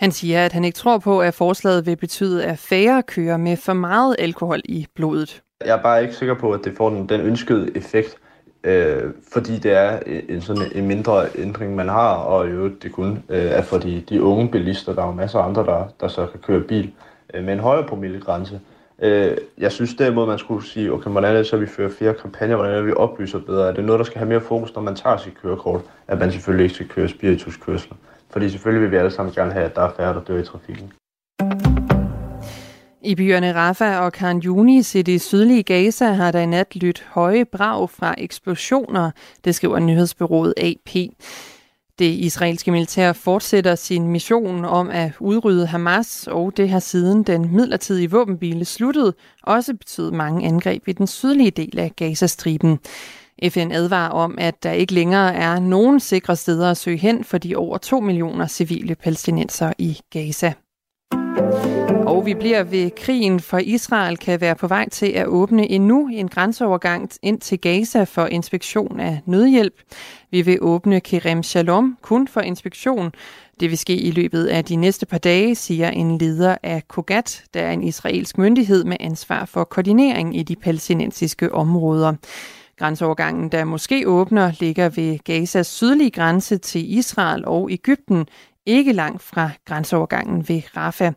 Han 0.00 0.12
siger, 0.12 0.44
at 0.44 0.52
han 0.52 0.64
ikke 0.64 0.76
tror 0.76 0.98
på, 0.98 1.20
at 1.20 1.34
forslaget 1.34 1.86
vil 1.86 1.96
betyde, 1.96 2.44
at 2.44 2.58
færre 2.58 3.02
kører 3.02 3.36
med 3.36 3.56
for 3.56 3.72
meget 3.72 4.16
alkohol 4.18 4.60
i 4.64 4.86
blodet. 4.94 5.42
Jeg 5.64 5.78
er 5.78 5.82
bare 5.82 6.02
ikke 6.02 6.14
sikker 6.14 6.34
på, 6.34 6.52
at 6.52 6.60
det 6.64 6.76
får 6.76 6.90
den, 6.90 7.08
den 7.08 7.20
ønskede 7.20 7.76
effekt, 7.76 8.16
øh, 8.64 9.02
fordi 9.32 9.58
det 9.58 9.72
er 9.72 9.98
en, 10.28 10.40
sådan 10.40 10.72
en 10.74 10.86
mindre 10.86 11.26
ændring, 11.38 11.76
man 11.76 11.88
har, 11.88 12.14
og 12.14 12.50
jo 12.52 12.68
det 12.68 12.92
kun 12.92 13.24
øh, 13.28 13.44
er 13.44 13.62
for 13.62 13.78
de, 13.78 14.02
de 14.08 14.22
unge 14.22 14.48
bilister. 14.48 14.94
Der 14.94 15.02
er 15.02 15.06
jo 15.06 15.12
masser 15.12 15.38
af 15.38 15.48
andre, 15.48 15.66
der, 15.66 15.84
der 16.00 16.08
så 16.08 16.26
kan 16.26 16.40
køre 16.40 16.60
bil 16.60 16.92
øh, 17.34 17.44
med 17.44 17.52
en 17.52 17.60
højere 17.60 17.88
promillegrænse. 17.88 18.60
Øh, 19.02 19.36
jeg 19.58 19.72
synes 19.72 19.94
derimod, 19.94 20.26
man 20.26 20.38
skulle 20.38 20.66
sige, 20.66 20.92
okay, 20.92 21.10
hvordan 21.10 21.32
er 21.32 21.36
det 21.36 21.46
så, 21.46 21.56
at 21.56 21.62
vi 21.62 21.66
fører 21.66 21.90
flere 21.90 22.14
kampagner, 22.14 22.56
hvordan 22.56 22.72
er 22.72 22.76
det, 22.76 22.86
vi 22.86 22.92
oplyser 22.92 23.38
bedre? 23.38 23.68
Er 23.68 23.72
det 23.72 23.84
noget, 23.84 23.98
der 23.98 24.04
skal 24.04 24.18
have 24.18 24.28
mere 24.28 24.40
fokus, 24.40 24.74
når 24.74 24.82
man 24.82 24.94
tager 24.94 25.16
sit 25.16 25.40
kørekort, 25.42 25.80
at 26.08 26.18
man 26.18 26.32
selvfølgelig 26.32 26.64
ikke 26.64 26.74
skal 26.74 26.88
køre 26.88 27.08
spirituskørsel? 27.08 27.92
Fordi 28.30 28.50
selvfølgelig 28.50 28.82
vil 28.82 28.90
vi 28.90 28.96
alle 28.96 29.10
sammen 29.10 29.34
gerne 29.34 29.52
have, 29.52 29.64
at 29.64 29.76
der 29.76 29.82
er 29.82 29.90
færre, 29.96 30.14
der 30.14 30.20
dør 30.20 30.38
i 30.38 30.44
trafikken. 30.44 30.92
I 33.08 33.14
byerne 33.14 33.54
Rafah 33.54 34.02
og 34.02 34.12
Khan 34.12 34.42
Yunis 34.44 34.94
i 34.94 35.02
det 35.02 35.20
sydlige 35.20 35.62
Gaza 35.62 36.12
har 36.12 36.30
der 36.30 36.40
i 36.40 36.46
nat 36.46 36.76
lyttet 36.76 37.04
høje 37.08 37.44
brag 37.44 37.90
fra 37.90 38.14
eksplosioner, 38.18 39.10
det 39.44 39.54
skriver 39.54 39.78
nyhedsbyrået 39.78 40.54
AP. 40.56 40.94
Det 41.98 42.04
israelske 42.04 42.70
militær 42.70 43.12
fortsætter 43.12 43.74
sin 43.74 44.06
mission 44.06 44.64
om 44.64 44.90
at 44.90 45.12
udrydde 45.20 45.66
Hamas, 45.66 46.26
og 46.26 46.56
det 46.56 46.68
har 46.68 46.78
siden 46.78 47.22
den 47.22 47.56
midlertidige 47.56 48.10
våbenbile 48.10 48.64
sluttede 48.64 49.14
også 49.42 49.74
betydet 49.74 50.14
mange 50.14 50.46
angreb 50.46 50.88
i 50.88 50.92
den 50.92 51.06
sydlige 51.06 51.50
del 51.50 51.78
af 51.78 51.92
Gazastriben. 51.96 52.78
FN 53.48 53.72
advarer 53.72 54.10
om, 54.10 54.34
at 54.38 54.62
der 54.62 54.72
ikke 54.72 54.94
længere 54.94 55.34
er 55.34 55.58
nogen 55.58 56.00
sikre 56.00 56.36
steder 56.36 56.70
at 56.70 56.76
søge 56.76 56.96
hen 56.98 57.24
for 57.24 57.38
de 57.38 57.56
over 57.56 57.78
2 57.78 58.00
millioner 58.00 58.46
civile 58.46 58.94
palæstinenser 58.94 59.72
i 59.78 59.98
Gaza. 60.10 60.52
Og 62.18 62.26
vi 62.26 62.34
bliver 62.34 62.62
ved 62.62 62.90
krigen, 62.90 63.40
for 63.40 63.58
Israel 63.58 64.16
kan 64.16 64.40
være 64.40 64.54
på 64.54 64.66
vej 64.66 64.88
til 64.88 65.06
at 65.06 65.26
åbne 65.26 65.70
endnu 65.70 66.08
en 66.08 66.28
grænseovergang 66.28 67.10
ind 67.22 67.40
til 67.40 67.60
Gaza 67.60 68.04
for 68.04 68.26
inspektion 68.26 69.00
af 69.00 69.20
nødhjælp. 69.26 69.74
Vi 70.30 70.42
vil 70.42 70.58
åbne 70.60 71.00
Kerem 71.00 71.42
Shalom 71.42 71.98
kun 72.02 72.28
for 72.28 72.40
inspektion. 72.40 73.12
Det 73.60 73.70
vil 73.70 73.78
ske 73.78 73.96
i 73.96 74.10
løbet 74.10 74.46
af 74.46 74.64
de 74.64 74.76
næste 74.76 75.06
par 75.06 75.18
dage, 75.18 75.54
siger 75.54 75.90
en 75.90 76.18
leder 76.18 76.56
af 76.62 76.88
Kogat, 76.88 77.44
der 77.54 77.60
er 77.60 77.72
en 77.72 77.82
israelsk 77.82 78.38
myndighed 78.38 78.84
med 78.84 78.96
ansvar 79.00 79.44
for 79.44 79.64
koordinering 79.64 80.36
i 80.36 80.42
de 80.42 80.56
palæstinensiske 80.56 81.54
områder. 81.54 82.14
Grænseovergangen, 82.78 83.48
der 83.52 83.64
måske 83.64 84.08
åbner, 84.08 84.52
ligger 84.60 84.88
ved 84.88 85.18
Gazas 85.18 85.66
sydlige 85.66 86.10
grænse 86.10 86.58
til 86.58 86.98
Israel 86.98 87.44
og 87.46 87.70
Ægypten, 87.70 88.26
ikke 88.66 88.92
langt 88.92 89.22
fra 89.22 89.50
grænseovergangen 89.64 90.48
ved 90.48 90.62
Rafah. 90.76 91.12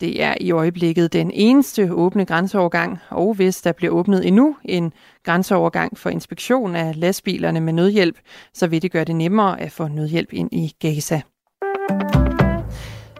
Det 0.00 0.22
er 0.22 0.34
i 0.40 0.50
øjeblikket 0.50 1.12
den 1.12 1.30
eneste 1.30 1.92
åbne 1.92 2.24
grænseovergang, 2.24 2.98
og 3.10 3.34
hvis 3.34 3.62
der 3.62 3.72
bliver 3.72 3.92
åbnet 3.92 4.26
endnu 4.26 4.56
en 4.64 4.92
grænseovergang 5.22 5.98
for 5.98 6.10
inspektion 6.10 6.76
af 6.76 6.92
lastbilerne 7.00 7.60
med 7.60 7.72
nødhjælp, 7.72 8.18
så 8.54 8.66
vil 8.66 8.82
det 8.82 8.92
gøre 8.92 9.04
det 9.04 9.16
nemmere 9.16 9.60
at 9.60 9.72
få 9.72 9.88
nødhjælp 9.88 10.32
ind 10.32 10.48
i 10.52 10.72
Gaza. 10.80 11.20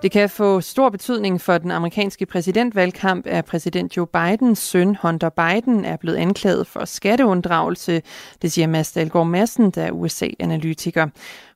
Det 0.02 0.12
kan 0.12 0.30
få 0.30 0.60
stor 0.60 0.88
betydning 0.88 1.40
for 1.40 1.58
den 1.58 1.70
amerikanske 1.70 2.26
præsidentvalgkamp, 2.26 3.26
at 3.26 3.44
præsident 3.44 3.96
Joe 3.96 4.06
Bidens 4.06 4.58
søn 4.58 4.96
Hunter 5.02 5.28
Biden 5.28 5.84
er 5.84 5.96
blevet 5.96 6.16
anklaget 6.16 6.66
for 6.66 6.84
skatteunddragelse. 6.84 8.02
Det 8.42 8.52
siger 8.52 8.66
Mads 8.66 8.92
Dahlgaard 8.92 9.26
Madsen, 9.26 9.70
der 9.70 9.82
er 9.82 9.90
USA-analytiker. 9.90 11.08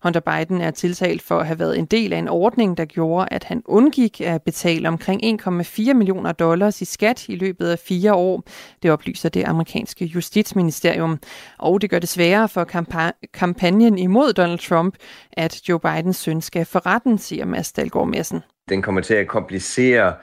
Hunter 0.02 0.20
Biden 0.20 0.61
er 0.61 0.70
tiltalt 0.70 1.22
for 1.22 1.38
at 1.38 1.46
have 1.46 1.58
været 1.58 1.78
en 1.78 1.84
del 1.84 2.12
af 2.12 2.18
en 2.18 2.28
ordning, 2.28 2.76
der 2.76 2.84
gjorde, 2.84 3.28
at 3.30 3.44
han 3.44 3.62
undgik 3.64 4.20
at 4.20 4.42
betale 4.42 4.88
omkring 4.88 5.40
1,4 5.42 5.92
millioner 5.92 6.32
dollars 6.32 6.82
i 6.82 6.84
skat 6.84 7.28
i 7.28 7.37
løbet 7.37 7.68
af 7.68 7.78
fire 7.78 8.14
år. 8.14 8.42
Det 8.82 8.90
oplyser 8.90 9.28
det 9.28 9.44
amerikanske 9.44 10.04
justitsministerium. 10.04 11.18
Og 11.58 11.82
det 11.82 11.90
gør 11.90 11.98
det 11.98 12.08
sværere 12.08 12.48
for 12.48 12.64
kampa- 12.64 13.28
kampagnen 13.34 13.98
imod 13.98 14.32
Donald 14.32 14.58
Trump, 14.58 14.94
at 15.32 15.68
Joe 15.68 15.80
Bidens 15.80 16.16
søn 16.16 16.40
skal 16.40 16.64
for 16.64 16.87
retten, 16.87 17.18
siger 17.18 17.44
Mads 17.44 17.72
Dahlgaard 17.72 18.08
Madsen. 18.08 18.40
Den 18.68 18.82
kommer 18.82 19.00
til 19.00 19.14
at 19.14 19.28
komplicere 19.28 20.14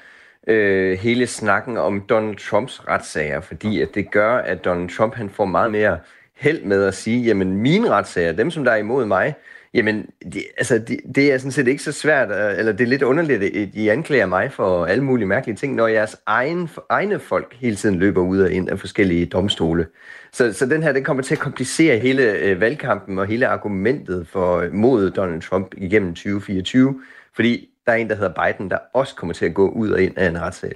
øh, 0.47 0.99
hele 0.99 1.27
snakken 1.27 1.77
om 1.77 2.01
Donald 2.09 2.37
Trumps 2.49 2.87
retssager, 2.87 3.41
fordi 3.41 3.81
at 3.81 3.95
det 3.95 4.11
gør, 4.11 4.37
at 4.37 4.65
Donald 4.65 4.89
Trump 4.89 5.15
han 5.15 5.29
får 5.29 5.45
meget 5.45 5.71
mere 5.71 5.99
held 6.35 6.63
med 6.63 6.83
at 6.83 6.93
sige, 6.93 7.23
jamen 7.23 7.57
mine 7.57 7.89
retssager, 7.89 8.31
dem 8.31 8.51
som 8.51 8.63
der 8.63 8.71
er 8.71 8.75
imod 8.75 9.05
mig, 9.05 9.33
jamen 9.75 10.09
det, 10.33 10.43
altså, 10.57 10.77
det, 10.77 10.99
det 11.15 11.33
er 11.33 11.37
sådan 11.37 11.51
set 11.51 11.67
ikke 11.67 11.83
så 11.83 11.91
svært, 11.91 12.29
øh, 12.29 12.59
eller 12.59 12.71
det 12.71 12.81
er 12.81 12.87
lidt 12.87 13.01
underligt, 13.01 13.43
at 13.43 13.51
I 13.73 13.87
anklager 13.87 14.25
mig 14.25 14.51
for 14.51 14.85
alle 14.85 15.03
mulige 15.03 15.27
mærkelige 15.27 15.55
ting, 15.55 15.75
når 15.75 15.87
jeres 15.87 16.15
egen, 16.25 16.69
egne 16.89 17.19
folk 17.19 17.55
hele 17.59 17.75
tiden 17.75 17.95
løber 17.95 18.21
ud 18.21 18.39
og 18.39 18.51
ind 18.51 18.69
af 18.69 18.79
forskellige 18.79 19.25
domstole. 19.25 19.87
Så, 20.31 20.53
så 20.53 20.65
den 20.65 20.83
her, 20.83 20.91
den 20.91 21.03
kommer 21.03 21.23
til 21.23 21.35
at 21.35 21.39
komplicere 21.39 21.99
hele 21.99 22.31
øh, 22.31 22.61
valgkampen 22.61 23.19
og 23.19 23.25
hele 23.25 23.47
argumentet 23.47 24.27
for 24.27 24.57
øh, 24.57 24.73
mod 24.73 25.11
Donald 25.11 25.41
Trump 25.41 25.73
igennem 25.77 26.13
2024, 26.13 27.01
fordi 27.35 27.69
der 27.85 27.91
er 27.91 27.95
en, 27.95 28.09
der 28.09 28.15
hedder 28.15 28.43
Biden, 28.43 28.71
der 28.71 28.77
også 28.93 29.15
kommer 29.15 29.33
til 29.33 29.45
at 29.45 29.53
gå 29.53 29.69
ud 29.69 29.89
og 29.89 30.01
ind 30.01 30.17
af 30.17 30.27
en 30.27 30.41
retssal. 30.41 30.75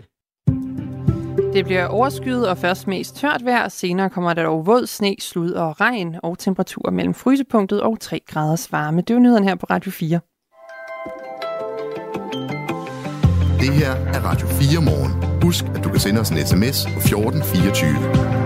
Det 1.53 1.65
bliver 1.65 1.85
overskyet 1.85 2.49
og 2.49 2.57
først 2.57 2.87
mest 2.87 3.15
tørt 3.15 3.45
vejr. 3.45 3.67
Senere 3.69 4.09
kommer 4.09 4.33
der 4.33 4.43
dog 4.43 4.65
våd 4.65 4.87
sne, 4.87 5.15
slud 5.19 5.51
og 5.51 5.81
regn 5.81 6.15
og 6.23 6.39
temperaturer 6.39 6.91
mellem 6.91 7.13
frysepunktet 7.13 7.81
og 7.81 7.99
3 7.99 8.19
graders 8.27 8.71
varme. 8.71 9.01
Det 9.01 9.09
er 9.09 9.13
jo 9.13 9.19
nyheden 9.19 9.43
her 9.43 9.55
på 9.55 9.65
Radio 9.69 9.91
4. 9.91 10.19
Det 13.59 13.73
her 13.73 13.91
er 13.91 14.19
Radio 14.25 14.47
4 14.47 14.81
morgen. 14.81 15.41
Husk, 15.43 15.65
at 15.75 15.83
du 15.83 15.89
kan 15.89 15.99
sende 15.99 16.21
os 16.21 16.29
en 16.29 16.37
sms 16.37 16.85
på 16.93 16.99
1424. 16.99 18.39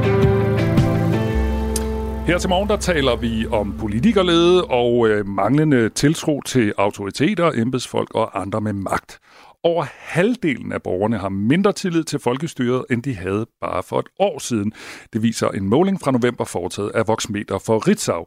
Her 2.28 2.38
til 2.38 2.50
morgen 2.50 2.70
der 2.70 2.78
taler 2.78 3.16
vi 3.16 3.48
om 3.52 3.78
politikerlede 3.80 4.66
og 4.66 5.08
øh, 5.08 5.28
manglende 5.28 5.90
tiltro 5.90 6.42
til 6.42 6.74
autoriteter, 6.78 7.52
embedsfolk 7.56 8.16
og 8.16 8.42
andre 8.42 8.62
med 8.62 8.74
magt. 8.74 9.20
Over 9.66 9.84
halvdelen 10.16 10.72
af 10.72 10.82
borgerne 10.84 11.18
har 11.18 11.30
mindre 11.30 11.74
tillid 11.74 12.04
til 12.04 12.20
folkestyret, 12.20 12.86
end 12.92 13.04
de 13.04 13.14
havde 13.16 13.46
bare 13.62 13.84
for 13.90 14.00
et 14.00 14.10
år 14.20 14.40
siden. 14.40 14.72
Det 15.14 15.24
viser 15.24 15.50
en 15.50 15.70
måling 15.70 15.98
fra 16.04 16.12
november 16.18 16.46
foretaget 16.56 16.92
af 17.00 17.04
Voxmeter 17.08 17.58
for 17.68 17.88
Ritzau. 17.88 18.22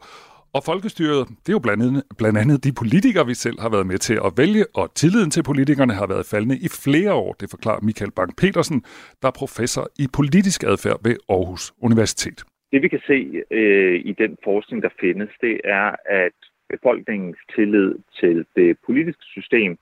Og 0.57 0.63
folkestyret, 0.71 1.29
det 1.43 1.49
er 1.49 1.57
jo 1.59 1.65
blandt 1.67 1.83
andet, 1.83 2.03
blandt 2.19 2.39
andet 2.43 2.65
de 2.65 2.73
politikere, 2.83 3.27
vi 3.27 3.35
selv 3.35 3.59
har 3.61 3.71
været 3.75 3.87
med 3.87 3.99
til 3.99 4.17
at 4.27 4.33
vælge, 4.43 4.65
og 4.75 4.95
tilliden 4.95 5.31
til 5.31 5.43
politikerne 5.43 5.95
har 6.01 6.07
været 6.07 6.27
faldende 6.33 6.59
i 6.67 6.69
flere 6.85 7.13
år, 7.25 7.33
det 7.41 7.51
forklarer 7.51 7.81
Michael 7.89 8.13
Bang-Petersen, 8.19 8.79
der 9.21 9.29
er 9.29 9.37
professor 9.43 9.85
i 9.99 10.07
politisk 10.19 10.61
adfærd 10.73 10.99
ved 11.07 11.17
Aarhus 11.29 11.65
Universitet. 11.89 12.39
det 12.73 12.83
vi 12.83 12.89
kan 12.89 13.03
se 13.07 13.19
øh, 13.51 13.97
i 14.11 14.13
den 14.23 14.33
forskning, 14.45 14.83
der 14.83 14.93
findes, 15.01 15.31
det 15.41 15.61
er, 15.65 15.89
at 16.25 16.37
befolkningens 16.75 17.41
tillid 17.57 17.95
til 18.21 18.37
det 18.57 18.77
politiske 18.87 19.25
system, 19.37 19.79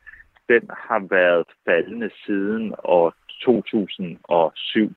den 0.49 0.71
har 0.71 1.07
været 1.11 1.47
faldende 1.65 2.11
siden 2.27 2.75
år 2.85 3.15
2007. 3.45 4.93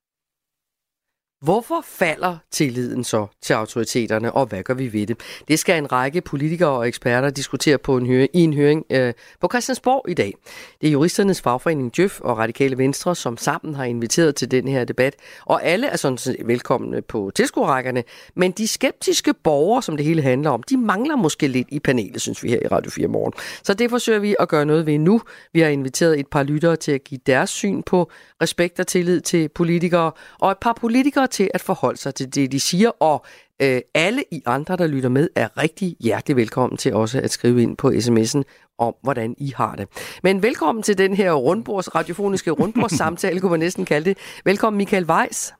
Hvorfor 1.42 1.82
falder 1.86 2.38
tilliden 2.52 3.04
så 3.04 3.28
til 3.42 3.54
autoriteterne, 3.54 4.32
og 4.32 4.46
hvad 4.46 4.64
gør 4.64 4.74
vi 4.74 4.94
ved 4.94 5.08
det? 5.08 5.20
Det 5.48 5.60
skal 5.60 5.78
en 5.78 5.92
række 5.92 6.22
politikere 6.22 6.70
og 6.70 6.88
eksperter 6.88 7.30
diskutere 7.30 7.78
på 7.78 7.98
en 7.98 8.06
høring, 8.06 8.30
i 8.34 8.40
en 8.40 8.54
høring 8.54 8.86
øh, 8.90 9.14
på 9.42 9.48
Christiansborg 9.52 10.10
i 10.10 10.14
dag. 10.14 10.34
Det 10.82 10.88
er 10.88 10.92
juristernes 10.92 11.42
fagforening 11.42 11.96
Djøf 11.96 12.20
og 12.22 12.38
Radikale 12.38 12.78
Venstre, 12.78 13.16
som 13.16 13.38
sammen 13.38 13.76
har 13.76 13.84
inviteret 13.84 14.36
til 14.36 14.52
den 14.52 14.68
her 14.68 14.86
debat. 14.86 15.16
Og 15.46 15.66
alle 15.66 15.88
er 15.88 15.98
sådan 15.98 16.18
set 16.18 16.36
velkomne 16.46 17.02
på 17.02 17.32
tilskuerrækkerne, 17.36 18.04
men 18.36 18.52
de 18.52 18.68
skeptiske 18.68 19.34
borgere, 19.34 19.84
som 19.84 19.98
det 19.98 20.06
hele 20.06 20.22
handler 20.22 20.50
om, 20.50 20.64
de 20.64 20.78
mangler 20.78 21.16
måske 21.16 21.48
lidt 21.48 21.68
i 21.72 21.80
panelet, 21.80 22.22
synes 22.22 22.44
vi 22.44 22.50
her 22.50 22.60
i 22.66 22.68
Radio 22.68 22.92
4 22.92 23.08
Morgen. 23.08 23.34
Så 23.64 23.74
det 23.74 23.90
forsøger 23.90 24.20
vi 24.20 24.36
at 24.40 24.50
gøre 24.50 24.66
noget 24.66 24.86
ved 24.86 25.00
nu. 25.00 25.22
Vi 25.54 25.60
har 25.60 25.70
inviteret 25.70 26.20
et 26.20 26.28
par 26.28 26.44
lyttere 26.44 26.76
til 26.76 26.92
at 26.92 27.04
give 27.04 27.22
deres 27.26 27.50
syn 27.50 27.84
på 27.84 28.12
respekt 28.42 28.80
og 28.80 28.88
tillid 28.88 29.22
til 29.22 29.50
politikere, 29.50 30.12
og 30.40 30.52
et 30.52 30.58
par 30.62 30.74
politikere 30.82 31.27
til 31.28 31.50
at 31.54 31.62
forholde 31.62 31.98
sig 31.98 32.16
til 32.16 32.36
det, 32.36 32.52
de 32.52 32.60
siger, 32.60 32.90
og 32.90 33.26
øh, 33.62 33.82
alle 33.96 34.24
I 34.32 34.42
andre, 34.46 34.76
der 34.76 34.88
lytter 34.88 35.10
med, 35.10 35.30
er 35.36 35.58
rigtig 35.58 35.96
hjertelig 36.00 36.38
velkommen 36.38 36.78
til 36.78 36.94
også 36.94 37.22
at 37.22 37.32
skrive 37.32 37.62
ind 37.64 37.78
på 37.78 37.88
sms'en 37.88 38.44
om, 38.80 38.96
hvordan 39.04 39.36
I 39.38 39.54
har 39.56 39.76
det. 39.76 39.88
Men 40.24 40.44
velkommen 40.44 40.84
til 40.84 40.98
den 40.98 41.14
her 41.14 41.34
rundbords, 41.34 41.96
radiofoniske 41.96 42.52
rundbordssamtale, 42.52 43.40
kunne 43.42 43.52
man 43.52 43.60
næsten 43.60 43.86
kalde 43.86 44.10
det. 44.10 44.42
Velkommen 44.46 44.78
Michael 44.78 45.06
Weiss. 45.06 45.54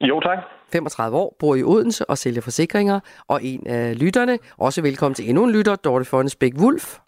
Jo, 0.00 0.20
tak. 0.20 0.38
35 0.72 1.16
år, 1.16 1.36
bor 1.38 1.54
i 1.54 1.62
Odense 1.62 2.10
og 2.10 2.18
sælger 2.18 2.40
forsikringer, 2.40 3.00
og 3.28 3.44
en 3.44 3.66
af 3.66 3.98
lytterne. 3.98 4.38
Også 4.58 4.82
velkommen 4.82 5.14
til 5.14 5.28
endnu 5.28 5.44
en 5.44 5.52
lytter, 5.52 5.76
Dorte 5.76 6.04
Fonnesbæk 6.04 6.52
Wulf. 6.58 6.98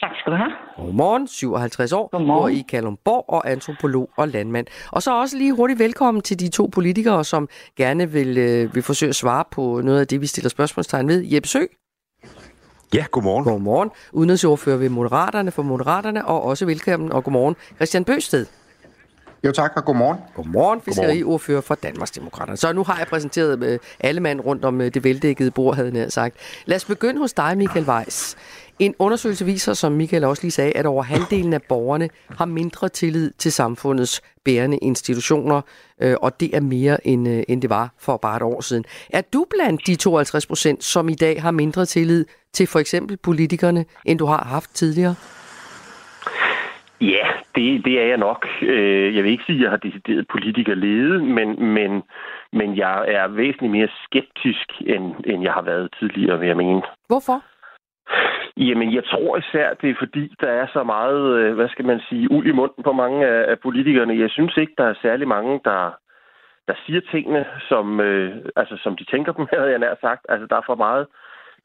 Tak 0.00 0.10
skal 0.20 0.32
du 0.32 0.36
have. 0.36 0.52
Godmorgen, 0.76 1.26
57 1.28 1.92
år, 1.92 2.08
Godmorgen. 2.12 2.42
bor 2.42 2.48
i 2.48 2.64
Kalumborg 2.68 3.24
og 3.28 3.50
antropolog 3.50 4.10
og 4.16 4.28
landmand. 4.28 4.66
Og 4.92 5.02
så 5.02 5.20
også 5.20 5.36
lige 5.38 5.52
hurtigt 5.54 5.78
velkommen 5.78 6.22
til 6.22 6.40
de 6.40 6.48
to 6.48 6.66
politikere, 6.72 7.24
som 7.24 7.48
gerne 7.76 8.10
vil, 8.10 8.38
øh, 8.38 8.74
vil 8.74 8.82
forsøge 8.82 9.08
at 9.10 9.14
svare 9.16 9.44
på 9.50 9.80
noget 9.84 10.00
af 10.00 10.06
det, 10.06 10.20
vi 10.20 10.26
stiller 10.26 10.48
spørgsmålstegn 10.48 11.08
ved. 11.08 11.24
Jeppe 11.32 11.48
Sø. 11.48 11.60
Ja, 12.94 13.04
godmorgen. 13.10 13.44
Godmorgen. 13.44 13.90
Udenrigsordfører 14.12 14.76
ved 14.76 14.88
Moderaterne 14.88 15.50
for 15.50 15.62
Moderaterne, 15.62 16.26
og 16.26 16.42
også 16.42 16.66
velkommen 16.66 17.12
og 17.12 17.24
godmorgen. 17.24 17.56
Christian 17.76 18.04
Bøsted. 18.04 18.46
Jo 19.44 19.52
tak, 19.52 19.72
og 19.76 19.84
godmorgen. 19.84 20.18
Godmorgen, 20.34 20.80
fiskeriordfører 20.80 21.60
for 21.60 21.74
Danmarksdemokraterne. 21.74 22.56
Så 22.56 22.72
nu 22.72 22.84
har 22.84 22.98
jeg 22.98 23.06
præsenteret 23.06 23.64
øh, 23.64 23.78
alle 24.00 24.20
mand 24.20 24.40
rundt 24.40 24.64
om 24.64 24.80
øh, 24.80 24.94
det 24.94 25.04
veldækkede 25.04 25.50
bord, 25.50 25.76
havde 25.76 25.92
jeg 25.94 26.12
sagt. 26.12 26.36
Lad 26.66 26.76
os 26.76 26.84
begynde 26.84 27.20
hos 27.20 27.32
dig, 27.32 27.58
Michael 27.58 27.88
Weiss. 27.88 28.36
En 28.78 28.94
undersøgelse 28.98 29.44
viser, 29.44 29.74
som 29.74 29.92
Michael 29.92 30.24
også 30.24 30.42
lige 30.42 30.52
sagde, 30.52 30.72
at 30.72 30.86
over 30.86 31.02
halvdelen 31.02 31.52
af 31.52 31.62
borgerne 31.62 32.08
har 32.36 32.44
mindre 32.44 32.88
tillid 32.88 33.32
til 33.38 33.52
samfundets 33.52 34.22
bærende 34.44 34.78
institutioner, 34.78 35.60
øh, 36.00 36.16
og 36.22 36.40
det 36.40 36.56
er 36.56 36.60
mere, 36.60 37.06
end, 37.06 37.44
end 37.48 37.62
det 37.62 37.70
var 37.70 37.94
for 37.98 38.16
bare 38.16 38.36
et 38.36 38.42
år 38.42 38.60
siden. 38.60 38.84
Er 39.10 39.20
du 39.32 39.46
blandt 39.50 39.86
de 39.86 39.96
52 39.96 40.46
procent, 40.46 40.84
som 40.84 41.08
i 41.08 41.14
dag 41.14 41.42
har 41.42 41.50
mindre 41.50 41.86
tillid 41.86 42.24
til 42.52 42.66
for 42.66 42.78
eksempel 42.78 43.16
politikerne, 43.16 43.84
end 44.04 44.18
du 44.18 44.26
har 44.26 44.44
haft 44.44 44.70
tidligere? 44.74 45.14
Ja, 47.12 47.26
det, 47.54 47.84
det 47.84 48.02
er 48.02 48.06
jeg 48.06 48.16
nok. 48.16 48.46
Øh, 48.62 49.16
Jeg 49.16 49.24
vil 49.24 49.32
ikke 49.32 49.44
sige, 49.46 49.58
at 49.58 49.62
jeg 49.62 49.70
har 49.70 49.76
decideret 49.76 50.28
politikerlede, 50.28 51.18
men, 51.24 51.48
men, 51.74 52.02
men 52.52 52.76
jeg 52.76 53.04
er 53.08 53.28
væsentligt 53.28 53.72
mere 53.72 53.88
skeptisk, 54.04 54.68
end, 54.80 55.14
end 55.24 55.42
jeg 55.42 55.52
har 55.52 55.62
været 55.62 55.94
tidligere, 55.98 56.38
vil 56.38 56.48
jeg 56.48 56.56
mene. 56.56 56.82
Hvorfor? 57.08 57.42
Jamen, 58.56 58.94
jeg 58.94 59.04
tror 59.04 59.36
især, 59.36 59.74
det 59.74 59.90
er 59.90 59.94
fordi, 59.98 60.34
der 60.40 60.48
er 60.48 60.66
så 60.72 60.82
meget, 60.84 61.36
øh, 61.38 61.54
hvad 61.54 61.68
skal 61.68 61.84
man 61.84 62.00
sige, 62.08 62.30
uld 62.30 62.46
i 62.46 62.52
munden 62.52 62.82
på 62.84 62.92
mange 62.92 63.26
af, 63.26 63.50
af 63.50 63.58
politikerne. 63.58 64.18
Jeg 64.18 64.30
synes 64.30 64.56
ikke, 64.56 64.74
der 64.78 64.84
er 64.84 64.94
særlig 65.02 65.28
mange, 65.28 65.60
der, 65.64 65.90
der 66.68 66.74
siger 66.86 67.00
tingene, 67.10 67.44
som, 67.68 68.00
øh, 68.00 68.36
altså, 68.56 68.76
som 68.82 68.96
de 68.96 69.04
tænker 69.04 69.32
dem, 69.32 69.46
havde 69.52 69.70
jeg 69.70 69.78
nær 69.78 69.94
sagt. 70.00 70.26
Altså, 70.28 70.46
der 70.50 70.56
er 70.56 70.66
for 70.66 70.74
meget, 70.74 71.06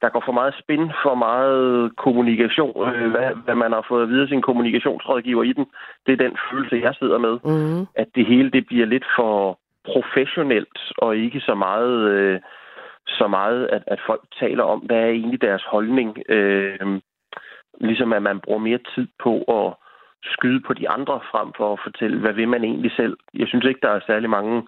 der 0.01 0.09
går 0.09 0.23
for 0.25 0.31
meget 0.31 0.53
spin, 0.59 0.91
for 1.03 1.15
meget 1.15 1.95
kommunikation, 1.95 2.95
øh, 2.95 3.11
hvad, 3.11 3.29
hvad 3.45 3.55
man 3.55 3.71
har 3.71 3.85
fået 3.87 4.03
at 4.03 4.09
vide 4.09 4.21
af 4.21 4.27
sin 4.27 4.41
kommunikationsrådgiver 4.41 5.43
i 5.43 5.53
den. 5.53 5.65
Det 6.05 6.11
er 6.13 6.23
den 6.25 6.37
følelse, 6.51 6.75
jeg 6.87 6.95
sidder 6.99 7.17
med. 7.17 7.35
Mm. 7.43 7.87
At 7.95 8.07
det 8.15 8.25
hele, 8.25 8.49
det 8.51 8.67
bliver 8.67 8.85
lidt 8.85 9.05
for 9.15 9.59
professionelt, 9.85 10.79
og 10.97 11.17
ikke 11.17 11.39
så 11.39 11.55
meget... 11.55 12.09
Øh, 12.11 12.39
så 13.07 13.27
meget, 13.27 13.67
at, 13.67 13.83
at 13.87 13.99
folk 14.05 14.23
taler 14.39 14.63
om, 14.63 14.79
hvad 14.79 14.97
er 14.97 15.09
egentlig 15.09 15.41
deres 15.41 15.63
holdning. 15.63 16.17
Øh, 16.29 16.99
ligesom 17.81 18.13
at 18.13 18.21
man 18.21 18.39
bruger 18.39 18.59
mere 18.59 18.79
tid 18.95 19.07
på 19.23 19.33
at 19.41 19.73
skyde 20.23 20.61
på 20.67 20.73
de 20.73 20.89
andre, 20.89 21.19
frem 21.31 21.53
for 21.57 21.73
at 21.73 21.79
fortælle, 21.83 22.19
hvad 22.19 22.33
vil 22.33 22.47
man 22.47 22.63
egentlig 22.63 22.91
selv. 22.91 23.17
Jeg 23.33 23.47
synes 23.47 23.65
ikke, 23.65 23.79
der 23.83 23.89
er 23.89 23.99
særlig 24.07 24.29
mange 24.29 24.67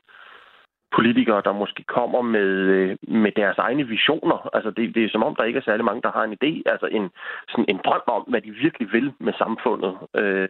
politikere, 0.98 1.42
der 1.46 1.54
måske 1.54 1.84
kommer 1.84 2.22
med, 2.22 2.50
øh, 2.78 2.98
med 3.02 3.32
deres 3.32 3.58
egne 3.58 3.84
visioner. 3.88 4.50
Altså 4.56 4.72
det, 4.72 4.96
det 4.96 5.04
er 5.04 5.10
som 5.10 5.24
om, 5.24 5.36
der 5.36 5.44
ikke 5.44 5.60
er 5.60 5.64
særlig 5.70 5.86
mange, 5.86 6.02
der 6.02 6.12
har 6.12 6.24
en 6.24 6.38
idé, 6.40 6.52
altså 6.74 6.88
en, 6.92 7.10
sådan 7.50 7.66
en 7.68 7.80
drøm 7.86 8.02
om, 8.08 8.24
hvad 8.28 8.42
de 8.42 8.52
virkelig 8.52 8.88
vil 8.92 9.14
med 9.20 9.34
samfundet. 9.34 9.94
Øh, 10.16 10.50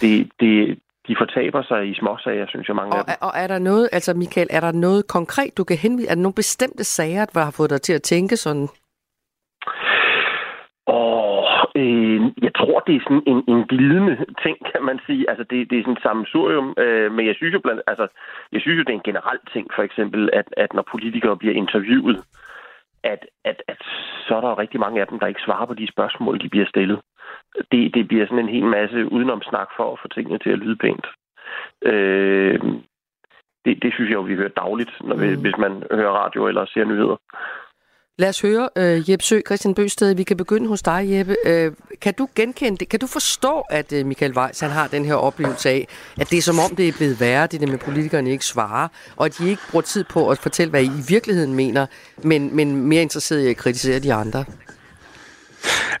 det, 0.00 0.30
det, 0.40 0.78
de 1.08 1.16
fortaber 1.18 1.62
sig 1.62 1.88
i 1.90 1.94
småsager, 1.94 2.46
synes 2.48 2.68
jeg, 2.68 2.76
mange 2.76 2.92
Og, 2.92 2.98
af 2.98 3.04
dem. 3.04 3.14
og 3.20 3.32
er 3.42 3.46
der 3.46 3.58
noget, 3.58 3.88
altså 3.92 4.14
Michael, 4.14 4.48
er 4.50 4.60
der 4.60 4.72
noget 4.72 5.08
konkret, 5.08 5.56
du 5.58 5.64
kan 5.64 5.76
henvise? 5.76 6.08
Er 6.10 6.14
der 6.14 6.22
nogle 6.22 6.34
bestemte 6.42 6.84
sager, 6.84 7.24
der 7.24 7.40
har 7.44 7.54
fået 7.56 7.70
dig 7.70 7.82
til 7.82 7.92
at 7.92 8.02
tænke 8.02 8.36
sådan? 8.36 8.68
Og 10.86 11.35
øh, 11.80 12.20
jeg 12.46 12.54
tror, 12.54 12.78
det 12.86 12.94
er 12.96 13.00
sådan 13.06 13.24
en, 13.32 13.40
en 13.48 13.66
glidende 13.72 14.16
ting, 14.44 14.56
kan 14.72 14.82
man 14.88 14.98
sige. 15.06 15.30
Altså, 15.30 15.44
det, 15.50 15.70
det 15.70 15.78
er 15.78 15.82
sådan 15.82 15.98
et 15.98 16.02
sammensurium. 16.02 16.74
Øh, 16.78 17.12
men 17.12 17.26
jeg 17.26 17.34
synes 17.36 17.54
jo 17.54 17.60
blandt, 17.60 17.82
altså, 17.86 18.06
jeg 18.52 18.60
synes 18.60 18.78
jo, 18.78 18.82
det 18.82 18.92
er 18.92 19.00
en 19.02 19.10
generel 19.10 19.38
ting, 19.52 19.66
for 19.74 19.82
eksempel, 19.82 20.30
at, 20.32 20.48
at 20.56 20.72
når 20.74 20.84
politikere 20.90 21.36
bliver 21.36 21.54
interviewet, 21.54 22.24
at, 23.02 23.26
at, 23.44 23.62
at 23.68 23.80
så 24.26 24.36
er 24.36 24.40
der 24.40 24.58
rigtig 24.58 24.80
mange 24.80 25.00
af 25.00 25.06
dem, 25.06 25.18
der 25.18 25.26
ikke 25.26 25.46
svarer 25.46 25.66
på 25.66 25.74
de 25.74 25.92
spørgsmål, 25.92 26.40
de 26.40 26.48
bliver 26.48 26.66
stillet. 26.66 27.00
Det, 27.72 27.94
det 27.94 28.08
bliver 28.08 28.26
sådan 28.26 28.44
en 28.44 28.54
hel 28.56 28.64
masse 28.64 29.12
udenomsnak 29.12 29.68
for 29.76 29.92
at 29.92 29.98
få 30.02 30.08
tingene 30.08 30.38
til 30.38 30.50
at 30.50 30.58
lyde 30.58 30.76
pænt. 30.76 31.06
Øh, 31.82 32.60
det, 33.64 33.82
det 33.82 33.92
synes 33.92 34.08
jeg 34.10 34.16
jo, 34.16 34.20
vi 34.20 34.34
hører 34.34 34.58
dagligt, 34.62 34.92
når 35.00 35.16
vi, 35.16 35.28
mm. 35.34 35.40
hvis 35.40 35.58
man 35.58 35.82
hører 35.90 36.12
radio 36.22 36.46
eller 36.46 36.66
ser 36.66 36.84
nyheder. 36.84 37.16
Lad 38.18 38.28
os 38.28 38.40
høre, 38.40 38.68
uh, 38.76 39.10
Jeppe 39.10 39.24
Sø, 39.24 39.40
Christian 39.46 39.74
Bøsted, 39.74 40.14
vi 40.14 40.22
kan 40.22 40.36
begynde 40.36 40.68
hos 40.68 40.82
dig, 40.82 41.06
Jeppe. 41.10 41.36
Uh, 41.46 41.72
kan 42.00 42.14
du 42.14 42.28
genkende 42.34 42.78
det? 42.78 42.88
Kan 42.88 43.00
du 43.00 43.06
forstå, 43.06 43.60
at 43.70 43.92
uh, 43.92 44.06
Michael 44.06 44.38
Weiss 44.38 44.60
han 44.60 44.70
har 44.70 44.88
den 44.88 45.04
her 45.04 45.14
oplevelse 45.14 45.68
af, 45.68 45.88
at 46.20 46.30
det 46.30 46.38
er 46.38 46.42
som 46.42 46.58
om, 46.58 46.76
det 46.76 46.88
er 46.88 46.92
blevet 46.92 47.20
værre, 47.20 47.46
det 47.46 47.60
der 47.60 47.66
med, 47.66 47.74
at 47.74 47.80
politikerne 47.80 48.30
ikke 48.30 48.44
svarer, 48.44 48.88
og 49.16 49.26
at 49.26 49.38
de 49.38 49.50
ikke 49.50 49.62
bruger 49.70 49.82
tid 49.82 50.04
på 50.04 50.30
at 50.30 50.38
fortælle, 50.38 50.70
hvad 50.70 50.82
I 50.82 50.86
i 50.86 51.04
virkeligheden 51.08 51.54
mener, 51.54 51.86
men, 52.22 52.56
men 52.56 52.76
mere 52.76 53.02
interesseret 53.02 53.40
i 53.40 53.50
at 53.50 53.56
kritisere 53.56 53.98
de 53.98 54.14
andre? 54.14 54.44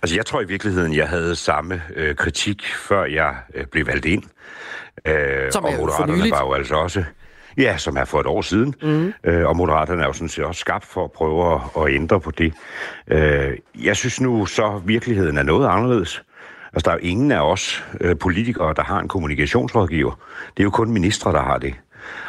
Altså, 0.02 0.16
jeg 0.16 0.26
tror 0.26 0.40
i 0.40 0.46
virkeligheden, 0.46 0.94
jeg 0.94 1.08
havde 1.08 1.36
samme 1.36 1.82
øh, 1.96 2.14
kritik, 2.14 2.62
før 2.64 3.04
jeg 3.04 3.36
øh, 3.54 3.66
blev 3.66 3.86
valgt 3.86 4.04
ind. 4.04 4.22
Øh, 5.06 5.52
Som 5.52 5.64
og 5.64 5.72
Moderaterne 5.72 6.30
var 6.30 6.44
jo 6.44 6.52
altså 6.52 6.74
også... 6.74 7.04
Ja, 7.58 7.76
som 7.76 7.96
er 7.96 8.04
for 8.04 8.20
et 8.20 8.26
år 8.26 8.42
siden. 8.42 8.74
Mm. 8.82 9.12
Øh, 9.24 9.48
og 9.48 9.56
Moderaterne 9.56 10.02
er 10.02 10.06
jo 10.06 10.12
sådan 10.12 10.28
set 10.28 10.44
også 10.44 10.60
skabt 10.60 10.84
for 10.84 11.04
at 11.04 11.12
prøve 11.12 11.54
at, 11.54 11.60
at 11.82 11.94
ændre 11.94 12.20
på 12.20 12.30
det. 12.30 12.52
Øh, 13.08 13.56
jeg 13.82 13.96
synes 13.96 14.20
nu 14.20 14.46
så, 14.46 14.80
virkeligheden 14.84 15.38
er 15.38 15.42
noget 15.42 15.68
anderledes. 15.68 16.22
Altså, 16.72 16.84
der 16.84 16.90
er 16.90 16.94
jo 17.00 17.08
ingen 17.08 17.32
af 17.32 17.40
os 17.40 17.84
øh, 18.00 18.18
politikere, 18.18 18.74
der 18.74 18.82
har 18.82 19.00
en 19.00 19.08
kommunikationsrådgiver. 19.08 20.20
Det 20.56 20.62
er 20.62 20.64
jo 20.64 20.70
kun 20.70 20.90
ministre, 20.90 21.32
der 21.32 21.42
har 21.42 21.58
det. 21.58 21.74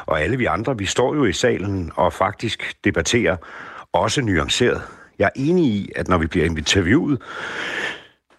Og 0.05 0.21
alle 0.21 0.37
vi 0.37 0.45
andre, 0.45 0.77
vi 0.77 0.85
står 0.85 1.15
jo 1.15 1.25
i 1.25 1.33
salen 1.33 1.91
og 1.95 2.13
faktisk 2.13 2.73
debatterer 2.83 3.35
også 3.93 4.21
nuanceret. 4.21 4.81
Jeg 5.19 5.25
er 5.25 5.29
enig 5.35 5.65
i, 5.65 5.89
at 5.95 6.07
når 6.07 6.17
vi 6.17 6.27
bliver 6.27 6.45
interviewet, 6.45 7.21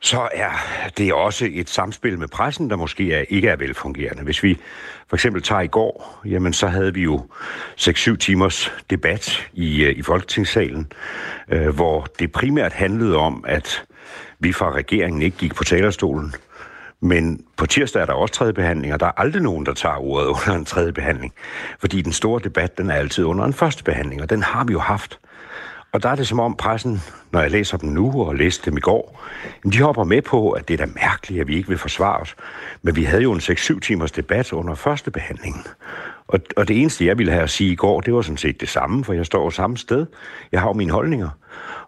så 0.01 0.29
er 0.35 0.51
det 0.99 1.13
også 1.13 1.49
et 1.53 1.71
samspil 1.71 2.19
med 2.19 2.29
pressen, 2.29 2.71
der 2.71 2.77
måske 2.77 3.13
er, 3.13 3.25
ikke 3.29 3.49
er 3.49 3.57
velfungerende. 3.57 4.23
Hvis 4.23 4.43
vi 4.43 4.59
for 5.09 5.17
eksempel 5.17 5.43
tager 5.43 5.61
i 5.61 5.67
går, 5.67 6.21
jamen 6.25 6.53
så 6.53 6.67
havde 6.67 6.95
vi 6.95 7.03
jo 7.03 7.27
6-7 7.81 8.17
timers 8.17 8.73
debat 8.91 9.49
i, 9.53 9.85
øh, 9.85 9.99
i 9.99 10.03
Folketingssalen, 10.03 10.93
øh, 11.49 11.69
hvor 11.69 12.07
det 12.19 12.33
primært 12.33 12.73
handlede 12.73 13.17
om, 13.17 13.45
at 13.49 13.85
vi 14.39 14.53
fra 14.53 14.73
regeringen 14.73 15.23
ikke 15.23 15.37
gik 15.37 15.55
på 15.55 15.65
talerstolen. 15.65 16.35
Men 17.01 17.45
på 17.57 17.67
tirsdag 17.67 18.03
er 18.03 18.07
der 18.07 18.13
også 18.13 18.35
tredje 18.35 18.53
behandling, 18.53 18.95
og 18.95 19.01
der 19.01 19.07
er 19.07 19.21
aldrig 19.21 19.43
nogen, 19.43 19.67
der 19.67 19.75
tager 19.75 19.97
ordet 19.97 20.29
under 20.37 20.53
en 20.53 20.65
tredje 20.65 20.93
behandling. 20.93 21.33
Fordi 21.81 22.03
den 22.03 22.13
store 22.13 22.41
debat, 22.45 22.79
den 22.79 22.91
er 22.91 22.95
altid 22.95 23.25
under 23.25 23.45
en 23.45 23.53
første 23.53 23.85
behandling, 23.85 24.23
og 24.23 24.31
den 24.31 24.43
har 24.43 24.65
vi 24.65 24.73
jo 24.73 24.81
haft. 24.81 25.19
Og 25.93 26.03
der 26.03 26.09
er 26.09 26.15
det 26.15 26.29
som 26.29 26.41
om 26.41 26.57
pressen, 26.57 27.03
når 27.33 27.41
jeg 27.41 27.51
læser 27.51 27.77
dem 27.77 27.91
nu 27.91 28.23
og 28.27 28.35
læste 28.35 28.71
dem 28.71 28.77
i 28.77 28.81
går, 28.81 29.21
de 29.73 29.83
hopper 29.83 30.05
med 30.05 30.23
på, 30.23 30.51
at 30.51 30.69
det 30.69 30.81
er 30.81 30.87
da 30.87 30.93
mærkeligt, 30.95 31.41
at 31.41 31.49
vi 31.49 31.57
ikke 31.57 31.69
vil 31.69 31.79
forsvare 31.79 32.21
os. 32.21 32.37
Men 32.83 32.97
vi 32.97 33.05
havde 33.05 33.23
jo 33.23 33.33
en 33.33 33.41
6-7 33.41 33.81
timers 33.81 34.13
debat 34.13 34.53
under 34.53 34.75
første 34.75 35.11
behandling. 35.11 35.67
Og, 36.29 36.41
og 36.57 36.69
det 36.69 36.81
eneste, 36.81 37.07
jeg 37.07 37.19
ville 37.19 37.33
have 37.33 37.43
at 37.43 37.51
sige 37.51 37.73
i 37.73 37.75
går, 37.75 38.01
det 38.01 38.15
var 38.15 38.23
sådan 38.23 38.37
set 38.37 38.61
det 38.61 38.69
samme, 38.69 39.05
for 39.05 39.13
jeg 39.13 39.27
står 39.27 39.45
jo 39.45 39.51
samme 39.51 39.77
sted. 39.77 40.07
Jeg 40.53 40.61
har 40.61 40.69
jo 40.69 40.73
mine 40.73 40.93
holdninger. 40.93 41.29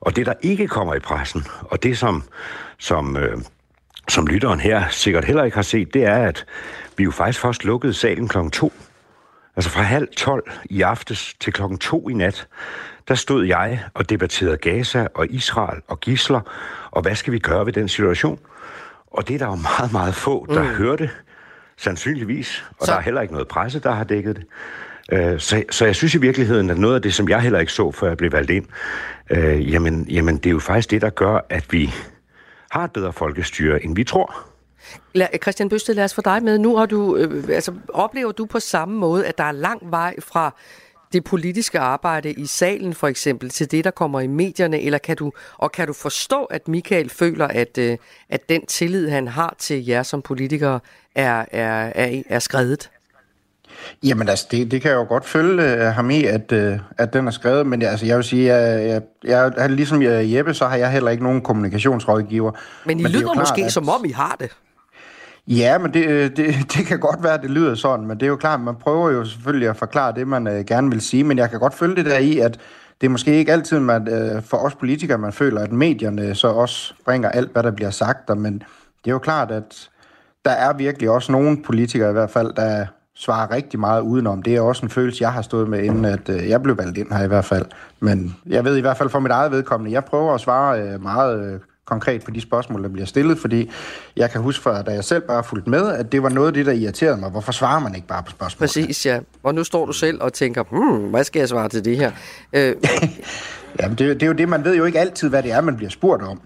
Og 0.01 0.17
det, 0.17 0.27
der 0.27 0.35
ikke 0.43 0.69
kommer 0.69 0.95
i 0.95 0.99
pressen, 0.99 1.45
og 1.61 1.83
det, 1.83 1.99
som, 1.99 2.23
som, 2.79 3.17
øh, 3.17 3.39
som 4.09 4.27
lytteren 4.27 4.61
her 4.61 4.89
sikkert 4.89 5.25
heller 5.25 5.45
ikke 5.45 5.55
har 5.55 5.63
set, 5.63 5.95
det 5.95 6.05
er, 6.05 6.17
at 6.29 6.47
vi 6.97 7.05
jo 7.05 7.11
faktisk 7.11 7.41
først 7.41 7.65
lukkede 7.65 7.95
salen 7.95 8.29
klokken 8.29 8.51
2. 8.51 8.73
Altså 9.57 9.71
fra 9.71 9.83
halv 9.83 10.09
tolv 10.17 10.43
i 10.65 10.83
aftes 10.83 11.35
til 11.41 11.53
klokken 11.53 11.79
2 11.79 12.09
i 12.09 12.13
nat, 12.13 12.49
der 13.11 13.17
stod 13.17 13.45
jeg 13.47 13.85
og 13.95 14.11
debatterede 14.11 14.57
Gaza 14.57 15.07
og 15.15 15.27
Israel 15.31 15.81
og 15.89 16.01
gisler, 16.01 16.41
og 16.91 17.03
hvad 17.03 17.15
skal 17.15 17.33
vi 17.33 17.39
gøre 17.39 17.67
ved 17.67 17.73
den 17.73 17.89
situation? 17.89 18.39
Og 19.07 19.29
det 19.29 19.35
er 19.35 19.39
der 19.39 19.47
jo 19.47 19.55
meget, 19.55 19.93
meget 19.93 20.15
få, 20.15 20.47
der 20.49 20.63
mm. 20.63 20.69
hørte, 20.69 21.11
sandsynligvis, 21.77 22.65
og 22.79 22.87
så... 22.87 22.93
der 22.93 22.99
er 22.99 23.03
heller 23.03 23.21
ikke 23.21 23.35
noget 23.35 23.49
presse, 23.49 23.81
der 23.81 23.91
har 23.91 24.05
dækket 24.05 24.37
det. 24.37 24.45
Øh, 25.13 25.41
Så, 25.41 25.63
så 25.71 25.85
jeg 25.85 25.97
synes 25.97 26.15
i 26.15 26.19
virkeligheden, 26.19 26.71
at 26.71 26.79
noget 26.79 26.95
af 26.95 27.03
det, 27.03 27.15
som 27.15 27.29
jeg 27.29 27.41
heller 27.41 27.59
ikke 27.59 27.73
så, 27.73 27.93
før 27.93 28.09
jeg 28.09 28.17
blev 28.17 28.33
valgt 28.33 28.51
ind, 28.51 28.67
øh, 29.31 29.73
jamen, 29.73 30.07
jamen 30.11 30.37
det 30.37 30.47
er 30.47 30.51
jo 30.51 30.59
faktisk 30.59 30.91
det, 30.91 31.03
der 31.03 31.11
gør, 31.11 31.47
at 31.49 31.73
vi 31.73 31.95
har 32.71 32.85
et 32.85 32.93
bedre 32.93 33.13
folkestyre, 33.13 33.85
end 33.85 33.97
vi 33.97 34.05
tror. 34.05 34.35
Christian 35.43 35.69
Bøsted, 35.69 35.95
lad 35.95 36.05
os 36.05 36.15
få 36.15 36.23
dig 36.25 36.43
med. 36.43 36.59
Nu 36.59 36.77
har 36.77 36.87
du, 36.87 37.17
øh, 37.17 37.45
altså, 37.49 37.73
oplever 37.89 38.33
du 38.33 38.47
på 38.47 38.61
samme 38.61 38.99
måde, 38.99 39.27
at 39.27 39.39
der 39.39 39.45
er 39.45 39.53
lang 39.53 39.91
vej 39.91 40.15
fra 40.21 40.55
det 41.13 41.25
politiske 41.25 41.79
arbejde 41.79 42.33
i 42.33 42.47
salen 42.47 42.95
for 42.95 43.07
eksempel 43.07 43.51
til 43.51 43.71
det, 43.71 43.85
der 43.85 43.91
kommer 43.91 44.21
i 44.21 44.27
medierne, 44.27 44.81
eller 44.81 44.99
kan 44.99 45.17
du, 45.17 45.33
og 45.59 45.73
kan 45.73 45.87
du 45.87 45.93
forstå, 45.93 46.45
at 46.45 46.69
Michael 46.69 47.11
føler, 47.11 47.47
at, 47.47 47.79
øh, 47.79 47.97
at 48.29 48.49
den 48.49 48.67
tillid, 48.67 49.09
han 49.09 49.29
har 49.29 49.55
til 49.59 49.87
jer 49.87 50.03
som 50.03 50.23
politikere, 50.23 50.81
er, 51.15 51.45
er, 51.51 51.93
er, 51.95 52.23
er 52.29 52.39
skrevet? 52.39 52.91
Jamen 54.03 54.29
altså, 54.29 54.47
det, 54.51 54.71
det 54.71 54.83
kan 54.83 54.91
jeg 54.91 54.97
jo 54.97 55.05
godt 55.05 55.25
følge 55.25 55.75
uh, 55.75 55.81
ham 55.81 56.11
i, 56.11 56.25
at, 56.25 56.53
uh, 56.53 56.79
at 56.99 57.13
den 57.13 57.27
er 57.27 57.31
skrevet, 57.31 57.67
men 57.67 57.83
altså, 57.83 58.07
jeg 58.07 58.17
vil 58.17 58.25
sige, 58.25 58.53
at 58.53 58.89
jeg, 58.89 59.03
jeg, 59.25 59.53
jeg, 59.57 59.71
ligesom 59.71 60.03
Jeppe, 60.03 60.55
så 60.55 60.67
har 60.67 60.77
jeg 60.77 60.91
heller 60.91 61.11
ikke 61.11 61.23
nogen 61.23 61.43
kommunikationsrådgiver. 61.43 62.53
Men 62.87 63.01
I 63.01 63.03
jo 63.03 63.09
lyder 63.09 63.21
klart, 63.21 63.37
måske, 63.37 63.65
at- 63.65 63.73
som 63.73 63.89
om 63.89 64.05
I 64.05 64.11
har 64.11 64.37
det. 64.41 64.51
Ja, 65.51 65.79
men 65.79 65.95
det, 65.95 66.07
øh, 66.07 66.31
det, 66.37 66.55
det 66.75 66.87
kan 66.87 67.01
godt 67.01 67.23
være, 67.23 67.35
at 67.35 67.43
det 67.43 67.51
lyder 67.51 67.75
sådan, 67.75 68.07
men 68.07 68.21
det 68.21 68.27
er 68.27 68.31
jo 68.31 68.37
klart, 68.37 68.61
man 68.61 68.77
prøver 68.77 69.11
jo 69.11 69.25
selvfølgelig 69.25 69.69
at 69.69 69.77
forklare 69.77 70.15
det, 70.15 70.29
man 70.29 70.47
øh, 70.47 70.65
gerne 70.65 70.91
vil 70.91 71.01
sige, 71.01 71.25
men 71.25 71.39
jeg 71.39 71.51
kan 71.51 71.61
godt 71.61 71.75
følge 71.75 71.97
det 71.97 72.05
der 72.05 72.19
i, 72.19 72.39
at 72.39 72.61
det 73.01 73.07
er 73.07 73.11
måske 73.11 73.35
ikke 73.35 73.53
altid 73.53 73.81
man, 73.81 74.09
øh, 74.09 74.43
for 74.43 74.57
os 74.57 74.75
politikere, 74.75 75.19
man 75.19 75.33
føler, 75.33 75.61
at 75.61 75.73
medierne 75.73 76.35
så 76.35 76.49
også 76.49 76.95
bringer 77.05 77.29
alt, 77.29 77.53
hvad 77.53 77.63
der 77.63 77.71
bliver 77.71 77.91
sagt, 77.91 78.29
der, 78.29 78.35
men 78.35 78.55
det 79.05 79.11
er 79.11 79.13
jo 79.13 79.19
klart, 79.19 79.51
at 79.51 79.91
der 80.45 80.51
er 80.51 80.73
virkelig 80.73 81.11
også 81.11 81.33
nogle 81.33 81.63
politikere 81.63 82.11
i 82.11 82.13
hvert 82.13 82.31
fald, 82.31 82.53
der 82.55 82.87
svarer 83.15 83.51
rigtig 83.51 83.81
meget 83.81 84.01
udenom. 84.01 84.43
Det 84.43 84.57
er 84.57 84.61
også 84.61 84.87
en 84.87 84.91
følelse, 84.91 85.23
jeg 85.23 85.33
har 85.33 85.43
stået 85.43 85.69
med, 85.69 85.83
inden 85.83 86.05
at 86.05 86.29
øh, 86.29 86.49
jeg 86.49 86.63
blev 86.63 86.79
valgt 86.79 86.99
ind 86.99 87.13
her 87.13 87.25
i 87.25 87.29
hvert 87.29 87.45
fald. 87.45 87.67
Men 88.01 88.37
jeg 88.47 88.65
ved 88.65 88.77
i 88.77 88.81
hvert 88.81 88.97
fald 88.97 89.09
for 89.09 89.21
mit 89.21 89.33
eget 89.33 89.53
vedkommende, 89.53 89.93
jeg 89.93 90.05
prøver 90.05 90.35
at 90.35 90.41
svare 90.41 90.83
øh, 90.83 91.03
meget 91.03 91.53
øh, 91.53 91.61
konkret 91.91 92.25
på 92.25 92.31
de 92.31 92.41
spørgsmål, 92.41 92.83
der 92.83 92.89
bliver 92.89 93.07
stillet, 93.07 93.39
fordi 93.39 93.71
jeg 94.17 94.31
kan 94.31 94.41
huske 94.41 94.63
fra, 94.63 94.83
da 94.83 94.91
jeg 94.91 95.05
selv 95.05 95.23
bare 95.23 95.45
fulgte 95.45 95.71
med, 95.71 95.89
at 95.89 96.13
det 96.13 96.23
var 96.23 96.29
noget 96.29 96.49
af 96.49 96.55
det, 96.55 96.67
der 96.67 96.73
irriterede 96.73 97.17
mig. 97.17 97.31
Hvorfor 97.31 97.53
svarer 97.53 97.81
man 97.81 97.95
ikke 97.95 98.07
bare 98.07 98.23
på 98.23 98.31
spørgsmål? 98.31 98.67
Præcis, 98.67 99.07
ja. 99.07 99.21
Og 99.43 99.55
nu 99.55 99.65
står 99.65 99.87
du 99.87 99.93
selv 99.93 100.23
og 100.23 100.33
tænker, 100.33 100.65
hmm, 100.71 101.11
hvad 101.11 101.25
skal 101.25 101.41
jeg 101.41 101.49
svare 101.49 101.69
til 101.69 101.85
det 101.85 101.97
her? 101.97 102.13
Øh, 102.53 102.75
Jamen, 103.81 103.99
det, 103.99 104.15
det 104.15 104.23
er 104.23 104.27
jo 104.27 104.33
det, 104.33 104.49
man 104.49 104.65
ved 104.65 104.77
jo 104.77 104.85
ikke 104.85 105.01
altid, 105.01 105.29
hvad 105.29 105.43
det 105.43 105.53
er, 105.53 105.61
man 105.61 105.77
bliver 105.77 105.91
spurgt 105.91 106.23
om. 106.23 106.41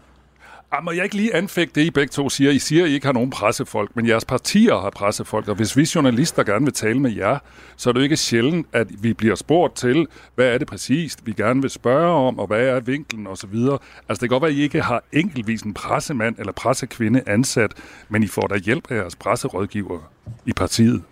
Ah, 0.77 0.85
må 0.85 0.91
jeg 0.91 1.05
ikke 1.05 1.17
lige 1.17 1.35
anfægte 1.35 1.81
det, 1.81 1.87
I 1.87 1.91
begge 1.91 2.11
to 2.11 2.29
siger? 2.29 2.51
I 2.51 2.59
siger, 2.59 2.85
at 2.85 2.91
I 2.91 2.95
ikke 2.95 3.07
har 3.07 3.13
nogen 3.13 3.31
pressefolk, 3.31 3.97
men 3.97 4.09
jeres 4.09 4.25
partier 4.25 4.81
har 4.81 4.91
pressefolk, 4.91 5.49
og 5.49 5.55
hvis 5.55 5.77
vi 5.77 5.89
journalister 5.95 6.43
gerne 6.43 6.65
vil 6.65 6.75
tale 6.75 7.01
med 7.01 7.13
jer, 7.13 7.39
så 7.77 7.91
er 7.91 7.93
det 7.93 8.01
jo 8.01 8.03
ikke 8.03 8.17
sjældent, 8.17 8.67
at 8.73 8.87
vi 9.03 9.13
bliver 9.13 9.35
spurgt 9.35 9.77
til, 9.77 10.07
hvad 10.35 10.47
er 10.47 10.59
det 10.59 10.67
præcist, 10.67 11.27
vi 11.27 11.33
gerne 11.33 11.61
vil 11.61 11.71
spørge 11.71 12.27
om, 12.27 12.39
og 12.39 12.47
hvad 12.47 12.67
er 12.67 12.81
vinklen 12.81 13.27
osv. 13.27 13.55
Altså, 13.55 13.81
det 14.09 14.19
kan 14.19 14.29
godt 14.29 14.43
være, 14.43 14.51
at 14.51 14.57
I 14.57 14.63
ikke 14.63 14.81
har 14.81 15.03
enkeltvis 15.13 15.63
en 15.63 15.75
pressemand 15.75 16.39
eller 16.39 16.53
pressekvinde 16.53 17.23
ansat, 17.27 17.73
men 18.09 18.23
I 18.23 18.27
får 18.27 18.47
da 18.47 18.57
hjælp 18.57 18.91
af 18.91 18.97
jeres 18.97 19.17
presserådgiver 19.17 19.99
i 20.47 20.53
partiet. 20.53 21.03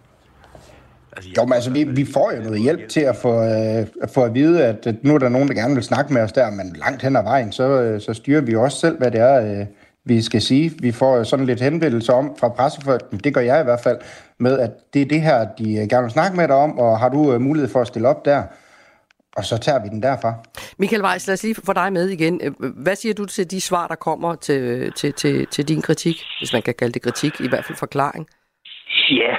Jo, 1.36 1.44
men 1.44 1.52
altså, 1.52 1.70
vi, 1.70 1.84
vi 1.84 2.06
får 2.14 2.32
jo 2.36 2.42
noget 2.42 2.60
hjælp 2.60 2.88
til 2.88 3.00
at 3.00 3.16
få, 3.16 3.42
øh, 3.42 3.86
at 4.02 4.10
få 4.14 4.24
at 4.24 4.34
vide, 4.34 4.64
at, 4.64 4.86
nu 5.02 5.14
er 5.14 5.18
der 5.18 5.28
nogen, 5.28 5.48
der 5.48 5.54
gerne 5.54 5.74
vil 5.74 5.82
snakke 5.82 6.12
med 6.12 6.22
os 6.22 6.32
der, 6.32 6.50
men 6.50 6.76
langt 6.76 7.02
hen 7.02 7.16
ad 7.16 7.22
vejen, 7.22 7.52
så, 7.52 7.64
øh, 7.82 8.00
så 8.00 8.14
styrer 8.14 8.40
vi 8.40 8.52
jo 8.52 8.62
også 8.62 8.78
selv, 8.78 8.98
hvad 8.98 9.10
det 9.10 9.20
er, 9.20 9.60
øh, 9.60 9.66
vi 10.04 10.22
skal 10.22 10.42
sige. 10.42 10.72
Vi 10.80 10.92
får 10.92 11.16
jo 11.16 11.24
sådan 11.24 11.46
lidt 11.46 11.60
henvendelse 11.60 12.12
om 12.12 12.36
fra 12.40 12.48
pressefolken, 12.48 13.18
det 13.18 13.34
gør 13.34 13.40
jeg 13.40 13.60
i 13.60 13.64
hvert 13.64 13.80
fald, 13.80 13.98
med 14.38 14.58
at 14.58 14.70
det 14.94 15.02
er 15.02 15.06
det 15.06 15.20
her, 15.20 15.46
de 15.58 15.74
øh, 15.74 15.88
gerne 15.88 16.02
vil 16.02 16.10
snakke 16.10 16.36
med 16.36 16.48
dig 16.48 16.56
om, 16.56 16.78
og 16.78 16.98
har 16.98 17.08
du 17.08 17.32
øh, 17.34 17.40
mulighed 17.40 17.68
for 17.70 17.80
at 17.80 17.86
stille 17.86 18.08
op 18.08 18.24
der? 18.24 18.42
Og 19.36 19.44
så 19.44 19.58
tager 19.58 19.82
vi 19.82 19.88
den 19.88 20.02
derfra. 20.02 20.34
Michael 20.78 21.02
Weiss, 21.02 21.26
lad 21.26 21.34
os 21.34 21.42
lige 21.42 21.54
få 21.54 21.72
dig 21.72 21.92
med 21.92 22.08
igen. 22.08 22.40
Hvad 22.58 22.96
siger 22.96 23.14
du 23.14 23.24
til 23.24 23.50
de 23.50 23.60
svar, 23.60 23.86
der 23.86 23.94
kommer 23.94 24.34
til, 24.34 24.92
til, 24.92 25.12
til, 25.12 25.46
til 25.46 25.68
din 25.68 25.82
kritik, 25.82 26.16
hvis 26.40 26.52
man 26.52 26.62
kan 26.62 26.74
kalde 26.74 26.92
det 26.92 27.02
kritik, 27.02 27.40
i 27.40 27.48
hvert 27.48 27.64
fald 27.64 27.78
forklaring? 27.78 28.26
Ja, 29.10 29.34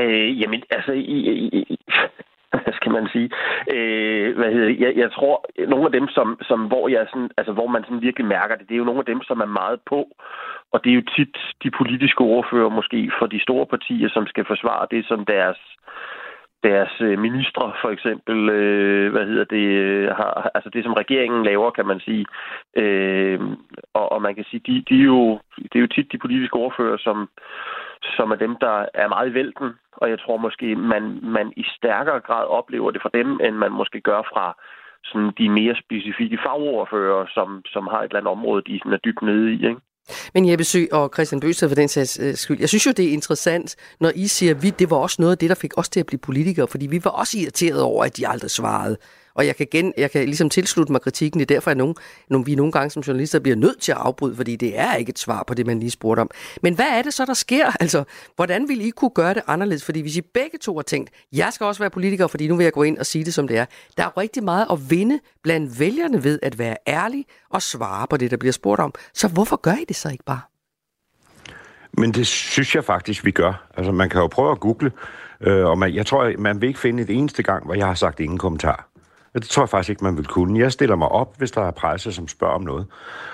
øh, 0.00 0.40
jamen 0.40 0.62
altså, 0.70 0.92
i, 0.92 1.16
i, 1.32 1.46
i, 1.58 1.78
hvad 2.62 2.72
skal 2.72 2.92
man 2.92 3.08
sige? 3.12 3.30
Øh, 3.74 4.36
hvad 4.36 4.52
hedder 4.52 4.68
det? 4.68 4.80
Jeg, 4.80 4.92
jeg 4.96 5.12
tror, 5.12 5.44
nogle 5.68 5.84
af 5.84 5.92
dem, 5.92 6.08
som, 6.08 6.38
som 6.42 6.60
hvor, 6.60 6.88
jeg 6.88 7.06
sådan, 7.08 7.30
altså, 7.36 7.52
hvor 7.52 7.66
man 7.66 7.84
sådan 7.84 8.02
virkelig 8.02 8.26
mærker 8.26 8.56
det, 8.56 8.68
det 8.68 8.74
er 8.74 8.82
jo 8.82 8.90
nogle 8.90 9.04
af 9.04 9.10
dem, 9.12 9.22
som 9.22 9.40
er 9.40 9.50
meget 9.60 9.80
på. 9.86 10.08
Og 10.72 10.84
det 10.84 10.90
er 10.90 10.94
jo 10.94 11.10
tit 11.16 11.36
de 11.62 11.70
politiske 11.70 12.20
ordfører, 12.20 12.68
måske 12.68 13.10
for 13.18 13.26
de 13.26 13.40
store 13.40 13.66
partier, 13.66 14.08
som 14.08 14.26
skal 14.26 14.44
forsvare 14.44 14.86
det, 14.90 15.06
som 15.06 15.24
deres 15.24 15.58
deres 16.68 16.94
øh, 17.00 17.18
ministre 17.18 17.72
for 17.82 17.90
eksempel, 17.90 18.48
øh, 18.48 19.12
hvad 19.12 19.26
hedder 19.26 19.44
det, 19.44 19.66
øh, 19.84 20.08
har, 20.18 20.50
altså 20.54 20.70
det 20.70 20.84
som 20.84 20.92
regeringen 21.02 21.44
laver, 21.44 21.70
kan 21.70 21.86
man 21.86 22.00
sige. 22.00 22.24
Øh, 22.82 23.40
og, 23.94 24.12
og 24.12 24.22
man 24.22 24.34
kan 24.34 24.44
sige, 24.50 24.62
de, 24.66 24.84
de 24.88 24.94
er 25.00 25.08
jo, 25.14 25.38
det 25.70 25.76
er 25.76 25.84
jo 25.86 25.94
tit 25.94 26.12
de 26.12 26.18
politiske 26.24 26.56
ordfører, 26.56 26.96
som, 27.06 27.28
som 28.16 28.30
er 28.30 28.38
dem, 28.44 28.56
der 28.60 28.86
er 28.94 29.08
meget 29.08 29.30
i 29.30 29.34
vælten. 29.34 29.68
Og 29.92 30.10
jeg 30.10 30.18
tror 30.20 30.36
måske, 30.36 30.76
man, 30.76 31.04
man 31.22 31.52
i 31.56 31.64
stærkere 31.76 32.20
grad 32.20 32.44
oplever 32.46 32.90
det 32.90 33.02
fra 33.02 33.10
dem, 33.14 33.28
end 33.44 33.54
man 33.56 33.72
måske 33.72 34.00
gør 34.00 34.22
fra 34.32 34.46
sådan 35.04 35.32
de 35.38 35.48
mere 35.48 35.74
specifikke 35.84 36.38
fagordfører, 36.46 37.26
som, 37.34 37.62
som 37.66 37.86
har 37.90 38.00
et 38.00 38.04
eller 38.04 38.20
andet 38.20 38.32
område, 38.36 38.62
de 38.68 38.78
sådan 38.78 38.92
er 38.92 39.04
dybt 39.06 39.22
nede 39.22 39.52
i. 39.52 39.58
Ikke? 39.68 39.80
Men 40.34 40.50
Jeppe 40.50 40.64
Sø 40.64 40.80
og 40.92 41.10
Christian 41.14 41.40
Bøsted 41.40 41.68
for 41.68 41.74
den 41.74 41.88
sags 41.88 42.20
øh, 42.22 42.34
skyld, 42.34 42.60
jeg 42.60 42.68
synes 42.68 42.86
jo, 42.86 42.92
det 42.96 43.04
er 43.08 43.12
interessant, 43.12 43.96
når 44.00 44.10
I 44.14 44.26
siger, 44.26 44.54
at 44.54 44.62
vi, 44.62 44.70
det 44.70 44.90
var 44.90 44.96
også 44.96 45.16
noget 45.22 45.32
af 45.32 45.38
det, 45.38 45.48
der 45.48 45.54
fik 45.54 45.78
os 45.78 45.88
til 45.88 46.00
at 46.00 46.06
blive 46.06 46.26
politikere, 46.28 46.68
fordi 46.68 46.86
vi 46.86 47.00
var 47.04 47.10
også 47.10 47.38
irriteret 47.42 47.82
over, 47.82 48.04
at 48.04 48.16
de 48.16 48.28
aldrig 48.28 48.50
svarede. 48.50 48.96
Og 49.34 49.46
jeg 49.46 49.56
kan, 49.56 49.66
gen, 49.70 49.92
jeg 49.96 50.10
kan 50.10 50.24
ligesom 50.24 50.50
tilslutte 50.50 50.92
mig 50.92 51.00
kritikken. 51.00 51.40
Det 51.40 51.50
er 51.50 51.54
derfor, 51.54 51.70
at 51.70 51.76
nogen, 51.76 51.94
nogle, 52.30 52.46
vi 52.46 52.54
nogle 52.54 52.72
gange 52.72 52.90
som 52.90 53.02
journalister 53.02 53.38
bliver 53.38 53.56
nødt 53.56 53.80
til 53.80 53.92
at 53.92 53.98
afbryde, 53.98 54.36
fordi 54.36 54.56
det 54.56 54.78
er 54.78 54.94
ikke 54.94 55.10
et 55.10 55.18
svar 55.18 55.44
på 55.46 55.54
det, 55.54 55.66
man 55.66 55.80
lige 55.80 55.90
spurgte 55.90 56.20
om. 56.20 56.30
Men 56.62 56.74
hvad 56.74 56.86
er 56.86 57.02
det 57.02 57.14
så, 57.14 57.24
der 57.24 57.34
sker? 57.34 57.70
Altså, 57.84 58.04
hvordan 58.36 58.68
vil 58.68 58.86
I 58.86 58.90
kunne 58.90 59.10
gøre 59.10 59.34
det 59.34 59.42
anderledes? 59.46 59.84
Fordi 59.84 60.00
hvis 60.00 60.16
I 60.16 60.20
begge 60.20 60.58
to 60.58 60.74
har 60.76 60.82
tænkt, 60.82 61.10
jeg 61.32 61.52
skal 61.52 61.66
også 61.66 61.82
være 61.82 61.90
politiker, 61.90 62.26
fordi 62.26 62.48
nu 62.48 62.56
vil 62.56 62.64
jeg 62.64 62.72
gå 62.72 62.82
ind 62.82 62.98
og 62.98 63.06
sige 63.06 63.24
det, 63.24 63.34
som 63.34 63.48
det 63.48 63.58
er. 63.58 63.64
Der 63.96 64.02
er 64.02 64.06
jo 64.16 64.20
rigtig 64.20 64.44
meget 64.44 64.66
at 64.70 64.90
vinde 64.90 65.20
blandt 65.42 65.80
vælgerne 65.80 66.24
ved 66.24 66.38
at 66.42 66.58
være 66.58 66.76
ærlig 66.86 67.24
og 67.50 67.62
svare 67.62 68.06
på 68.06 68.16
det, 68.16 68.30
der 68.30 68.36
bliver 68.36 68.52
spurgt 68.52 68.80
om. 68.80 68.94
Så 69.14 69.28
hvorfor 69.28 69.56
gør 69.56 69.72
I 69.72 69.84
det 69.88 69.96
så 69.96 70.08
ikke 70.08 70.24
bare? 70.24 70.40
Men 71.98 72.12
det 72.12 72.26
synes 72.26 72.74
jeg 72.74 72.84
faktisk, 72.84 73.24
vi 73.24 73.30
gør. 73.30 73.66
Altså, 73.76 73.92
man 73.92 74.08
kan 74.08 74.20
jo 74.20 74.26
prøve 74.26 74.50
at 74.50 74.60
google, 74.60 74.92
øh, 75.40 75.66
og 75.66 75.78
man, 75.78 75.94
jeg 75.94 76.06
tror, 76.06 76.32
man 76.38 76.60
vil 76.60 76.66
ikke 76.66 76.80
finde 76.80 77.02
et 77.02 77.10
eneste 77.10 77.42
gang, 77.42 77.64
hvor 77.64 77.74
jeg 77.74 77.86
har 77.86 77.94
sagt 77.94 78.20
ingen 78.20 78.38
kommentar. 78.38 78.88
Det 79.34 79.48
tror 79.48 79.62
jeg 79.62 79.68
faktisk 79.68 79.90
ikke, 79.90 80.04
man 80.04 80.16
vil 80.16 80.26
kunne. 80.26 80.60
Jeg 80.60 80.72
stiller 80.72 80.96
mig 80.96 81.08
op, 81.08 81.34
hvis 81.38 81.50
der 81.50 81.62
er 81.66 81.70
presse, 81.70 82.12
som 82.12 82.28
spørger 82.28 82.54
om 82.54 82.62
noget. 82.62 82.86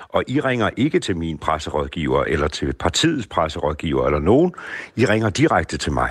Og 0.08 0.22
I 0.26 0.40
ringer 0.40 0.70
ikke 0.76 1.00
til 1.00 1.16
min 1.16 1.38
presserådgiver, 1.38 2.24
eller 2.24 2.48
til 2.48 2.72
partiets 2.72 3.26
presserådgiver, 3.26 4.06
eller 4.06 4.18
nogen. 4.18 4.54
I 4.96 5.06
ringer 5.06 5.30
direkte 5.30 5.76
til 5.76 5.92
mig. 5.92 6.10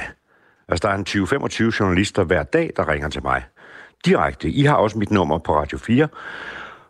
Altså, 0.67 0.87
der 0.87 0.93
er 0.93 0.97
en 0.97 1.05
20-25 1.73 1.79
journalister 1.79 2.23
hver 2.23 2.43
dag, 2.43 2.71
der 2.75 2.87
ringer 2.87 3.09
til 3.09 3.23
mig. 3.23 3.43
Direkte. 4.05 4.49
I 4.49 4.63
har 4.63 4.75
også 4.75 4.97
mit 4.97 5.11
nummer 5.11 5.37
på 5.37 5.55
Radio 5.59 5.77
4. 5.77 6.07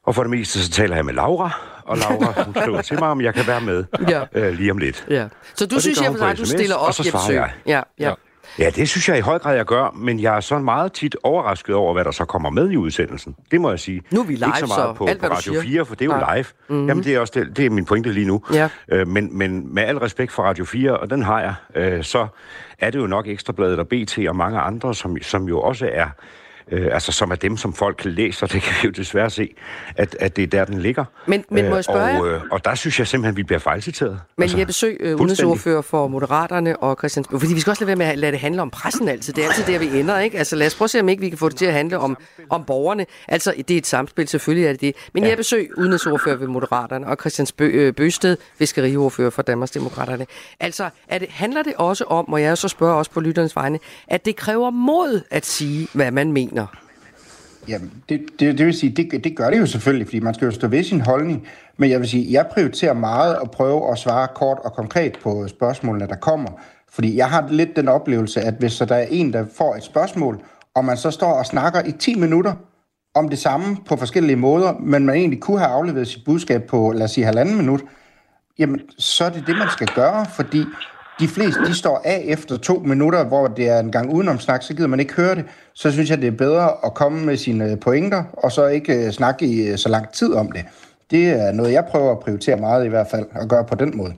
Og 0.04 0.16
for 0.16 0.24
det 0.24 0.30
meste, 0.30 0.64
så 0.64 0.72
taler 0.72 0.96
jeg 0.96 1.06
med 1.06 1.14
Laura. 1.14 1.60
Og 1.84 1.98
Laura, 1.98 2.44
hun 2.44 2.56
skriver 2.56 2.82
til 2.82 3.00
mig, 3.00 3.08
om 3.08 3.22
jeg 3.22 3.34
kan 3.34 3.48
være 3.48 3.62
med 3.62 3.84
Ja. 4.10 4.24
øh, 4.34 4.54
lige 4.54 4.72
om 4.72 4.78
lidt. 4.78 5.06
Ja. 5.10 5.28
Så 5.56 5.66
du 5.66 5.76
Og 5.76 5.82
synes, 5.82 6.02
jeg 6.02 6.14
dig, 6.20 6.38
du 6.38 6.46
stiller 6.46 6.76
op, 6.76 6.88
og 6.88 6.94
så 6.94 7.04
svarer 7.04 7.32
jeg. 7.32 7.52
Ja, 7.66 7.82
ja. 8.00 8.08
Ja, 8.10 8.14
det 8.76 8.90
synes 8.90 9.10
jeg 9.10 9.18
i 9.18 9.22
høj 9.22 9.40
grad, 9.40 9.56
jeg 9.56 9.66
gør, 9.66 9.96
men 9.96 10.20
jeg 10.20 10.36
er 10.36 10.40
så 10.40 10.60
meget 10.60 10.94
tit 10.94 11.16
overrasket 11.24 11.76
over, 11.76 11.94
hvad 11.94 12.04
der 12.04 12.12
så 12.12 12.26
kommer 12.26 12.50
med 12.50 12.72
i 12.72 12.78
udsendelsen. 12.78 13.36
Det 13.52 13.62
må 13.62 13.70
jeg 13.70 13.80
sige. 13.80 14.02
Nu 14.12 14.20
er 14.20 14.26
vi 14.26 14.36
live, 14.36 14.48
Ikke 14.48 14.60
så 14.60 14.66
meget 14.66 14.90
så 14.90 14.94
på, 14.94 15.06
alt, 15.06 15.20
på 15.22 15.28
Radio 15.28 15.42
siger. 15.42 15.62
4, 15.62 15.86
for 15.86 15.96
det 15.96 16.02
er 16.02 16.16
jo 16.16 16.20
Nej. 16.20 16.36
live. 16.36 16.44
Mhm. 16.44 16.76
Mm-hmm. 16.76 16.88
Jamen, 16.88 17.04
det 17.04 17.16
er 17.16 17.20
også 17.20 17.34
det, 17.36 17.58
det 17.58 17.66
er 17.66 17.70
min 17.70 17.86
pointe 17.86 18.12
lige 18.14 18.28
nu. 18.28 18.42
Ja. 18.54 18.70
Øh, 18.92 19.08
men, 19.08 19.38
men 19.38 19.74
med 19.74 19.84
al 19.84 19.98
respekt 19.98 20.32
for 20.32 20.44
Radio 20.44 20.66
4, 20.66 20.98
og 20.98 21.10
den 21.10 21.24
har 21.24 21.42
jeg, 21.42 21.54
øh, 21.76 22.04
så 22.04 22.28
er 22.80 22.90
det 22.92 23.00
jo 23.00 23.08
nok 23.08 23.28
Ekstrabladet 23.28 23.80
og 23.80 23.88
BT 23.88 24.20
og 24.28 24.36
mange 24.36 24.60
andre, 24.60 24.96
som, 24.96 25.18
som 25.22 25.48
jo 25.48 25.62
også 25.62 25.90
er 25.94 26.08
øh, 26.72 26.94
altså 26.94 27.12
som 27.12 27.32
er 27.32 27.36
dem, 27.36 27.58
som 27.58 27.74
folk 27.74 28.06
læser, 28.06 28.48
det 28.54 28.62
kan 28.62 28.74
vi 28.82 28.88
jo 28.88 28.92
desværre 28.92 29.30
se, 29.30 29.56
at, 29.96 30.16
at 30.20 30.36
det 30.36 30.44
er 30.44 30.48
der, 30.48 30.66
den 30.66 30.80
ligger. 30.80 31.06
Men, 31.28 31.46
men 31.50 31.70
må 31.70 31.76
jeg 31.76 31.84
spørge 31.84 32.20
og, 32.20 32.28
øh, 32.28 32.42
og 32.52 32.66
der 32.66 32.76
synes 32.76 33.00
jeg 33.00 33.08
simpelthen, 33.08 33.38
vi 33.38 33.44
bliver 33.44 33.60
fejlciteret. 33.60 34.20
Men 34.38 34.44
altså, 34.44 34.58
Jeppe 34.58 34.74
Sø, 34.74 34.94
øh, 35.00 35.16
udenrigsordfører 35.16 35.82
for 35.82 36.08
Moderaterne 36.08 36.78
og 36.78 36.96
Christian... 37.00 37.26
Fordi 37.32 37.54
vi 37.54 37.60
skal 37.60 37.72
også 37.72 37.84
lade 37.84 37.88
være 37.88 37.96
med 37.96 38.06
at 38.06 38.18
lade 38.18 38.32
det 38.32 38.40
handle 38.40 38.62
om 38.62 38.70
pressen 38.70 39.08
altid. 39.08 39.34
Det 39.34 39.44
er 39.44 39.48
altid 39.48 39.74
der, 39.74 39.80
vi 39.80 40.00
ender, 40.00 40.20
ikke? 40.20 40.38
Altså 40.38 40.56
lad 40.56 40.68
os 40.68 40.76
prøve 40.76 40.86
at 40.86 40.90
se, 40.90 41.00
om 41.00 41.10
ikke 41.10 41.22
vi 41.22 41.30
kan 41.30 41.38
få 41.38 41.50
det 41.50 41.58
til 41.58 41.66
at 41.66 41.74
handle 41.74 42.00
om, 42.00 42.18
om 42.50 42.64
borgerne. 42.64 43.06
Altså, 43.28 43.54
det 43.58 43.72
er 43.72 43.78
et 43.78 43.88
samspil, 43.88 44.28
selvfølgelig 44.28 44.68
er 44.68 44.72
det 44.72 44.82
det. 44.82 44.96
Men 45.14 45.24
ja. 45.24 45.30
Jeppe 45.30 45.44
Sø, 45.44 45.64
udenrigsordfører 45.78 46.36
ved 46.36 46.48
Moderaterne, 46.48 47.08
og 47.08 47.18
Christian 47.20 47.46
Spø, 47.46 47.66
øh, 47.66 47.94
Bøsted, 47.94 48.38
fiskeriordfører 48.58 49.30
for 49.30 49.42
Danmarksdemokraterne. 49.42 50.26
Altså, 50.60 50.90
er 51.08 51.18
det, 51.18 51.30
handler 51.30 51.64
det 51.64 51.74
også 51.78 52.04
om, 52.04 52.26
må 52.28 52.38
jeg 52.38 52.58
så 52.58 52.68
spørge 52.68 52.96
også 52.96 53.12
på 53.12 53.20
lytternes 53.20 53.56
vegne, 53.56 53.80
at 54.08 54.26
det 54.26 54.36
kræver 54.36 54.70
mod 54.70 55.22
at 55.30 55.46
sige, 55.46 55.88
hvad 55.94 56.12
man 56.12 56.32
mener? 56.32 56.59
Jamen, 57.68 57.92
det, 58.10 58.22
det, 58.40 58.58
det 58.58 58.66
vil 58.66 58.74
sige, 58.74 58.96
det, 58.96 59.24
det 59.24 59.38
gør 59.38 59.50
det 59.50 59.60
jo 59.60 59.66
selvfølgelig, 59.66 60.08
fordi 60.08 60.20
man 60.20 60.34
skal 60.34 60.46
jo 60.46 60.52
stå 60.52 60.68
ved 60.68 60.84
sin 60.84 61.02
holdning. 61.02 61.48
Men 61.78 61.90
jeg 61.90 62.00
vil 62.00 62.10
sige, 62.10 62.34
jeg 62.34 62.48
prioriterer 62.52 62.94
meget 62.94 63.38
at 63.42 63.52
prøve 63.52 63.92
at 63.92 63.98
svare 63.98 64.28
kort 64.36 64.58
og 64.64 64.74
konkret 64.74 65.20
på 65.24 65.48
spørgsmålene, 65.48 66.08
der 66.08 66.16
kommer. 66.16 66.50
Fordi 66.92 67.18
jeg 67.18 67.30
har 67.30 67.48
lidt 67.50 67.76
den 67.76 67.88
oplevelse, 67.88 68.42
at 68.42 68.54
hvis 68.54 68.72
så 68.74 68.86
der 68.86 68.96
er 68.96 69.08
en, 69.10 69.34
der 69.34 69.46
får 69.58 69.76
et 69.76 69.84
spørgsmål, 69.84 70.44
og 70.76 70.86
man 70.86 70.98
så 70.98 71.12
står 71.12 71.32
og 71.32 71.46
snakker 71.46 71.84
i 71.84 71.92
10 71.92 72.16
minutter 72.16 72.54
om 73.16 73.30
det 73.30 73.40
samme 73.40 73.78
på 73.88 73.96
forskellige 73.96 74.36
måder, 74.36 74.74
men 74.80 75.06
man 75.06 75.16
egentlig 75.16 75.40
kunne 75.40 75.60
have 75.60 75.72
afleveret 75.72 76.08
sit 76.08 76.26
budskab 76.26 76.64
på, 76.64 76.92
lad 76.92 77.04
os 77.04 77.12
sige, 77.12 77.26
halvanden 77.26 77.58
minut, 77.58 77.82
jamen, 78.60 78.80
så 78.98 79.26
er 79.26 79.30
det 79.30 79.44
det, 79.48 79.58
man 79.58 79.68
skal 79.72 79.88
gøre, 79.96 80.26
fordi 80.26 80.66
de 81.20 81.28
fleste, 81.28 81.66
de 81.66 81.74
står 81.74 82.02
af 82.06 82.24
efter 82.26 82.58
to 82.58 82.82
minutter, 82.86 83.24
hvor 83.24 83.48
det 83.48 83.70
er 83.70 83.80
en 83.80 83.92
gang 83.92 84.14
udenomsnak, 84.14 84.64
så 84.64 84.74
gider 84.74 84.88
man 84.88 85.00
ikke 85.00 85.14
høre 85.14 85.36
det. 85.36 85.46
Så 85.74 85.92
synes 85.92 86.10
jeg, 86.10 86.22
det 86.22 86.28
er 86.28 86.32
bedre 86.32 86.72
at 86.86 86.94
komme 86.94 87.26
med 87.26 87.38
sine 87.38 87.72
øh, 87.72 87.80
pointer, 87.80 88.24
og 88.34 88.52
så 88.52 88.68
ikke 88.68 89.06
øh, 89.06 89.12
snakke 89.12 89.46
i 89.46 89.68
øh, 89.68 89.78
så 89.78 89.90
lang 89.90 90.10
tid 90.10 90.34
om 90.34 90.52
det. 90.52 90.66
Det 91.12 91.30
er 91.30 91.52
noget, 91.52 91.72
jeg 91.72 91.86
prøver 91.86 92.12
at 92.12 92.20
prioritere 92.20 92.58
meget 92.58 92.86
i 92.86 92.90
hvert 92.90 93.08
fald, 93.12 93.26
at 93.32 93.50
gøre 93.50 93.66
på 93.66 93.76
den 93.76 93.98
måde. 93.98 94.14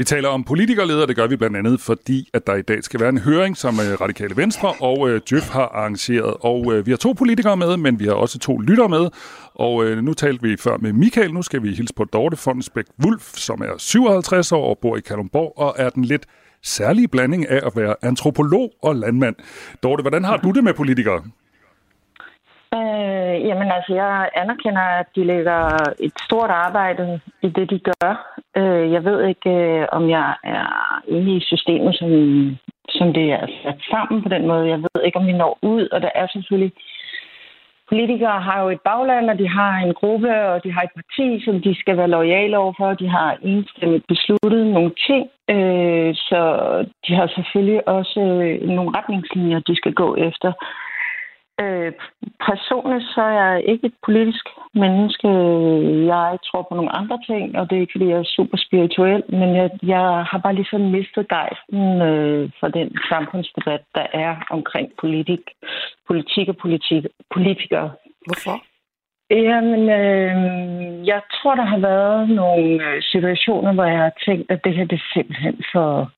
Vi 0.00 0.04
taler 0.04 0.28
om 0.28 0.44
politikerleder, 0.44 1.06
det 1.06 1.16
gør 1.16 1.26
vi 1.26 1.36
blandt 1.36 1.56
andet, 1.56 1.80
fordi 1.80 2.28
at 2.34 2.46
der 2.46 2.54
i 2.54 2.62
dag 2.62 2.84
skal 2.84 3.00
være 3.00 3.08
en 3.08 3.18
høring, 3.18 3.56
som 3.56 3.74
øh, 3.80 4.00
Radikale 4.00 4.36
Venstre 4.36 4.74
og 4.80 5.10
øh, 5.10 5.20
Djøf 5.30 5.48
har 5.48 5.68
arrangeret. 5.74 6.34
Og 6.40 6.72
øh, 6.72 6.86
vi 6.86 6.90
har 6.90 6.96
to 6.96 7.12
politikere 7.12 7.56
med, 7.56 7.76
men 7.76 8.00
vi 8.00 8.04
har 8.04 8.12
også 8.12 8.38
to 8.38 8.58
lyttere 8.58 8.88
med. 8.88 9.08
Og 9.54 9.84
øh, 9.84 10.02
nu 10.02 10.14
talte 10.14 10.42
vi 10.42 10.56
før 10.56 10.76
med 10.76 10.92
Michael, 10.92 11.34
nu 11.34 11.42
skal 11.42 11.62
vi 11.62 11.74
hilse 11.74 11.94
på 11.94 12.04
Dorte 12.04 12.36
Fondensbæk 12.36 12.84
Wulf, 13.04 13.34
som 13.34 13.60
er 13.60 13.78
57 13.78 14.52
år 14.52 14.70
og 14.70 14.78
bor 14.78 14.96
i 14.96 15.00
Kalundborg, 15.00 15.52
og 15.56 15.74
er 15.78 15.90
den 15.90 16.04
lidt 16.04 16.26
særlige 16.62 17.08
blanding 17.08 17.48
af 17.48 17.66
at 17.66 17.72
være 17.76 17.94
antropolog 18.02 18.72
og 18.82 18.96
landmand. 18.96 19.36
Dorte, 19.82 20.00
hvordan 20.00 20.24
har 20.24 20.36
du 20.36 20.50
det 20.50 20.64
med 20.64 20.74
politikere? 20.74 21.22
Øh, 22.78 23.34
jamen 23.48 23.68
altså, 23.76 23.92
jeg 23.94 24.28
anerkender, 24.34 24.82
at 25.00 25.06
de 25.16 25.24
lægger 25.24 25.60
et 26.00 26.12
stort 26.26 26.50
arbejde 26.50 27.20
i 27.42 27.48
det, 27.48 27.70
de 27.70 27.78
gør. 27.78 28.10
Øh, 28.56 28.92
jeg 28.92 29.04
ved 29.04 29.28
ikke, 29.28 29.50
øh, 29.50 29.86
om 29.92 30.10
jeg 30.10 30.34
er 30.44 30.66
inde 31.08 31.36
i 31.36 31.40
systemet, 31.40 31.96
som, 31.96 32.10
som 32.88 33.12
det 33.12 33.32
er 33.32 33.46
sat 33.62 33.80
sammen 33.90 34.22
på 34.22 34.28
den 34.28 34.46
måde. 34.46 34.68
Jeg 34.68 34.78
ved 34.78 35.04
ikke, 35.04 35.18
om 35.18 35.26
vi 35.26 35.32
når 35.32 35.58
ud, 35.62 35.88
og 35.92 36.02
der 36.02 36.10
er 36.14 36.26
selvfølgelig... 36.32 36.72
Politikere 37.88 38.40
har 38.40 38.62
jo 38.62 38.68
et 38.68 38.80
bagland, 38.80 39.30
og 39.30 39.38
de 39.38 39.48
har 39.48 39.72
en 39.78 39.94
gruppe, 39.94 40.30
og 40.52 40.64
de 40.64 40.72
har 40.72 40.82
et 40.82 40.94
parti, 40.94 41.44
som 41.44 41.62
de 41.62 41.74
skal 41.80 41.96
være 41.96 42.08
lojale 42.08 42.58
overfor. 42.58 42.94
De 42.94 43.08
har 43.08 43.38
enstemmigt 43.42 44.06
besluttet 44.06 44.66
nogle 44.66 44.92
ting, 45.06 45.28
øh, 45.48 46.14
så 46.14 46.40
de 47.06 47.14
har 47.14 47.26
selvfølgelig 47.26 47.88
også 47.88 48.20
øh, 48.20 48.68
nogle 48.68 48.90
retningslinjer, 48.98 49.58
de 49.58 49.76
skal 49.76 49.92
gå 49.92 50.16
efter. 50.16 50.48
Øh, 50.48 50.89
Øh, 51.62 51.92
personligt 52.48 53.04
så 53.14 53.22
er 53.22 53.34
jeg 53.42 53.64
ikke 53.72 53.86
et 53.86 53.98
politisk 54.06 54.46
menneske. 54.74 55.28
Jeg 56.14 56.38
tror 56.46 56.62
på 56.68 56.74
nogle 56.74 56.96
andre 57.00 57.18
ting, 57.26 57.58
og 57.58 57.70
det 57.70 57.76
er 57.76 57.80
ikke, 57.80 57.96
fordi 57.96 58.08
jeg 58.08 58.18
er 58.18 58.34
super 58.36 58.58
spirituel, 58.66 59.22
men 59.28 59.56
jeg, 59.56 59.70
jeg 59.82 60.06
har 60.30 60.40
bare 60.44 60.54
ligesom 60.54 60.80
mistet 60.80 61.28
gejsten 61.28 62.02
øh, 62.02 62.50
for 62.60 62.68
den 62.68 62.88
samfundsdebat, 63.08 63.82
der 63.94 64.06
er 64.12 64.36
omkring 64.50 64.88
politik, 65.00 65.40
politik 66.06 66.48
og 66.48 66.56
politik, 66.56 67.02
politikere. 67.34 67.90
Hvorfor? 68.26 68.56
Jamen, 69.30 69.82
øh, 70.00 71.06
jeg 71.06 71.20
tror, 71.36 71.54
der 71.54 71.66
har 71.72 71.78
været 71.78 72.28
nogle 72.28 72.84
øh, 72.86 73.02
situationer, 73.02 73.72
hvor 73.72 73.84
jeg 73.84 73.98
har 73.98 74.12
tænkt, 74.26 74.50
at 74.50 74.64
det 74.64 74.74
her 74.74 74.84
det 74.84 74.96
er 74.96 75.12
simpelthen 75.14 75.56
for... 75.72 76.10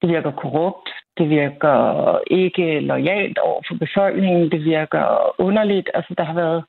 Det 0.00 0.08
virker 0.08 0.30
korrupt, 0.30 0.88
det 1.18 1.30
virker 1.30 1.78
ikke 2.26 2.80
lojalt 2.80 3.38
over 3.38 3.62
for 3.68 3.74
befolkningen, 3.74 4.50
det 4.50 4.64
virker 4.64 5.04
underligt. 5.40 5.90
Altså, 5.94 6.14
der 6.18 6.24
har 6.24 6.34
været... 6.34 6.64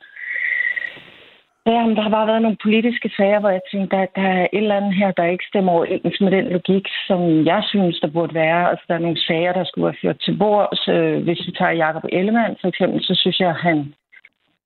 Ja, 1.65 1.85
men 1.85 1.95
der 1.95 2.01
har 2.01 2.09
bare 2.09 2.27
været 2.27 2.41
nogle 2.41 2.63
politiske 2.63 3.09
sager, 3.17 3.39
hvor 3.39 3.49
jeg 3.49 3.61
tænkte, 3.71 3.97
at 3.97 4.15
der 4.15 4.21
er 4.21 4.47
et 4.53 4.61
eller 4.61 4.75
andet 4.75 4.93
her, 4.95 5.11
der 5.11 5.25
ikke 5.25 5.49
stemmer 5.49 5.71
overens 5.71 6.21
med 6.21 6.31
den 6.31 6.47
logik, 6.47 6.87
som 7.07 7.45
jeg 7.45 7.61
synes, 7.67 7.99
der 7.99 8.07
burde 8.07 8.33
være. 8.33 8.69
Altså, 8.69 8.85
der 8.87 8.95
er 8.95 9.05
nogle 9.05 9.21
sager, 9.27 9.53
der 9.53 9.63
skulle 9.63 9.85
være 9.85 10.01
ført 10.01 10.19
til 10.19 10.37
bords. 10.37 10.87
Øh, 10.87 11.23
hvis 11.23 11.41
vi 11.47 11.51
tager 11.51 11.71
Jacob 11.71 12.03
Ellemann 12.11 12.57
for 12.61 12.67
eksempel, 12.67 13.03
så 13.03 13.15
synes 13.15 13.39
jeg, 13.39 13.49
at 13.49 13.55
han 13.55 13.93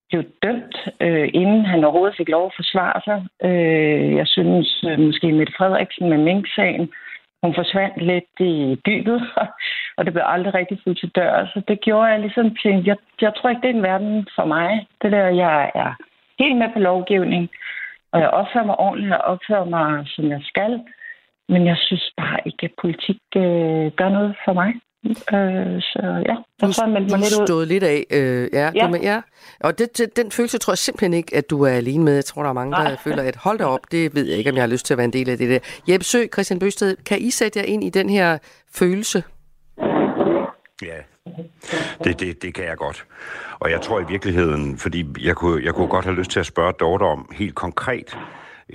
blev 0.10 0.24
dømt, 0.44 0.76
øh, 1.06 1.30
inden 1.34 1.66
han 1.66 1.84
overhovedet 1.84 2.18
fik 2.18 2.30
lov 2.30 2.46
at 2.46 2.58
forsvare 2.62 3.00
sig. 3.08 3.20
Øh, 3.50 4.16
jeg 4.20 4.28
synes 4.28 4.86
øh, 4.90 5.00
måske 5.00 5.32
Mette 5.32 5.54
Frederiksen 5.58 6.10
med 6.10 6.18
Mink-sagen, 6.18 6.92
hun 7.44 7.56
forsvandt 7.56 7.98
lidt 8.12 8.34
i 8.40 8.82
dybet, 8.86 9.22
og 9.98 10.06
det 10.06 10.14
blev 10.14 10.24
aldrig 10.26 10.54
rigtig 10.54 10.80
fuldt 10.84 11.00
til 11.00 11.10
dør. 11.10 11.46
Så 11.54 11.62
det 11.68 11.82
gjorde 11.82 12.12
jeg 12.12 12.20
ligesom 12.20 12.56
til, 12.56 12.84
jeg, 12.86 12.98
jeg 13.22 13.34
tror 13.36 13.50
ikke, 13.50 13.62
det 13.62 13.70
er 13.70 13.74
en 13.74 13.90
verden 13.92 14.28
for 14.36 14.46
mig. 14.46 14.88
Det 15.02 15.12
der, 15.12 15.28
jeg 15.28 15.72
er 15.76 15.94
helt 16.40 16.58
med 16.58 16.70
på 16.74 16.80
lovgivning, 16.80 17.50
og 18.12 18.20
jeg 18.20 18.30
opfører 18.30 18.66
mig 18.66 18.80
ordentligt, 18.80 19.14
og 19.14 19.22
opfører 19.22 19.66
mig, 19.66 20.08
som 20.08 20.30
jeg 20.30 20.42
skal. 20.44 20.82
Men 21.50 21.66
jeg 21.66 21.78
synes 21.78 22.14
bare 22.18 22.40
ikke, 22.46 22.64
at 22.66 22.72
politik 22.82 23.22
øh, 23.36 23.92
gør 24.00 24.10
noget 24.10 24.36
for 24.46 24.54
mig. 24.54 24.74
Øh, 25.06 25.82
så 25.82 26.24
ja, 26.28 26.36
Du, 26.68 26.72
så 26.74 26.82
har 26.82 26.88
jeg 26.88 26.94
meldt 26.94 27.10
mig 27.12 27.20
du 27.20 27.24
lidt 27.24 27.42
ud. 27.42 27.48
stået 27.48 27.68
lidt 27.68 27.84
af. 27.84 28.06
Øh, 28.12 28.50
ja, 28.54 28.72
Ja. 28.76 28.86
Du, 28.86 28.92
men, 28.92 29.02
ja. 29.04 29.22
Og 29.60 29.80
det, 29.80 29.98
det, 29.98 30.16
den 30.16 30.32
følelse 30.32 30.58
tror 30.58 30.72
jeg 30.74 30.78
simpelthen 30.78 31.14
ikke, 31.14 31.36
at 31.36 31.50
du 31.50 31.62
er 31.62 31.70
alene 31.72 32.04
med. 32.04 32.14
Jeg 32.14 32.26
tror, 32.26 32.42
der 32.42 32.50
er 32.50 32.54
mange, 32.54 32.72
der 32.76 32.84
Nej. 32.84 32.98
føler, 33.04 33.24
at 33.24 33.36
hold 33.36 33.58
da 33.58 33.66
op, 33.66 33.80
det 33.92 34.16
ved 34.16 34.26
jeg 34.28 34.38
ikke, 34.38 34.50
om 34.50 34.56
jeg 34.56 34.64
har 34.64 34.68
lyst 34.70 34.86
til 34.86 34.94
at 34.94 34.98
være 34.98 35.06
en 35.06 35.14
del 35.14 35.30
af 35.30 35.38
det 35.38 35.50
der. 35.50 35.60
Jeppe 35.92 36.04
Sø, 36.04 36.26
Christian 36.34 36.60
Bøsted, 36.60 36.96
kan 37.06 37.20
I 37.20 37.32
sætte 37.32 37.60
jer 37.60 37.66
ind 37.66 37.84
i 37.84 37.90
den 37.90 38.10
her 38.10 38.38
følelse? 38.74 39.24
Ja, 40.82 40.98
det, 42.04 42.20
det, 42.20 42.42
det 42.42 42.54
kan 42.54 42.64
jeg 42.66 42.78
godt. 42.78 43.06
Og 43.60 43.72
jeg 43.72 43.82
tror 43.82 44.00
i 44.00 44.04
virkeligheden, 44.10 44.78
fordi 44.78 45.06
jeg 45.22 45.36
kunne, 45.36 45.64
jeg 45.66 45.74
kunne 45.74 45.88
godt 45.88 46.06
have 46.06 46.16
lyst 46.18 46.32
til 46.32 46.40
at 46.40 46.46
spørge 46.46 46.74
Dorte 46.80 47.04
om 47.04 47.30
helt 47.34 47.56
konkret, 47.56 48.18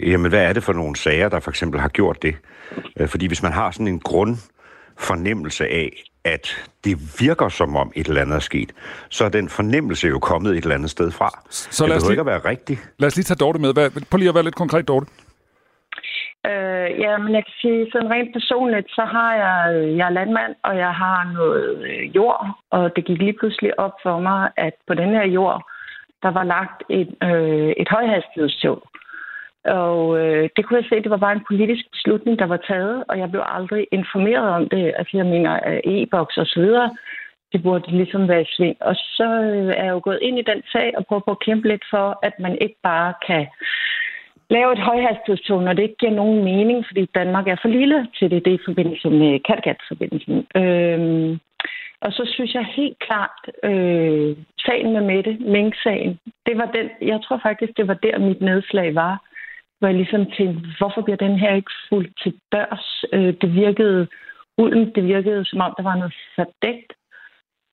jamen 0.03 0.29
hvad 0.29 0.43
er 0.45 0.53
det 0.53 0.62
for 0.64 0.72
nogle 0.72 0.97
sager, 0.97 1.29
der 1.29 1.41
for 1.41 1.51
eksempel 1.51 1.81
har 1.81 1.89
gjort 1.89 2.22
det? 2.22 2.37
Øh, 3.01 3.09
Fordi 3.09 3.27
hvis 3.27 3.43
man 3.43 3.53
har 3.53 3.70
sådan 3.70 3.89
en 3.89 4.01
grundfornemmelse 4.01 5.64
af, 5.66 6.03
at 6.35 6.45
det 6.85 6.95
virker 7.24 7.49
som 7.49 7.77
om 7.83 7.93
et 7.97 8.07
eller 8.09 8.20
andet 8.22 8.37
er 8.37 8.45
sket, 8.51 8.70
så 9.11 9.24
er 9.24 9.29
den 9.29 9.49
fornemmelse 9.49 10.09
jo 10.09 10.18
kommet 10.18 10.51
et 10.57 10.62
eller 10.62 10.74
andet 10.74 10.91
sted 10.91 11.11
fra. 11.18 11.29
Så 11.51 11.85
det 11.85 11.89
lad 11.89 11.97
os 11.97 12.03
lige- 12.03 12.12
ikke 12.12 12.20
at 12.20 12.27
være 12.35 12.43
rigtigt. 12.53 12.81
Lad 12.99 13.07
os 13.07 13.16
lige 13.16 13.24
tage 13.24 13.39
Dorte 13.45 13.59
med. 13.59 13.72
Hvad, 13.74 13.87
prøv 14.11 14.18
lige 14.18 14.29
at 14.29 14.35
være 14.35 14.45
lidt 14.49 14.55
konkret, 14.64 14.89
Dorte. 14.89 15.07
Øh, 16.51 16.89
ja, 17.05 17.12
men 17.22 17.31
jeg 17.37 17.45
kan 17.47 17.55
sige, 17.62 17.81
sådan 17.93 18.11
rent 18.11 18.33
personligt, 18.39 18.89
så 18.99 19.05
har 19.14 19.31
jeg, 19.45 19.57
jeg 19.99 20.07
er 20.07 20.16
landmand, 20.18 20.53
og 20.64 20.77
jeg 20.85 20.93
har 21.03 21.18
noget 21.39 21.68
øh, 21.89 22.16
jord, 22.16 22.41
og 22.70 22.83
det 22.97 23.05
gik 23.05 23.18
lige 23.18 23.37
pludselig 23.41 23.79
op 23.79 23.95
for 24.03 24.20
mig, 24.20 24.51
at 24.57 24.74
på 24.89 24.95
den 24.95 25.11
her 25.16 25.27
jord, 25.39 25.59
der 26.22 26.31
var 26.39 26.45
lagt 26.45 26.79
et, 26.91 27.11
øh, 27.29 27.70
et 27.83 27.89
højhastighedstog. 27.97 28.79
Og 29.67 30.19
øh, 30.21 30.49
det 30.57 30.64
kunne 30.64 30.79
jeg 30.81 30.89
se, 30.89 31.03
det 31.03 31.11
var 31.11 31.17
bare 31.17 31.33
en 31.33 31.49
politisk 31.49 31.85
beslutning, 31.93 32.39
der 32.39 32.47
var 32.47 32.57
taget, 32.57 33.05
og 33.09 33.19
jeg 33.19 33.31
blev 33.31 33.43
aldrig 33.47 33.87
informeret 33.93 34.49
om 34.49 34.69
det. 34.69 34.95
Altså 34.99 35.17
jeg 35.17 35.27
mener, 35.27 35.53
øh, 35.69 35.81
e-boks 35.85 36.37
og 36.37 36.47
så 36.47 36.61
videre, 36.61 36.97
det 37.53 37.62
burde 37.62 37.91
ligesom 37.91 38.29
være 38.29 38.43
i 38.43 38.53
sving. 38.57 38.77
Og 38.81 38.95
så 38.95 39.29
øh, 39.43 39.69
er 39.69 39.85
jeg 39.85 39.93
jo 39.93 40.01
gået 40.05 40.19
ind 40.23 40.39
i 40.39 40.49
den 40.51 40.62
sag 40.73 40.93
og 40.97 41.07
prøver 41.07 41.23
på 41.25 41.31
at 41.31 41.45
kæmpe 41.47 41.69
lidt 41.69 41.85
for, 41.91 42.19
at 42.23 42.35
man 42.39 42.59
ikke 42.61 42.79
bare 42.83 43.14
kan 43.27 43.47
lave 44.51 44.73
et 44.73 44.79
højhastighedstog, 44.79 45.62
når 45.62 45.73
det 45.73 45.83
ikke 45.83 45.97
giver 45.97 46.12
nogen 46.12 46.45
mening, 46.45 46.85
fordi 46.87 47.07
Danmark 47.14 47.49
er 47.49 47.57
for 47.62 47.69
lille 47.69 48.09
til 48.19 48.31
det, 48.31 48.45
det 48.45 48.51
er 48.51 48.59
i 48.59 48.69
forbindelse 48.69 49.11
med 49.11 49.41
Kattegat-forbindelsen. 49.41 50.47
Øhm, 50.57 51.39
og 52.01 52.12
så 52.12 52.23
synes 52.35 52.55
jeg 52.55 52.75
helt 52.77 52.99
klart, 52.99 53.41
øh, 53.62 54.37
sagen 54.67 54.93
med 54.93 55.01
Mette, 55.01 55.37
Mink-sagen, 55.41 56.19
det 56.47 56.59
var 56.59 56.69
den, 56.77 56.91
jeg 57.01 57.21
tror 57.25 57.41
faktisk, 57.43 57.73
det 57.77 57.89
var 57.89 57.95
der, 57.95 58.19
mit 58.19 58.41
nedslag 58.41 58.95
var. 58.95 59.23
Hvor 59.79 59.89
jeg 59.89 59.97
ligesom 59.97 60.27
tænkte, 60.39 60.68
hvorfor 60.79 61.01
bliver 61.03 61.16
den 61.16 61.39
her 61.39 61.55
ikke 61.55 61.70
fuldt 61.89 62.12
til 62.22 62.35
dørs? 62.53 63.05
Øh, 63.12 63.35
det 63.41 63.55
virkede 63.55 64.09
ulden, 64.59 64.95
det 64.95 65.05
virkede 65.05 65.45
som 65.45 65.61
om, 65.61 65.74
der 65.77 65.83
var 65.83 65.97
noget 65.97 66.14
fordækt. 66.37 66.93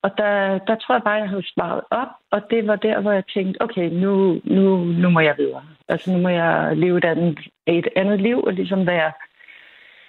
Og 0.04 0.10
der, 0.18 0.58
der 0.68 0.74
tror 0.74 0.94
jeg 0.94 1.02
bare, 1.02 1.22
jeg 1.22 1.28
havde 1.28 1.50
sparet 1.52 1.80
op, 1.90 2.12
og 2.32 2.40
det 2.50 2.66
var 2.66 2.76
der, 2.76 3.00
hvor 3.00 3.12
jeg 3.12 3.24
tænkte, 3.34 3.62
okay, 3.62 3.88
nu, 4.02 4.40
nu, 4.44 4.84
nu 4.84 5.10
må 5.10 5.20
jeg 5.20 5.34
videre. 5.38 5.62
Altså 5.88 6.12
nu 6.12 6.18
må 6.18 6.28
jeg 6.28 6.76
leve 6.76 6.98
et 6.98 7.04
andet, 7.04 7.38
et 7.66 7.88
andet 7.96 8.20
liv, 8.20 8.38
og 8.46 8.52
ligesom 8.52 8.86
være, 8.86 9.12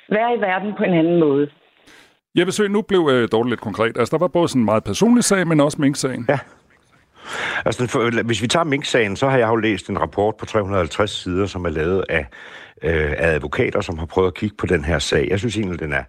være 0.09 0.35
i 0.35 0.41
verden 0.41 0.73
på 0.77 0.83
en 0.83 0.93
anden 0.93 1.19
måde. 1.19 1.49
Jeppe 2.37 2.51
Sø, 2.51 2.67
nu 2.67 2.81
blev 2.81 3.09
øh, 3.11 3.27
Dorte 3.31 3.49
lidt 3.49 3.61
konkret. 3.61 3.97
Altså, 3.97 4.17
der 4.17 4.23
var 4.23 4.27
både 4.27 4.47
sådan 4.47 4.61
en 4.61 4.65
meget 4.65 4.83
personlig 4.83 5.23
sag, 5.23 5.47
men 5.47 5.59
også 5.59 5.81
Mink-sagen. 5.81 6.25
Ja. 6.29 6.39
Altså, 7.65 7.87
for, 7.87 8.23
hvis 8.23 8.41
vi 8.41 8.47
tager 8.47 8.63
Mink-sagen, 8.63 9.15
så 9.15 9.29
har 9.29 9.37
jeg 9.37 9.47
jo 9.47 9.55
læst 9.55 9.89
en 9.89 9.99
rapport 9.99 10.35
på 10.35 10.45
350 10.45 11.11
sider, 11.11 11.45
som 11.45 11.65
er 11.65 11.69
lavet 11.69 12.05
af 12.09 12.25
øh, 12.83 13.13
af 13.17 13.33
advokater, 13.33 13.81
som 13.81 13.97
har 13.97 14.05
prøvet 14.05 14.27
at 14.27 14.33
kigge 14.33 14.55
på 14.55 14.65
den 14.65 14.85
her 14.85 14.99
sag. 14.99 15.27
Jeg 15.29 15.39
synes 15.39 15.57
egentlig, 15.57 15.79
den 15.79 15.93
er 15.93 16.03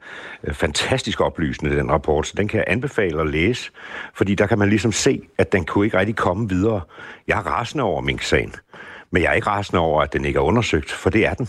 øh, 0.45 0.55
fantastisk 0.55 1.21
oplysende, 1.21 1.77
den 1.77 1.91
rapport, 1.91 2.27
så 2.27 2.35
den 2.37 2.49
kan 2.49 2.59
jeg 2.59 2.64
anbefale 2.67 3.21
at 3.21 3.27
læse, 3.27 3.71
fordi 4.14 4.35
der 4.35 4.47
kan 4.47 4.59
man 4.59 4.69
ligesom 4.69 4.93
se, 4.93 5.23
at 5.39 5.53
den 5.53 5.64
kunne 5.64 5.87
ikke 5.87 5.99
rigtig 5.99 6.17
komme 6.17 6.49
videre. 6.49 6.81
Jeg 7.29 7.39
er 7.39 7.43
rasende 7.43 7.85
over 7.85 8.01
Mink-sagen, 8.01 8.55
men 9.11 9.23
jeg 9.23 9.31
er 9.31 9.35
ikke 9.35 9.49
rasende 9.49 9.81
over, 9.81 10.03
at 10.03 10.12
den 10.12 10.25
ikke 10.25 10.37
er 10.37 10.43
undersøgt, 10.43 10.93
for 10.93 11.11
det 11.11 11.27
er 11.27 11.35
den. 11.35 11.49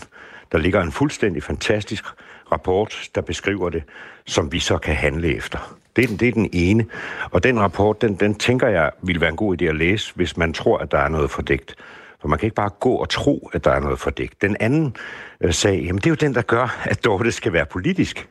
Der 0.52 0.58
ligger 0.58 0.82
en 0.82 0.92
fuldstændig 0.92 1.42
fantastisk 1.42 2.04
rapport, 2.52 3.08
der 3.14 3.20
beskriver 3.20 3.70
det, 3.70 3.82
som 4.26 4.52
vi 4.52 4.58
så 4.58 4.78
kan 4.78 4.94
handle 4.94 5.36
efter. 5.36 5.77
Det 5.98 6.04
er 6.04 6.08
den, 6.08 6.16
det 6.16 6.28
er 6.28 6.32
den 6.32 6.48
ene. 6.52 6.86
Og 7.30 7.42
den 7.42 7.60
rapport, 7.60 8.02
den, 8.02 8.14
den 8.14 8.34
tænker 8.34 8.68
jeg 8.68 8.90
vil 9.02 9.20
være 9.20 9.30
en 9.30 9.36
god 9.36 9.62
idé 9.62 9.64
at 9.64 9.76
læse, 9.76 10.12
hvis 10.14 10.36
man 10.36 10.52
tror, 10.52 10.78
at 10.78 10.90
der 10.92 10.98
er 10.98 11.08
noget 11.08 11.30
fordægt. 11.30 11.74
For 12.20 12.28
man 12.28 12.38
kan 12.38 12.46
ikke 12.46 12.54
bare 12.54 12.70
gå 12.80 12.94
og 12.94 13.08
tro, 13.08 13.50
at 13.52 13.64
der 13.64 13.70
er 13.70 13.80
noget 13.80 13.98
fordækt. 13.98 14.42
Den 14.42 14.56
anden 14.60 14.96
øh, 15.40 15.52
sag, 15.52 15.74
jamen 15.74 15.96
det 15.96 16.06
er 16.06 16.10
jo 16.10 16.14
den, 16.14 16.34
der 16.34 16.42
gør, 16.42 16.82
at 16.84 17.04
Dorte 17.04 17.32
skal 17.32 17.52
være 17.52 17.66
politisk. 17.66 18.28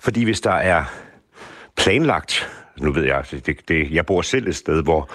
Fordi 0.00 0.24
hvis 0.24 0.40
der 0.40 0.52
er 0.52 0.84
planlagt, 1.76 2.50
nu 2.80 2.92
ved 2.92 3.04
jeg, 3.04 3.24
det, 3.30 3.68
det, 3.68 3.90
jeg 3.90 4.06
bor 4.06 4.22
selv 4.22 4.48
et 4.48 4.56
sted, 4.56 4.82
hvor, 4.82 5.10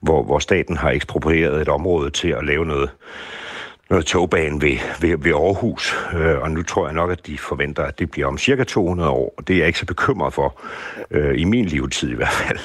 hvor, 0.00 0.22
hvor 0.22 0.38
staten 0.38 0.76
har 0.76 0.90
eksproprieret 0.90 1.62
et 1.62 1.68
område 1.68 2.10
til 2.10 2.28
at 2.28 2.44
lave 2.44 2.66
noget, 2.66 2.90
noget 3.92 4.06
togbane 4.06 4.62
ved, 4.62 4.78
ved, 5.00 5.18
ved 5.18 5.32
Aarhus, 5.32 5.94
øh, 6.14 6.38
og 6.38 6.50
nu 6.50 6.62
tror 6.62 6.86
jeg 6.86 6.94
nok, 6.94 7.10
at 7.10 7.26
de 7.26 7.38
forventer, 7.38 7.82
at 7.82 7.98
det 7.98 8.10
bliver 8.10 8.26
om 8.26 8.38
cirka 8.38 8.64
200 8.64 9.10
år, 9.10 9.34
og 9.36 9.48
det 9.48 9.54
er 9.54 9.58
jeg 9.58 9.66
ikke 9.66 9.78
så 9.78 9.86
bekymret 9.86 10.34
for, 10.34 10.60
øh, 11.10 11.40
i 11.40 11.44
min 11.44 11.64
levetid 11.64 12.10
i 12.10 12.14
hvert 12.14 12.32
fald. 12.32 12.58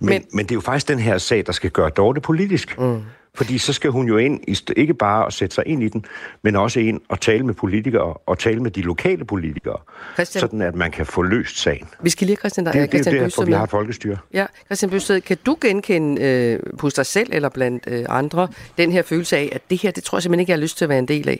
Men, 0.00 0.08
men, 0.08 0.24
men 0.32 0.44
det 0.44 0.50
er 0.50 0.54
jo 0.54 0.60
faktisk 0.60 0.88
den 0.88 0.98
her 0.98 1.18
sag, 1.18 1.46
der 1.46 1.52
skal 1.52 1.70
gøre 1.70 1.90
Dorte 1.90 2.20
politisk. 2.20 2.78
Mm. 2.78 3.02
Fordi 3.34 3.58
så 3.58 3.72
skal 3.72 3.90
hun 3.90 4.08
jo 4.08 4.16
ind, 4.16 4.40
ikke 4.76 4.94
bare 4.94 5.26
at 5.26 5.32
sætte 5.32 5.54
sig 5.54 5.64
ind 5.66 5.82
i 5.82 5.88
den, 5.88 6.04
men 6.42 6.56
også 6.56 6.80
ind 6.80 7.00
og 7.08 7.20
tale 7.20 7.46
med 7.46 7.54
politikere, 7.54 8.14
og 8.14 8.38
tale 8.38 8.60
med 8.60 8.70
de 8.70 8.82
lokale 8.82 9.24
politikere, 9.24 9.78
Christian, 10.14 10.40
sådan 10.40 10.62
at 10.62 10.74
man 10.74 10.90
kan 10.90 11.06
få 11.06 11.22
løst 11.22 11.58
sagen. 11.58 11.88
Vi 12.02 12.10
skal 12.10 12.26
lige 12.26 12.36
Christian, 12.36 12.66
der, 12.66 12.72
det, 12.72 12.90
Christian 12.90 13.14
det 13.14 13.20
er 13.20 13.24
derfor, 13.24 13.44
vi 13.44 13.52
har 13.52 13.64
et 13.64 13.70
folkestyre. 13.70 14.18
Ja, 14.32 14.46
Christian 14.66 14.90
Bøsted, 14.90 15.20
kan 15.20 15.36
du 15.46 15.56
genkende 15.60 16.22
øh, 16.22 16.60
hos 16.80 16.94
dig 16.94 17.06
selv 17.06 17.30
eller 17.32 17.48
blandt 17.48 17.84
øh, 17.86 18.04
andre 18.08 18.48
den 18.78 18.92
her 18.92 19.02
følelse 19.02 19.36
af, 19.36 19.48
at 19.52 19.62
det 19.70 19.82
her, 19.82 19.90
det 19.90 20.04
tror 20.04 20.18
jeg 20.18 20.22
simpelthen 20.22 20.40
ikke, 20.40 20.50
jeg 20.50 20.56
har 20.56 20.62
lyst 20.62 20.78
til 20.78 20.84
at 20.84 20.88
være 20.88 20.98
en 20.98 21.08
del 21.08 21.28
af? 21.28 21.38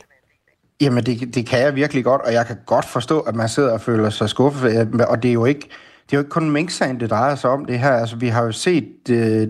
Jamen, 0.81 1.05
det, 1.05 1.35
det 1.35 1.47
kan 1.47 1.61
jeg 1.61 1.75
virkelig 1.75 2.05
godt, 2.05 2.23
og 2.23 2.33
jeg 2.33 2.47
kan 2.47 2.57
godt 2.67 2.85
forstå, 2.85 3.21
at 3.21 3.35
man 3.35 3.49
sidder 3.49 3.73
og 3.73 3.81
føler 3.81 4.11
sig 4.11 4.29
skuffet, 4.29 5.05
og 5.09 5.23
det 5.23 5.29
er 5.29 5.33
jo 5.33 5.45
ikke, 5.45 5.69
det 6.07 6.13
er 6.13 6.17
jo 6.17 6.19
ikke 6.19 6.31
kun 6.31 6.51
mink 6.51 6.71
det 7.01 7.11
drejer 7.11 7.35
sig 7.35 7.51
om 7.51 7.65
det 7.65 7.79
her. 7.79 7.91
Altså, 7.91 8.17
vi 8.17 8.29
har 8.29 8.45
jo 8.45 8.53
set 8.53 8.93
øh, 9.11 9.49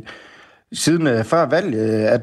siden 0.72 1.06
øh, 1.06 1.24
før 1.24 1.46
valget, 1.46 2.04
at 2.06 2.20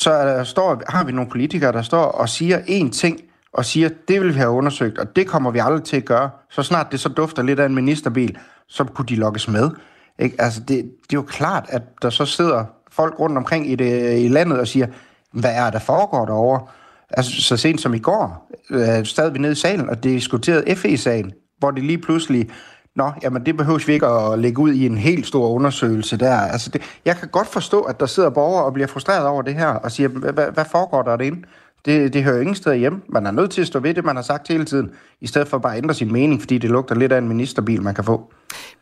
så 0.00 0.10
er 0.10 0.24
der, 0.24 0.44
står, 0.44 0.82
har 0.88 1.04
vi 1.04 1.12
nogle 1.12 1.30
politikere, 1.30 1.72
der 1.72 1.82
står 1.82 2.02
og 2.02 2.28
siger 2.28 2.58
én 2.58 2.90
ting, 2.90 3.20
og 3.52 3.64
siger, 3.64 3.88
det 4.08 4.20
vil 4.20 4.28
vi 4.28 4.38
have 4.38 4.50
undersøgt, 4.50 4.98
og 4.98 5.16
det 5.16 5.26
kommer 5.26 5.50
vi 5.50 5.58
aldrig 5.58 5.84
til 5.84 5.96
at 5.96 6.04
gøre. 6.04 6.30
Så 6.50 6.62
snart 6.62 6.92
det 6.92 7.00
så 7.00 7.08
dufter 7.08 7.42
lidt 7.42 7.60
af 7.60 7.66
en 7.66 7.74
ministerbil, 7.74 8.38
så 8.68 8.84
kunne 8.84 9.06
de 9.06 9.16
lokkes 9.16 9.48
med. 9.48 9.70
Ikke? 10.18 10.36
Altså, 10.38 10.60
det, 10.60 10.68
det 10.68 11.12
er 11.12 11.14
jo 11.14 11.22
klart, 11.22 11.66
at 11.68 11.82
der 12.02 12.10
så 12.10 12.26
sidder 12.26 12.64
folk 12.90 13.20
rundt 13.20 13.36
omkring 13.36 13.70
i, 13.70 13.74
det, 13.74 14.20
i 14.24 14.28
landet 14.28 14.60
og 14.60 14.68
siger, 14.68 14.86
hvad 15.32 15.52
er 15.54 15.70
der 15.70 15.78
foregår 15.78 16.26
derovre? 16.26 16.66
Altså, 17.10 17.42
så 17.42 17.56
sent 17.56 17.80
som 17.80 17.94
i 17.94 17.98
går, 17.98 18.50
øh, 18.70 19.06
sad 19.06 19.30
vi 19.30 19.38
nede 19.38 19.52
i 19.52 19.56
salen 19.56 19.90
og 19.90 20.04
diskuterede 20.04 20.76
FE-sagen, 20.76 21.32
hvor 21.58 21.70
det 21.70 21.84
lige 21.84 21.98
pludselig 21.98 22.50
Nå, 22.96 23.12
jamen 23.22 23.46
det 23.46 23.56
behøves 23.56 23.88
vi 23.88 23.92
ikke 23.92 24.06
at 24.06 24.38
lægge 24.38 24.58
ud 24.58 24.72
i 24.72 24.86
en 24.86 24.98
helt 24.98 25.26
stor 25.26 25.48
undersøgelse 25.48 26.16
der. 26.16 26.36
Altså 26.36 26.70
det, 26.70 26.82
jeg 27.04 27.16
kan 27.16 27.28
godt 27.28 27.48
forstå, 27.48 27.80
at 27.80 28.00
der 28.00 28.06
sidder 28.06 28.30
borgere 28.30 28.64
og 28.64 28.72
bliver 28.72 28.86
frustreret 28.86 29.26
over 29.26 29.42
det 29.42 29.54
her, 29.54 29.66
og 29.66 29.90
siger, 29.90 30.08
hvad 30.50 30.64
foregår 30.70 31.02
der 31.02 31.16
derinde? 31.16 31.42
Det, 31.84 32.12
det 32.12 32.24
hører 32.24 32.40
ingen 32.40 32.54
steder 32.54 32.76
hjemme. 32.76 33.00
Man 33.08 33.26
er 33.26 33.30
nødt 33.30 33.50
til 33.50 33.60
at 33.60 33.66
stå 33.66 33.78
ved 33.78 33.94
det, 33.94 34.04
man 34.04 34.16
har 34.16 34.22
sagt 34.22 34.48
hele 34.48 34.64
tiden, 34.64 34.90
i 35.20 35.26
stedet 35.26 35.48
for 35.48 35.58
bare 35.58 35.72
at 35.72 35.82
ændre 35.82 35.94
sin 35.94 36.12
mening, 36.12 36.40
fordi 36.40 36.58
det 36.58 36.70
lugter 36.70 36.94
lidt 36.94 37.12
af 37.12 37.18
en 37.18 37.28
ministerbil, 37.28 37.82
man 37.82 37.94
kan 37.94 38.04
få. 38.04 38.32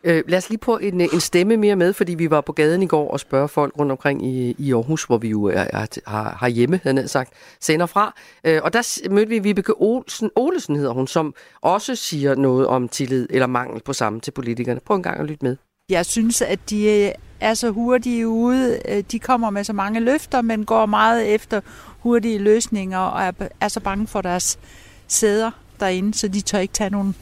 Øh, 0.03 0.23
lad 0.27 0.37
os 0.37 0.49
lige 0.49 0.59
på 0.59 0.77
en, 0.77 1.01
øh, 1.01 1.07
en 1.13 1.19
stemme 1.19 1.57
mere 1.57 1.75
med, 1.75 1.93
fordi 1.93 2.15
vi 2.15 2.29
var 2.29 2.41
på 2.41 2.51
gaden 2.51 2.83
i 2.83 2.87
går 2.87 3.11
og 3.11 3.19
spørger 3.19 3.47
folk 3.47 3.79
rundt 3.79 3.91
omkring 3.91 4.25
i, 4.25 4.55
i 4.57 4.73
Aarhus, 4.73 5.03
hvor 5.03 5.17
vi 5.17 5.29
jo 5.29 5.43
er, 5.43 5.65
er, 5.73 5.85
har, 6.07 6.35
har 6.39 6.47
hjemme, 6.47 6.79
havde 6.83 6.97
jeg 6.97 7.09
sagt, 7.09 7.33
sender 7.59 7.85
fra. 7.85 8.15
Øh, 8.43 8.59
og 8.63 8.73
der 8.73 9.09
mødte 9.09 9.29
vi 9.29 9.39
Vibeke 9.39 9.73
Olsen, 9.77 10.29
Olesen, 10.35 10.75
hedder 10.75 10.91
hun, 10.91 11.07
som 11.07 11.33
også 11.61 11.95
siger 11.95 12.35
noget 12.35 12.67
om 12.67 12.87
tillid 12.87 13.27
eller 13.29 13.47
mangel 13.47 13.81
på 13.81 13.93
samme 13.93 14.19
til 14.19 14.31
politikerne. 14.31 14.79
Prøv 14.79 14.97
en 14.97 15.03
gang 15.03 15.19
at 15.19 15.25
lytte 15.25 15.45
med. 15.45 15.55
Jeg 15.89 16.05
synes, 16.05 16.41
at 16.41 16.59
de 16.69 17.05
øh, 17.05 17.11
er 17.39 17.53
så 17.53 17.69
hurtige 17.69 18.27
ude. 18.27 18.79
Øh, 18.87 19.03
de 19.11 19.19
kommer 19.19 19.49
med 19.49 19.63
så 19.63 19.73
mange 19.73 19.99
løfter, 19.99 20.41
men 20.41 20.65
går 20.65 20.85
meget 20.85 21.33
efter 21.33 21.61
hurtige 21.99 22.39
løsninger 22.39 22.97
og 22.97 23.23
er, 23.23 23.31
er 23.61 23.67
så 23.67 23.79
bange 23.79 24.07
for 24.07 24.21
deres 24.21 24.59
sæder 25.07 25.51
derinde, 25.79 26.13
så 26.13 26.27
de 26.27 26.41
tør 26.41 26.59
ikke 26.59 26.73
tage 26.73 26.89
nogen 26.89 27.15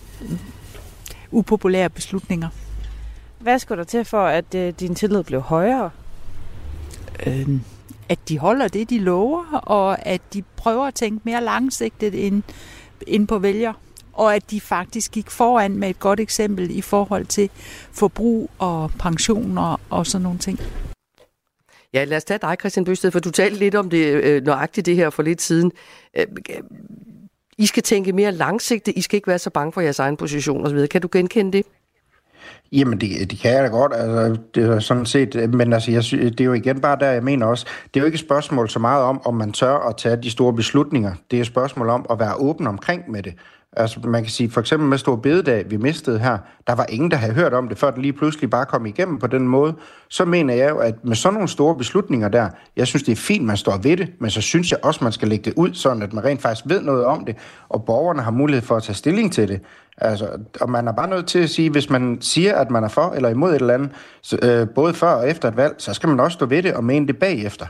upopulære 1.31 1.89
beslutninger. 1.89 2.49
Hvad 3.39 3.59
skulle 3.59 3.77
der 3.77 3.83
til 3.83 4.05
for, 4.05 4.25
at 4.25 4.55
øh, 4.55 4.73
din 4.79 4.95
tillid 4.95 5.23
blev 5.23 5.41
højere? 5.41 5.89
Øhm, 7.25 7.61
at 8.09 8.19
de 8.29 8.39
holder 8.39 8.67
det, 8.67 8.89
de 8.89 8.99
lover, 8.99 9.43
og 9.53 10.07
at 10.07 10.21
de 10.33 10.43
prøver 10.55 10.85
at 10.85 10.93
tænke 10.93 11.21
mere 11.23 11.43
langsigtet 11.43 12.13
ind, 12.13 12.43
ind 13.07 13.27
på 13.27 13.39
vælger 13.39 13.73
og 14.17 14.35
at 14.35 14.51
de 14.51 14.61
faktisk 14.61 15.11
gik 15.11 15.29
foran 15.29 15.77
med 15.77 15.89
et 15.89 15.99
godt 15.99 16.19
eksempel 16.19 16.77
i 16.77 16.81
forhold 16.81 17.25
til 17.25 17.49
forbrug 17.91 18.49
og 18.57 18.91
pensioner 18.99 19.81
og 19.89 20.07
sådan 20.07 20.23
nogle 20.23 20.39
ting. 20.39 20.59
Ja, 21.93 22.03
lad 22.03 22.17
os 22.17 22.23
tage 22.23 22.37
dig, 22.41 22.55
Christian 22.59 22.85
Bøsted, 22.85 23.11
for 23.11 23.19
du 23.19 23.31
talte 23.31 23.59
lidt 23.59 23.75
om 23.75 23.89
det 23.89 24.05
øh, 24.05 24.43
nøjagtigt 24.43 24.85
det 24.85 24.95
her 24.95 25.09
for 25.09 25.23
lidt 25.23 25.41
siden. 25.41 25.71
Øh, 26.17 26.25
i 27.57 27.65
skal 27.65 27.83
tænke 27.83 28.13
mere 28.13 28.31
langsigtet, 28.31 28.93
I 28.97 29.01
skal 29.01 29.17
ikke 29.17 29.27
være 29.27 29.39
så 29.39 29.49
bange 29.49 29.71
for 29.71 29.81
jeres 29.81 29.99
egen 29.99 30.17
position 30.17 30.65
osv. 30.65 30.87
Kan 30.87 31.01
du 31.01 31.09
genkende 31.11 31.51
det? 31.51 31.65
Jamen, 32.71 33.01
det, 33.01 33.31
det 33.31 33.39
kan 33.39 33.53
jeg 33.53 33.63
da 33.63 33.67
godt. 33.67 33.93
Altså, 33.95 34.41
det 34.55 34.69
er 34.69 34.79
sådan 34.79 35.05
set, 35.05 35.53
men 35.53 35.73
altså, 35.73 35.91
jeg, 35.91 36.03
det 36.11 36.41
er 36.41 36.45
jo 36.45 36.53
igen 36.53 36.81
bare 36.81 36.97
der, 36.99 37.11
jeg 37.11 37.23
mener 37.23 37.45
også, 37.45 37.65
det 37.93 37.99
er 37.99 38.01
jo 38.01 38.05
ikke 38.05 38.15
et 38.15 38.19
spørgsmål 38.19 38.69
så 38.69 38.79
meget 38.79 39.03
om, 39.03 39.21
om 39.25 39.33
man 39.33 39.51
tør 39.51 39.89
at 39.89 39.97
tage 39.97 40.15
de 40.15 40.31
store 40.31 40.53
beslutninger. 40.53 41.13
Det 41.31 41.37
er 41.37 41.41
et 41.41 41.47
spørgsmål 41.47 41.89
om 41.89 42.05
at 42.09 42.19
være 42.19 42.35
åben 42.35 42.67
omkring 42.67 43.11
med 43.11 43.23
det. 43.23 43.33
Altså 43.73 43.99
man 43.99 44.23
kan 44.23 44.31
sige, 44.31 44.49
for 44.49 44.61
eksempel 44.61 44.89
med 44.89 44.97
Stor 44.97 45.15
Bededag, 45.15 45.65
vi 45.69 45.77
mistede 45.77 46.19
her, 46.19 46.37
der 46.67 46.75
var 46.75 46.85
ingen, 46.89 47.11
der 47.11 47.17
havde 47.17 47.33
hørt 47.33 47.53
om 47.53 47.67
det, 47.67 47.77
før 47.77 47.91
det 47.91 48.01
lige 48.01 48.13
pludselig 48.13 48.49
bare 48.49 48.65
kom 48.65 48.85
igennem 48.85 49.19
på 49.19 49.27
den 49.27 49.47
måde. 49.47 49.73
Så 50.09 50.25
mener 50.25 50.53
jeg 50.53 50.69
jo, 50.69 50.77
at 50.77 50.95
med 51.03 51.15
sådan 51.15 51.33
nogle 51.33 51.47
store 51.47 51.75
beslutninger 51.75 52.27
der, 52.27 52.49
jeg 52.75 52.87
synes, 52.87 53.03
det 53.03 53.11
er 53.11 53.15
fint, 53.15 53.45
man 53.45 53.57
står 53.57 53.77
ved 53.77 53.97
det, 53.97 54.13
men 54.19 54.29
så 54.29 54.41
synes 54.41 54.71
jeg 54.71 54.79
også, 54.83 55.03
man 55.03 55.13
skal 55.13 55.27
lægge 55.27 55.45
det 55.45 55.53
ud, 55.57 55.73
sådan 55.73 56.01
at 56.01 56.13
man 56.13 56.23
rent 56.23 56.41
faktisk 56.41 56.65
ved 56.69 56.81
noget 56.81 57.05
om 57.05 57.25
det, 57.25 57.35
og 57.69 57.85
borgerne 57.85 58.21
har 58.21 58.31
mulighed 58.31 58.61
for 58.61 58.75
at 58.75 58.83
tage 58.83 58.95
stilling 58.95 59.33
til 59.33 59.47
det. 59.47 59.61
Altså, 59.97 60.29
og 60.61 60.69
man 60.69 60.87
er 60.87 60.91
bare 60.91 61.09
nødt 61.09 61.27
til 61.27 61.39
at 61.39 61.49
sige, 61.49 61.69
hvis 61.69 61.89
man 61.89 62.17
siger, 62.21 62.55
at 62.55 62.71
man 62.71 62.83
er 62.83 62.87
for 62.87 63.11
eller 63.15 63.29
imod 63.29 63.51
et 63.51 63.61
eller 63.61 63.73
andet, 63.73 63.91
så, 64.21 64.39
øh, 64.43 64.69
både 64.75 64.93
før 64.93 65.11
og 65.11 65.29
efter 65.29 65.47
et 65.47 65.57
valg, 65.57 65.75
så 65.77 65.93
skal 65.93 66.09
man 66.09 66.19
også 66.19 66.35
stå 66.35 66.45
ved 66.45 66.63
det 66.63 66.73
og 66.73 66.83
mene 66.83 67.07
det 67.07 67.17
bagefter. 67.17 67.65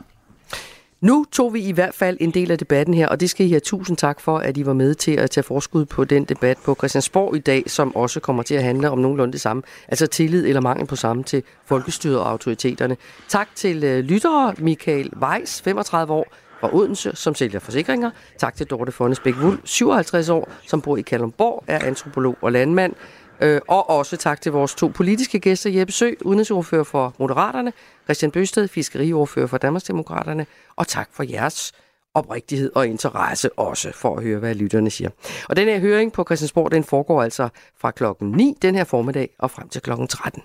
Nu 1.02 1.26
tog 1.32 1.54
vi 1.54 1.60
i 1.60 1.72
hvert 1.72 1.96
fald 1.96 2.18
en 2.20 2.32
del 2.32 2.52
af 2.52 2.58
debatten 2.58 2.94
her, 2.94 3.08
og 3.08 3.20
det 3.20 3.30
skal 3.30 3.46
I 3.46 3.50
have 3.50 3.60
tusind 3.60 3.98
tak 3.98 4.20
for, 4.20 4.38
at 4.38 4.58
I 4.58 4.66
var 4.66 4.74
med 4.74 4.96
til 4.96 5.12
at 5.12 5.32
tage 5.32 5.44
forskud 5.44 5.86
på 5.86 6.04
den 6.04 6.26
debat 6.26 6.58
på 6.66 6.76
Christiansborg 6.76 7.36
i 7.36 7.40
dag, 7.40 7.64
som 7.68 7.96
også 7.96 8.20
kommer 8.20 8.44
til 8.44 8.56
at 8.56 8.64
handle 8.64 8.90
om 8.90 8.98
nogenlunde 8.98 9.32
det 9.32 9.42
samme, 9.42 9.64
altså 9.88 10.08
tillid 10.08 10.46
eller 10.46 10.62
mangel 10.62 10.88
på 10.88 10.96
samme 10.96 11.24
til 11.24 11.44
folkestyret 11.66 12.20
og 12.20 12.30
autoriteterne. 12.30 12.98
Tak 13.28 13.48
til 13.56 13.84
øh, 13.84 14.00
lyttere, 14.00 14.54
Michael 14.58 15.12
Weiss, 15.22 15.62
35 15.62 16.14
år, 16.14 16.28
fra 16.60 16.76
Odense, 16.76 17.12
som 17.16 17.36
sælger 17.36 17.60
forsikringer. 17.60 18.12
Tak 18.38 18.56
til 18.56 18.68
Dorte 18.68 18.92
Fonnesbæk 18.92 19.36
Wuld, 19.36 19.60
57 19.64 20.30
år, 20.30 20.50
som 20.68 20.82
bor 20.82 20.98
i 20.98 21.02
Kalundborg, 21.02 21.64
er 21.68 21.80
antropolog 21.86 22.38
og 22.42 22.52
landmand. 22.52 22.94
Øh, 23.42 23.62
og 23.68 23.90
også 23.90 24.18
tak 24.18 24.42
til 24.42 24.52
vores 24.52 24.76
to 24.76 24.88
politiske 24.88 25.40
gæster, 25.40 25.70
Jeppe 25.70 25.94
Sø, 25.94 26.12
udenrigsordfører 26.22 26.84
for 26.84 27.14
Moderaterne, 27.20 27.74
Christian 28.04 28.32
Bøsted, 28.32 28.68
fiskeriordfører 28.68 29.48
for 29.48 29.58
Danmarksdemokraterne, 29.58 30.46
og 30.76 30.88
tak 30.88 31.10
for 31.12 31.24
jeres 31.24 31.74
oprigtighed 32.14 32.72
og 32.76 32.88
interesse 32.88 33.60
også 33.60 33.92
for 33.96 34.18
at 34.18 34.24
høre, 34.24 34.40
hvad 34.40 34.56
lytterne 34.56 34.90
siger. 34.90 35.10
Og 35.50 35.56
den 35.56 35.68
her 35.68 35.80
høring 35.80 36.14
på 36.14 36.24
Christiansborg, 36.24 36.72
den 36.72 36.84
foregår 36.84 37.24
altså 37.24 37.50
fra 37.80 37.92
klokken 37.92 38.32
9 38.32 38.56
den 38.62 38.76
her 38.76 38.84
formiddag 38.84 39.30
og 39.40 39.52
frem 39.52 39.70
til 39.70 39.82
klokken 39.82 40.08
13. 40.08 40.42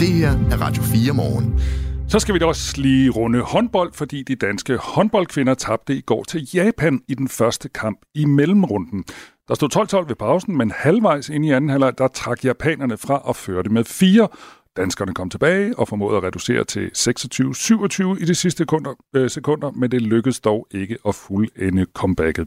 Det 0.00 0.08
her 0.08 0.30
er 0.30 0.56
Radio 0.60 0.82
4 0.82 1.12
morgen. 1.14 1.60
Så 2.08 2.18
skal 2.18 2.34
vi 2.34 2.38
da 2.38 2.46
også 2.46 2.80
lige 2.80 3.10
runde 3.10 3.40
håndbold, 3.40 3.92
fordi 3.94 4.22
de 4.22 4.34
danske 4.34 4.76
håndboldkvinder 4.76 5.54
tabte 5.54 5.94
i 5.94 6.00
går 6.00 6.24
til 6.24 6.48
Japan 6.54 7.00
i 7.08 7.14
den 7.14 7.28
første 7.28 7.68
kamp 7.68 7.98
i 8.14 8.24
mellemrunden. 8.24 9.04
Der 9.50 9.56
stod 9.56 10.02
12-12 10.04 10.08
ved 10.08 10.16
pausen, 10.16 10.58
men 10.58 10.70
halvvejs 10.70 11.28
ind 11.28 11.44
i 11.44 11.50
anden 11.50 11.70
halvleg, 11.70 11.98
der 11.98 12.08
trak 12.08 12.44
japanerne 12.44 12.96
fra 12.96 13.18
og 13.28 13.36
førte 13.36 13.70
med 13.70 13.84
fire. 13.84 14.28
Danskerne 14.76 15.14
kom 15.14 15.30
tilbage 15.30 15.74
og 15.78 15.88
formåede 15.88 16.16
at 16.16 16.24
reducere 16.24 16.64
til 16.64 16.84
26-27 16.86 18.22
i 18.22 18.24
de 18.30 18.34
sidste 18.34 18.62
sekunder, 18.64 18.92
øh, 19.16 19.30
sekunder, 19.30 19.70
men 19.70 19.90
det 19.90 20.02
lykkedes 20.02 20.40
dog 20.40 20.66
ikke 20.70 20.96
at 21.08 21.14
fuldende 21.26 21.86
comebacket. 21.94 22.46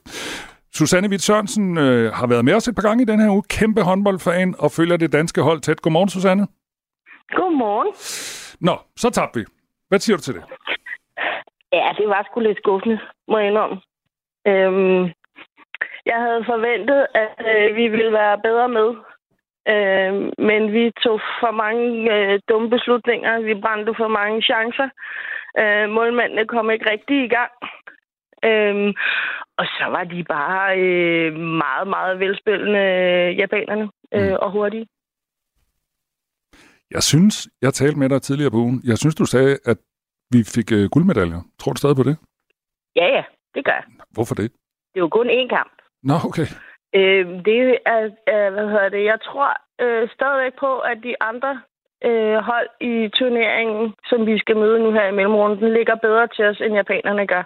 Susanne 0.75 1.09
Witt 1.09 1.23
Sørensen 1.23 1.77
øh, 1.77 2.13
har 2.13 2.27
været 2.27 2.45
med 2.45 2.53
os 2.53 2.67
et 2.67 2.75
par 2.75 2.87
gange 2.87 3.01
i 3.03 3.05
den 3.05 3.19
her 3.19 3.29
uge. 3.29 3.43
Kæmpe 3.49 3.81
håndboldfan 3.81 4.55
og 4.59 4.71
følger 4.71 4.97
det 4.97 5.13
danske 5.13 5.41
hold 5.41 5.59
tæt. 5.61 5.81
Godmorgen, 5.81 6.09
Susanne. 6.09 6.47
Godmorgen. 7.29 7.91
Nå, 8.67 8.75
så 8.97 9.09
tabte 9.09 9.39
vi. 9.39 9.45
Hvad 9.89 9.99
siger 9.99 10.17
du 10.17 10.23
til 10.23 10.33
det? 10.33 10.43
Ja, 11.73 11.87
det 11.97 12.07
var 12.07 12.27
sgu 12.29 12.39
lidt 12.39 12.57
skuffende, 12.57 12.99
må 13.27 13.37
jeg 13.37 13.47
indrømme. 13.47 13.77
Øhm, 14.47 15.11
jeg 16.05 16.19
havde 16.25 16.43
forventet, 16.45 17.07
at 17.23 17.35
øh, 17.51 17.75
vi 17.75 17.87
ville 17.87 18.11
være 18.11 18.37
bedre 18.47 18.69
med. 18.69 18.89
Øh, 19.73 20.13
men 20.47 20.73
vi 20.73 20.91
tog 21.03 21.21
for 21.39 21.51
mange 21.51 21.85
øh, 22.15 22.39
dumme 22.49 22.69
beslutninger. 22.69 23.39
Vi 23.39 23.53
brændte 23.61 23.93
for 23.97 24.07
mange 24.07 24.41
chancer. 24.41 24.89
Øh, 25.61 25.89
målmændene 25.89 26.47
kom 26.47 26.71
ikke 26.71 26.89
rigtig 26.89 27.17
i 27.23 27.33
gang. 27.37 27.51
Øh, 28.49 28.93
og 29.57 29.65
så 29.65 29.85
var 29.95 30.03
de 30.03 30.23
bare 30.23 30.79
øh, 30.79 31.33
meget, 31.35 31.87
meget 31.87 32.19
velspillende 32.19 32.79
øh, 32.79 33.37
japanerne 33.37 33.89
øh, 34.13 34.35
og 34.41 34.51
hurtige. 34.51 34.87
Jeg 36.91 37.03
synes, 37.03 37.47
jeg 37.61 37.73
talte 37.73 37.99
med 37.99 38.09
dig 38.09 38.21
tidligere 38.21 38.51
på 38.51 38.57
ugen. 38.57 38.81
Jeg 38.83 38.97
synes, 38.97 39.15
du 39.15 39.25
sagde, 39.25 39.57
at 39.65 39.77
vi 40.31 40.39
fik 40.55 40.71
øh, 40.71 40.89
guldmedaljer. 40.93 41.41
Tror 41.59 41.71
du 41.73 41.77
stadig 41.77 41.95
på 41.95 42.03
det? 42.03 42.17
Ja, 42.95 43.07
ja, 43.17 43.23
det 43.55 43.65
gør 43.65 43.71
jeg. 43.71 43.83
Hvorfor 44.11 44.35
det? 44.35 44.51
Det 44.93 44.99
jo 44.99 45.09
kun 45.09 45.29
én 45.29 45.47
kamp. 45.47 45.82
Nå, 46.09 46.15
okay. 46.29 46.47
Øh, 46.99 47.25
det 47.47 47.59
er, 47.85 48.01
er, 48.27 48.49
hvad 48.49 48.67
hedder 48.73 48.89
det, 48.89 49.03
jeg 49.11 49.19
tror 49.27 49.49
øh, 49.83 50.09
stadigvæk 50.15 50.53
på, 50.59 50.79
at 50.79 50.97
de 51.03 51.13
andre 51.21 51.61
øh, 52.07 52.37
hold 52.49 52.69
i 52.81 52.93
turneringen, 53.17 53.93
som 54.09 54.25
vi 54.25 54.37
skal 54.39 54.57
møde 54.57 54.79
nu 54.79 54.91
her 54.91 55.07
i 55.07 55.15
mellemrunden, 55.19 55.73
ligger 55.73 55.95
bedre 55.95 56.27
til 56.27 56.45
os, 56.45 56.59
end 56.61 56.73
japanerne 56.81 57.27
gør. 57.27 57.43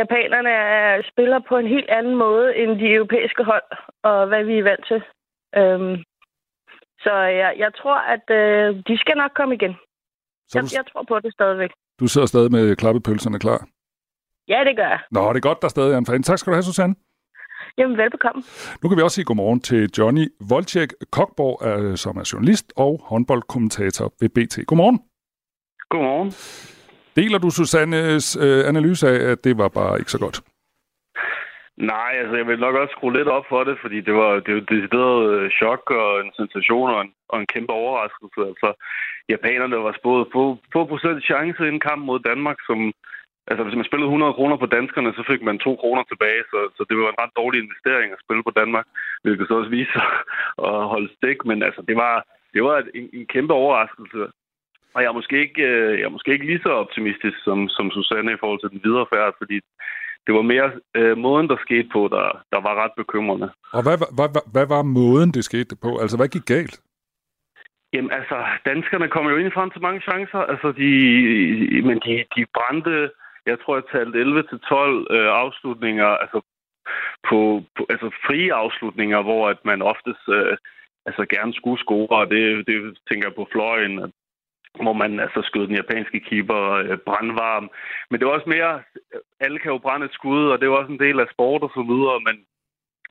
Japanerne 0.00 0.50
er, 0.50 1.02
spiller 1.12 1.40
på 1.48 1.56
en 1.56 1.66
helt 1.66 1.90
anden 1.90 2.16
måde 2.16 2.56
end 2.56 2.70
de 2.78 2.94
europæiske 2.94 3.44
hold, 3.44 3.62
og 4.02 4.26
hvad 4.26 4.44
vi 4.44 4.58
er 4.58 4.62
vant 4.62 4.86
til. 4.90 5.00
Øhm, 5.60 5.96
så 7.04 7.14
jeg, 7.40 7.54
jeg 7.58 7.74
tror, 7.80 7.98
at 8.14 8.26
øh, 8.40 8.82
de 8.88 8.98
skal 8.98 9.16
nok 9.16 9.30
komme 9.36 9.54
igen. 9.54 9.74
Så 10.48 10.58
Jeg, 10.58 10.62
du- 10.62 10.74
jeg 10.78 10.84
tror 10.92 11.02
på 11.08 11.20
det 11.20 11.32
stadigvæk. 11.32 11.70
Du 12.00 12.06
sidder 12.06 12.26
stadig 12.26 12.50
med 12.52 12.76
klappepølserne 12.76 13.38
klar. 13.38 13.60
Ja, 14.48 14.64
det 14.68 14.76
gør 14.76 14.88
jeg. 14.94 15.00
Nå, 15.10 15.32
det 15.32 15.36
er 15.36 15.48
godt, 15.48 15.62
der 15.62 15.68
stadig 15.68 15.94
er 15.94 15.98
en 15.98 16.06
fan. 16.06 16.22
Tak 16.22 16.38
skal 16.38 16.50
du 16.50 16.54
have, 16.54 16.62
Susanne. 16.62 16.94
Jamen, 17.78 17.96
velbekomme. 17.98 18.42
Nu 18.82 18.88
kan 18.88 18.98
vi 18.98 19.02
også 19.02 19.14
sige 19.14 19.24
godmorgen 19.24 19.60
til 19.60 19.90
Johnny 19.98 20.26
Volchek 20.50 20.90
Kokborg, 21.12 21.56
øh, 21.68 21.96
som 21.96 22.16
er 22.16 22.30
journalist 22.32 22.72
og 22.76 23.00
håndboldkommentator 23.08 24.12
ved 24.20 24.28
BT. 24.28 24.66
Godmorgen. 24.66 24.98
Godmorgen. 25.88 26.30
Deler 27.16 27.38
du 27.38 27.50
Susannes 27.50 28.36
øh, 28.36 28.68
analyse 28.68 29.08
af, 29.08 29.18
at 29.32 29.44
det 29.44 29.58
var 29.58 29.68
bare 29.68 29.98
ikke 29.98 30.10
så 30.10 30.18
godt? 30.18 30.40
Nej, 31.76 32.12
altså 32.20 32.36
jeg 32.36 32.46
vil 32.46 32.58
nok 32.58 32.74
også 32.74 32.92
skrue 32.96 33.16
lidt 33.18 33.28
op 33.28 33.44
for 33.48 33.64
det, 33.64 33.76
fordi 33.82 34.00
det 34.00 34.14
var 34.14 34.32
det 34.44 34.54
var 34.54 34.60
et 34.60 34.68
decideret 34.74 35.20
øh, 35.34 35.50
chok 35.58 35.90
og 35.90 36.20
en 36.20 36.32
sensation 36.38 36.90
og 36.90 37.00
en, 37.00 37.12
og 37.28 37.40
en 37.40 37.46
kæmpe 37.54 37.72
overraskelse. 37.72 38.40
Altså, 38.50 38.68
japanerne 39.28 39.76
var 39.86 39.94
spået 40.00 40.26
på, 40.32 40.42
på 40.72 40.84
procent 40.84 41.24
chance 41.24 41.60
i 41.64 41.72
en 41.74 41.80
kamp 41.88 42.02
mod 42.04 42.18
Danmark, 42.30 42.58
som 42.68 42.78
Altså, 43.48 43.62
hvis 43.64 43.78
man 43.78 43.88
spillede 43.88 44.12
100 44.12 44.32
kroner 44.38 44.56
på 44.60 44.66
danskerne, 44.76 45.10
så 45.18 45.22
fik 45.30 45.42
man 45.42 45.58
2 45.58 45.76
kroner 45.82 46.02
tilbage, 46.06 46.42
så, 46.50 46.58
så 46.76 46.82
det 46.88 46.94
var 46.96 47.08
en 47.08 47.22
ret 47.22 47.36
dårlig 47.40 47.58
investering 47.60 48.08
at 48.12 48.22
spille 48.24 48.42
på 48.46 48.52
Danmark, 48.60 48.86
hvilket 49.22 49.48
så 49.48 49.54
også 49.60 49.70
viser 49.78 50.02
at 50.68 50.76
holde 50.92 51.10
stik. 51.16 51.38
Men 51.50 51.58
altså, 51.68 51.80
det 51.88 51.96
var, 51.96 52.14
det 52.54 52.62
var 52.68 52.76
en, 52.98 53.06
en 53.18 53.26
kæmpe 53.34 53.54
overraskelse. 53.62 54.22
Og 54.94 54.98
jeg 55.02 55.08
er 55.08 55.18
måske 55.20 55.36
ikke, 55.46 55.62
øh, 55.62 55.98
jeg 55.98 56.06
er 56.06 56.16
måske 56.16 56.32
ikke 56.32 56.46
lige 56.46 56.64
så 56.66 56.70
optimistisk 56.84 57.38
som, 57.46 57.68
som 57.68 57.90
Susanne 57.90 58.32
i 58.32 58.40
forhold 58.40 58.60
til 58.60 58.72
den 58.74 58.80
videre 58.84 59.06
færd, 59.14 59.34
fordi 59.40 59.56
det 60.26 60.32
var 60.34 60.42
mere 60.42 60.68
øh, 60.98 61.16
måden, 61.18 61.48
der 61.48 61.56
skete 61.66 61.88
på, 61.92 62.00
der, 62.14 62.26
der 62.52 62.60
var 62.66 62.74
ret 62.82 62.94
bekymrende. 62.96 63.48
Og 63.76 63.82
hvad, 63.82 63.96
hvad, 64.16 64.28
hvad, 64.34 64.44
hvad 64.54 64.66
var 64.74 64.82
måden, 64.82 65.30
det 65.30 65.44
skete 65.44 65.76
på? 65.84 65.90
Altså, 66.02 66.16
hvad 66.16 66.28
gik 66.28 66.46
galt? 66.54 66.76
Jamen 67.92 68.12
altså, 68.18 68.36
danskerne 68.70 69.08
kom 69.08 69.26
jo 69.28 69.36
ind 69.36 69.52
frem 69.52 69.70
til 69.70 69.82
mange 69.82 70.00
chancer, 70.00 70.38
altså 70.52 70.68
de, 70.80 70.90
men 71.88 71.96
de, 72.06 72.12
de 72.36 72.42
brændte, 72.56 73.10
jeg 73.46 73.58
tror, 73.60 73.74
jeg 73.76 73.84
talte 73.92 74.18
11 74.18 74.42
til 74.42 74.58
12 74.58 75.06
øh, 75.10 75.30
afslutninger, 75.42 76.06
altså 76.06 76.40
på, 77.28 77.38
på 77.76 77.86
altså 77.88 78.08
frie 78.26 78.54
afslutninger, 78.54 79.22
hvor 79.22 79.48
at 79.48 79.60
man 79.64 79.82
oftest 79.82 80.24
øh, 80.28 80.56
altså 81.06 81.26
gerne 81.34 81.54
skulle 81.54 81.80
score, 81.84 82.18
og 82.20 82.30
det, 82.30 82.66
det 82.66 82.98
tænker 83.08 83.28
jeg 83.28 83.34
på 83.34 83.48
fløjen, 83.52 83.98
at, 83.98 84.10
hvor 84.82 84.92
man 84.92 85.20
altså 85.20 85.40
skød 85.44 85.66
den 85.66 85.76
japanske 85.76 86.20
keeper 86.20 86.62
øh, 86.70 86.98
brandvarm. 86.98 87.70
Men 88.10 88.20
det 88.20 88.26
var 88.26 88.34
også 88.34 88.48
mere, 88.48 88.82
alle 89.40 89.58
kan 89.58 89.72
jo 89.72 89.78
brænde 89.78 90.06
et 90.06 90.12
skud, 90.12 90.48
og 90.48 90.60
det 90.60 90.70
var 90.70 90.76
også 90.76 90.92
en 90.92 91.04
del 91.06 91.20
af 91.20 91.28
sport 91.32 91.62
og 91.62 91.70
så 91.74 91.82
videre, 91.92 92.20
men 92.20 92.36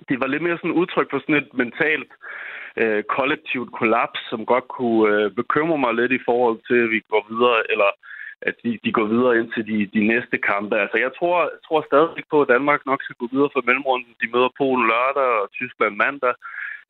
det 0.09 0.19
var 0.21 0.27
lidt 0.27 0.43
mere 0.43 0.57
sådan 0.57 0.71
et 0.71 0.79
udtryk 0.81 1.09
for 1.11 1.19
sådan 1.19 1.41
et 1.43 1.53
mentalt 1.53 2.11
øh, 2.81 3.03
kollektivt 3.03 3.71
kollaps, 3.79 4.19
som 4.29 4.45
godt 4.45 4.67
kunne 4.67 5.03
øh, 5.13 5.31
bekymre 5.31 5.77
mig 5.77 5.93
lidt 5.93 6.11
i 6.11 6.25
forhold 6.25 6.59
til, 6.67 6.79
at 6.83 6.89
vi 6.89 6.99
går 7.09 7.23
videre, 7.29 7.71
eller 7.71 7.89
at 8.49 8.55
de, 8.63 8.79
de 8.85 8.91
går 8.97 9.07
videre 9.13 9.37
ind 9.39 9.49
til 9.55 9.63
de, 9.71 9.77
de 9.95 10.07
næste 10.13 10.37
kampe. 10.37 10.75
Altså, 10.83 10.97
jeg 11.05 11.11
tror, 11.19 11.37
jeg 11.55 11.61
tror 11.67 11.81
stadig 11.89 12.23
på, 12.31 12.37
at 12.41 12.51
Danmark 12.55 12.81
nok 12.85 13.01
skal 13.03 13.19
gå 13.21 13.27
videre 13.33 13.53
for 13.53 13.63
mellemrunden. 13.67 14.11
De 14.21 14.31
møder 14.33 14.49
Polen 14.59 14.87
lørdag 14.91 15.29
og 15.43 15.51
Tyskland 15.59 15.95
mandag. 16.03 16.35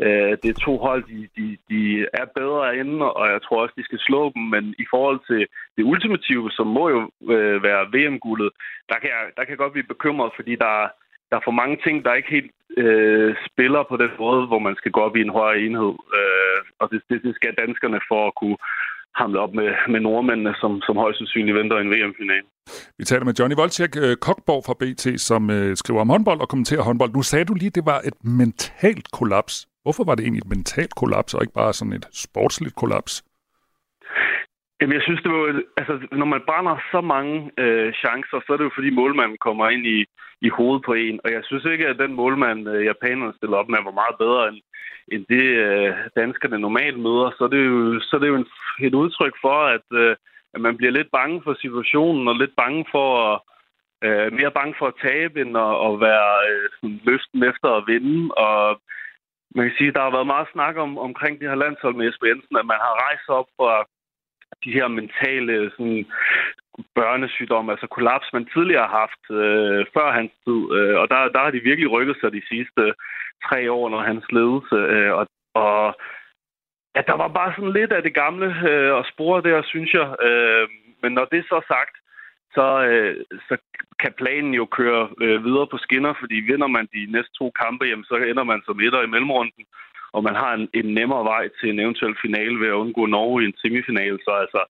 Øh, 0.06 0.34
det 0.42 0.50
er 0.50 0.64
to 0.68 0.74
hold, 0.78 1.04
de, 1.12 1.20
de, 1.38 1.46
de 1.70 1.82
er 2.22 2.26
bedre 2.40 2.78
inde, 2.78 3.14
og 3.20 3.26
jeg 3.34 3.42
tror 3.42 3.62
også, 3.62 3.76
de 3.78 3.90
skal 3.90 4.00
slå 4.00 4.22
dem. 4.36 4.44
Men 4.54 4.64
i 4.84 4.86
forhold 4.94 5.20
til 5.30 5.42
det 5.78 5.84
ultimative, 5.92 6.52
som 6.52 6.68
må 6.68 6.84
jo 6.96 7.00
øh, 7.34 7.64
være 7.64 7.90
VM-guldet, 7.94 8.52
der 8.90 8.98
kan, 9.02 9.10
jeg, 9.16 9.24
der 9.36 9.44
kan 9.44 9.52
jeg 9.52 9.62
godt 9.64 9.76
blive 9.76 9.94
bekymret, 9.94 10.32
fordi 10.36 10.54
der, 10.66 10.76
der 11.30 11.36
er 11.38 11.48
for 11.48 11.60
mange 11.62 11.78
ting, 11.86 12.06
der 12.06 12.14
ikke 12.14 12.36
helt 12.38 12.52
øh, 12.78 13.36
spiller 13.48 13.84
på 13.84 13.98
den 13.98 14.12
måde, 14.20 14.48
hvor 14.48 14.60
man 14.60 14.76
skal 14.76 14.92
gå 14.92 15.00
op 15.00 15.16
i 15.16 15.22
en 15.22 15.36
højere 15.40 15.62
enhed. 15.66 15.94
Øh, 16.20 16.60
og 16.80 16.92
det, 16.92 17.02
det, 17.10 17.24
det 17.24 17.36
skal 17.36 17.54
danskerne 17.64 18.00
for 18.10 18.28
at 18.28 18.36
kunne 18.42 18.58
hamle 19.16 19.40
op 19.40 19.54
med, 19.54 19.70
med 19.94 20.00
nordmændene, 20.00 20.54
som, 20.62 20.82
som 20.82 20.98
højst 20.98 21.18
sandsynligt 21.18 21.58
venter 21.58 21.78
en 21.78 21.92
VM-finale. 21.92 22.46
Vi 22.98 23.04
taler 23.06 23.26
med 23.26 23.34
Johnny 23.40 23.56
Volchek 23.56 23.98
øh, 23.98 24.16
Kokborg 24.26 24.64
fra 24.66 24.76
BT, 24.82 25.22
som 25.22 25.50
øh, 25.50 25.78
skriver 25.78 26.02
om 26.02 26.10
håndbold 26.10 26.42
og 26.42 26.50
kommenterer 26.50 26.82
håndbold. 26.82 27.12
Nu 27.14 27.22
sagde 27.22 27.46
du 27.46 27.54
lige, 27.54 27.68
at 27.68 27.76
det 27.76 27.86
var 27.86 28.00
et 28.10 28.18
mentalt 28.24 29.12
kollaps. 29.12 29.68
Hvorfor 29.84 30.04
var 30.04 30.16
det 30.16 30.24
egentlig 30.24 30.42
et 30.42 30.50
mentalt 30.56 30.96
kollaps, 30.96 31.34
og 31.34 31.42
ikke 31.44 31.54
bare 31.54 31.74
sådan 31.74 31.94
et 31.94 32.08
sportsligt 32.12 32.76
kollaps? 32.76 33.24
Jamen, 34.84 34.96
jeg 34.96 35.06
synes, 35.06 35.22
det 35.24 35.32
var... 35.32 35.62
Altså, 35.78 35.94
når 36.12 36.26
man 36.26 36.42
brænder 36.48 36.76
så 36.92 37.02
mange 37.02 37.52
øh, 37.58 37.94
chancer, 37.94 38.40
så 38.40 38.50
er 38.54 38.58
det 38.58 38.64
jo 38.64 38.78
fordi 38.78 38.90
målmanden 38.90 39.38
kommer 39.38 39.70
ind 39.70 39.86
i, 39.86 40.06
i 40.42 40.50
hovedet 40.50 40.84
på 40.86 40.94
en. 40.94 41.20
Og 41.24 41.32
jeg 41.32 41.42
synes 41.44 41.66
ikke, 41.66 41.88
at 41.88 42.00
den 42.04 42.14
målmand, 42.14 42.70
øh, 42.70 42.86
japanerne 42.86 43.34
stiller 43.38 43.58
op 43.58 43.70
med, 43.70 43.84
var 43.84 44.02
meget 44.02 44.16
bedre 44.24 44.48
end, 44.50 44.60
end 45.14 45.24
det, 45.34 45.46
øh, 45.66 45.94
danskerne 46.16 46.60
normalt 46.60 47.00
møder. 47.00 47.28
Så 47.38 47.44
er 47.44 47.48
det 47.48 47.66
jo, 47.66 48.00
så 48.00 48.16
er 48.16 48.20
det 48.20 48.28
jo 48.28 48.36
en, 48.36 48.48
et 48.88 48.94
udtryk 48.94 49.36
for, 49.42 49.58
at, 49.76 49.88
øh, 50.02 50.16
at 50.54 50.62
man 50.62 50.78
bliver 50.78 50.92
lidt 50.98 51.12
bange 51.12 51.42
for 51.44 51.54
situationen, 51.64 52.28
og 52.28 52.36
lidt 52.36 52.56
bange 52.64 52.86
for 52.92 53.10
at, 53.30 53.40
øh, 54.06 54.34
mere 54.40 54.52
bange 54.52 54.76
for 54.80 54.88
at 54.88 55.00
tabe, 55.08 55.42
end 55.42 55.58
at, 55.68 55.74
at 55.88 55.94
være 56.08 56.32
øh, 56.50 56.66
sådan, 56.76 57.00
lysten 57.10 57.44
efter 57.52 57.70
at 57.78 57.84
vinde. 57.88 58.34
Og 58.34 58.82
man 59.56 59.66
kan 59.66 59.76
sige, 59.78 59.90
at 59.90 59.96
der 59.96 60.04
har 60.08 60.16
været 60.18 60.34
meget 60.36 60.48
snak 60.54 60.76
om, 60.78 60.98
omkring 60.98 61.34
det 61.40 61.50
her 61.50 61.64
landshold 61.64 61.96
med 61.96 62.06
Jesper 62.06 62.28
Jensen, 62.28 62.56
at 62.62 62.66
man 62.72 62.80
har 62.86 62.94
rejst 63.06 63.30
op 63.40 63.50
fra 63.58 63.74
de 64.64 64.72
her 64.78 64.88
mentale 64.88 65.72
sådan, 65.72 66.06
børnesygdomme, 66.96 67.72
altså 67.72 67.88
kollaps, 67.88 68.34
man 68.34 68.46
tidligere 68.54 68.88
har 68.88 69.00
haft 69.04 69.24
øh, 69.42 69.86
før 69.94 70.12
hans 70.12 70.32
tid. 70.46 70.62
Øh, 70.78 70.96
og 71.02 71.06
der, 71.12 71.20
der 71.34 71.40
har 71.44 71.52
de 71.52 71.68
virkelig 71.70 71.92
rykket 71.92 72.18
sig 72.20 72.32
de 72.32 72.48
sidste 72.52 72.94
tre 73.48 73.72
år, 73.72 73.90
når 73.90 74.02
hans 74.02 74.26
ledelse. 74.32 74.76
Øh, 74.96 75.12
og, 75.20 75.28
og 75.54 75.96
ja, 76.96 77.02
der 77.10 77.16
var 77.22 77.28
bare 77.28 77.54
sådan 77.56 77.74
lidt 77.74 77.92
af 77.92 78.04
det 78.04 78.14
gamle 78.14 78.48
øh, 78.70 78.94
og 78.94 79.06
spore 79.14 79.42
der, 79.42 79.62
synes 79.64 79.94
jeg. 79.94 80.08
Øh, 80.28 80.68
men 81.02 81.12
når 81.12 81.26
det 81.26 81.40
er 81.40 81.48
så 81.54 81.62
sagt, 81.68 81.96
så, 82.56 82.68
øh, 82.90 83.16
så 83.48 83.58
kan 84.00 84.14
planen 84.18 84.54
jo 84.54 84.66
køre 84.66 85.10
øh, 85.22 85.46
videre 85.46 85.68
på 85.68 85.78
skinner, 85.78 86.14
fordi 86.20 86.36
vinder 86.36 86.68
man 86.68 86.88
de 86.94 87.12
næste 87.16 87.34
to 87.40 87.52
kampe, 87.62 87.86
jamen, 87.86 88.06
så 88.06 88.16
ender 88.16 88.44
man 88.44 88.62
som 88.66 88.80
etter 88.80 89.02
i 89.02 89.14
mellemrunden, 89.14 89.66
og 90.14 90.24
man 90.24 90.36
har 90.36 90.54
en, 90.54 90.70
en 90.74 90.94
nemmere 90.94 91.24
vej 91.24 91.50
til 91.60 91.70
en 91.70 91.80
eventuel 91.80 92.16
finale 92.26 92.60
ved 92.60 92.68
at 92.68 92.80
undgå 92.84 93.06
Norge 93.06 93.44
i 93.44 93.46
en 93.46 93.58
semifinale. 93.62 94.20
Så 94.26 94.32
altså, 94.44 94.62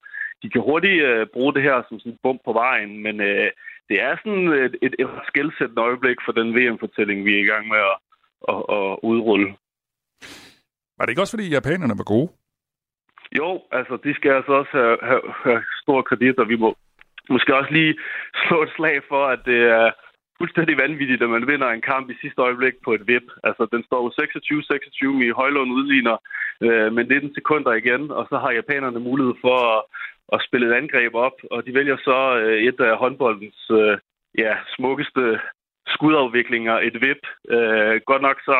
de 0.42 0.50
kan 0.50 0.62
hurtigt 0.62 1.04
øh, 1.04 1.28
bruge 1.34 1.54
det 1.54 1.64
her 1.64 1.84
som 1.88 2.00
sådan 2.00 2.12
en 2.12 2.20
bump 2.24 2.42
på 2.46 2.54
vejen, 2.54 3.04
men 3.04 3.22
øh, 3.22 3.50
det 3.90 3.98
er 4.02 4.14
sådan 4.24 4.48
et, 4.66 4.76
et, 4.82 4.96
et 5.00 5.10
skældsættende 5.28 5.82
øjeblik 5.82 6.18
for 6.26 6.32
den 6.32 6.56
VM-fortælling, 6.56 7.26
vi 7.26 7.36
er 7.36 7.44
i 7.44 7.52
gang 7.54 7.68
med 7.68 7.82
at, 7.92 7.96
at, 8.54 8.62
at 8.78 9.00
udrulle. 9.10 9.50
Var 10.98 11.04
det 11.06 11.12
ikke 11.12 11.22
også, 11.22 11.36
fordi 11.38 11.50
japanerne 11.50 11.98
var 11.98 12.04
gode? 12.14 12.30
Jo, 13.40 13.62
altså, 13.72 13.98
de 14.04 14.14
skal 14.14 14.32
altså 14.32 14.52
også 14.52 14.72
have, 14.72 14.98
have, 15.02 15.22
have 15.44 15.64
stor 15.82 16.02
kredit, 16.02 16.38
og 16.40 16.50
vi 16.50 16.56
må 16.56 16.76
måske 17.30 17.56
også 17.56 17.72
lige 17.74 17.96
slå 18.44 18.64
et 18.64 18.72
slag 18.76 19.02
for, 19.10 19.26
at 19.28 19.40
det 19.46 19.62
er 19.80 19.92
fuldstændig 20.44 20.78
vanvittigt, 20.86 21.24
at 21.24 21.30
man 21.36 21.48
vinder 21.52 21.70
en 21.70 21.88
kamp 21.92 22.06
i 22.10 22.22
sidste 22.22 22.42
øjeblik 22.48 22.76
på 22.86 22.92
et 22.98 23.08
vip. 23.12 23.28
Altså, 23.48 23.64
den 23.74 23.82
står 23.88 24.00
jo 24.04 24.10
26-26, 25.20 25.28
i 25.28 25.38
Højlund 25.40 25.70
udligner 25.80 26.18
øh, 26.66 26.90
med 26.96 27.04
19 27.04 27.34
sekunder 27.38 27.74
igen, 27.82 28.04
og 28.18 28.24
så 28.30 28.36
har 28.44 28.52
japanerne 28.52 29.00
mulighed 29.10 29.36
for 29.46 29.58
at, 29.74 29.82
at 30.34 30.44
spille 30.48 30.66
et 30.68 30.78
angreb 30.82 31.14
op, 31.28 31.38
og 31.52 31.60
de 31.66 31.76
vælger 31.80 31.98
så 32.10 32.20
øh, 32.42 32.58
et 32.70 32.80
af 32.88 32.98
håndboldens 33.04 33.62
øh, 33.80 33.98
ja, 34.44 34.54
smukkeste 34.76 35.24
skudafviklinger, 35.94 36.76
et 36.88 36.98
vip. 37.06 37.24
Øh, 37.56 37.96
godt 38.10 38.24
nok 38.28 38.38
så 38.50 38.58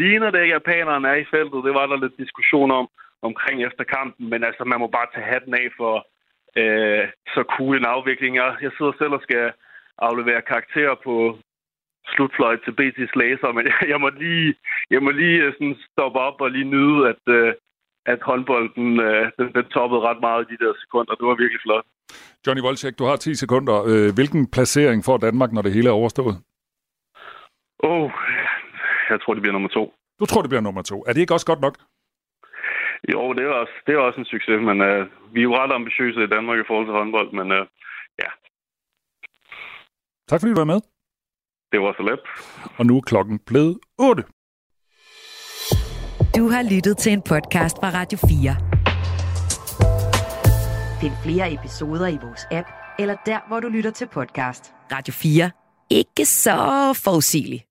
ligner 0.00 0.30
det, 0.30 0.42
at 0.44 0.52
japanerne 0.56 1.08
er 1.08 1.18
i 1.20 1.30
feltet. 1.34 1.64
Det 1.66 1.74
var 1.78 1.86
der 1.86 2.02
lidt 2.02 2.22
diskussion 2.24 2.70
om 2.70 2.86
omkring 3.28 3.56
efter 3.68 3.84
kampen, 3.96 4.24
men 4.32 4.40
altså, 4.48 4.62
man 4.64 4.80
må 4.80 4.86
bare 4.86 5.12
tage 5.14 5.30
hatten 5.32 5.54
af 5.54 5.66
for 5.80 5.94
øh, 6.60 7.04
så 7.34 7.42
cool 7.54 7.76
en 7.76 7.92
afvikling. 7.96 8.32
Jeg, 8.36 8.48
jeg 8.62 8.72
sidder 8.76 8.92
selv 8.98 9.14
og 9.18 9.22
skal 9.28 9.52
aflevere 9.98 10.42
karakterer 10.42 10.94
på 11.04 11.14
slutfløjt 12.12 12.60
til 12.64 12.76
BT's 12.78 13.14
læser, 13.20 13.52
men 13.52 13.64
jeg, 13.66 13.78
jeg 13.92 14.00
må 14.00 14.08
lige, 14.08 14.54
jeg 14.90 15.02
må 15.02 15.10
lige 15.10 15.38
øh, 15.44 15.52
sådan 15.52 15.76
stoppe 15.90 16.18
op 16.18 16.40
og 16.40 16.50
lige 16.50 16.64
nyde, 16.74 17.08
at, 17.12 17.22
øh, 17.36 17.52
at 18.06 18.20
håndbolden 18.22 19.00
øh, 19.00 19.30
den, 19.38 19.46
den 19.56 19.64
toppede 19.74 20.00
ret 20.08 20.20
meget 20.20 20.42
i 20.44 20.50
de 20.52 20.64
der 20.64 20.72
sekunder. 20.82 21.14
Det 21.14 21.26
var 21.26 21.34
virkelig 21.34 21.62
flot. 21.62 21.84
Johnny 22.46 22.62
Wolczek, 22.66 22.98
du 22.98 23.04
har 23.04 23.16
10 23.16 23.34
sekunder. 23.34 23.76
Hvilken 24.14 24.50
placering 24.50 25.04
får 25.04 25.16
Danmark, 25.16 25.52
når 25.52 25.62
det 25.62 25.72
hele 25.72 25.88
er 25.88 25.92
overstået? 26.00 26.36
Åh, 27.84 28.02
oh, 28.02 28.10
jeg 29.10 29.20
tror, 29.20 29.34
det 29.34 29.42
bliver 29.42 29.52
nummer 29.52 29.68
to. 29.68 29.94
Du 30.20 30.26
tror, 30.26 30.42
det 30.42 30.50
bliver 30.50 30.66
nummer 30.68 30.82
to. 30.82 31.04
Er 31.06 31.12
det 31.12 31.20
ikke 31.20 31.34
også 31.34 31.46
godt 31.46 31.60
nok? 31.60 31.74
Jo, 33.12 33.32
det 33.32 33.42
er 33.44 33.48
også, 33.62 33.72
det 33.86 33.92
er 33.94 33.98
også 33.98 34.20
en 34.20 34.32
succes, 34.34 34.60
men 34.68 34.80
øh, 34.88 35.06
vi 35.32 35.40
er 35.40 35.48
jo 35.48 35.56
ret 35.56 35.72
ambitiøse 35.72 36.24
i 36.24 36.32
Danmark 36.34 36.58
i 36.58 36.66
forhold 36.66 36.86
til 36.86 36.98
håndbold, 37.00 37.30
men 37.38 37.52
øh, 37.52 37.66
Tak 40.32 40.40
fordi 40.40 40.52
du 40.52 40.58
var 40.58 40.64
med. 40.64 40.80
det 41.72 41.80
var 41.80 41.92
så 41.96 42.02
let. 42.10 42.20
Og 42.78 42.86
nu 42.86 42.96
er 42.96 43.00
klokken 43.00 43.38
blevet 43.38 43.78
8. 43.98 44.22
Du 46.36 46.48
har 46.48 46.74
lyttet 46.74 46.98
til 46.98 47.12
en 47.12 47.22
podcast 47.22 47.76
fra 47.76 47.90
Radio 47.90 48.18
4. 48.18 48.56
Find 51.00 51.12
flere 51.24 51.52
episoder 51.52 52.08
i 52.08 52.18
vores 52.22 52.46
app, 52.50 52.68
eller 52.98 53.16
der, 53.26 53.48
hvor 53.48 53.60
du 53.60 53.68
lytter 53.68 53.90
til 53.90 54.08
podcast. 54.08 54.72
Radio 54.92 55.12
4. 55.12 55.50
Ikke 55.90 56.24
så 56.26 56.56
forudsigeligt. 57.04 57.64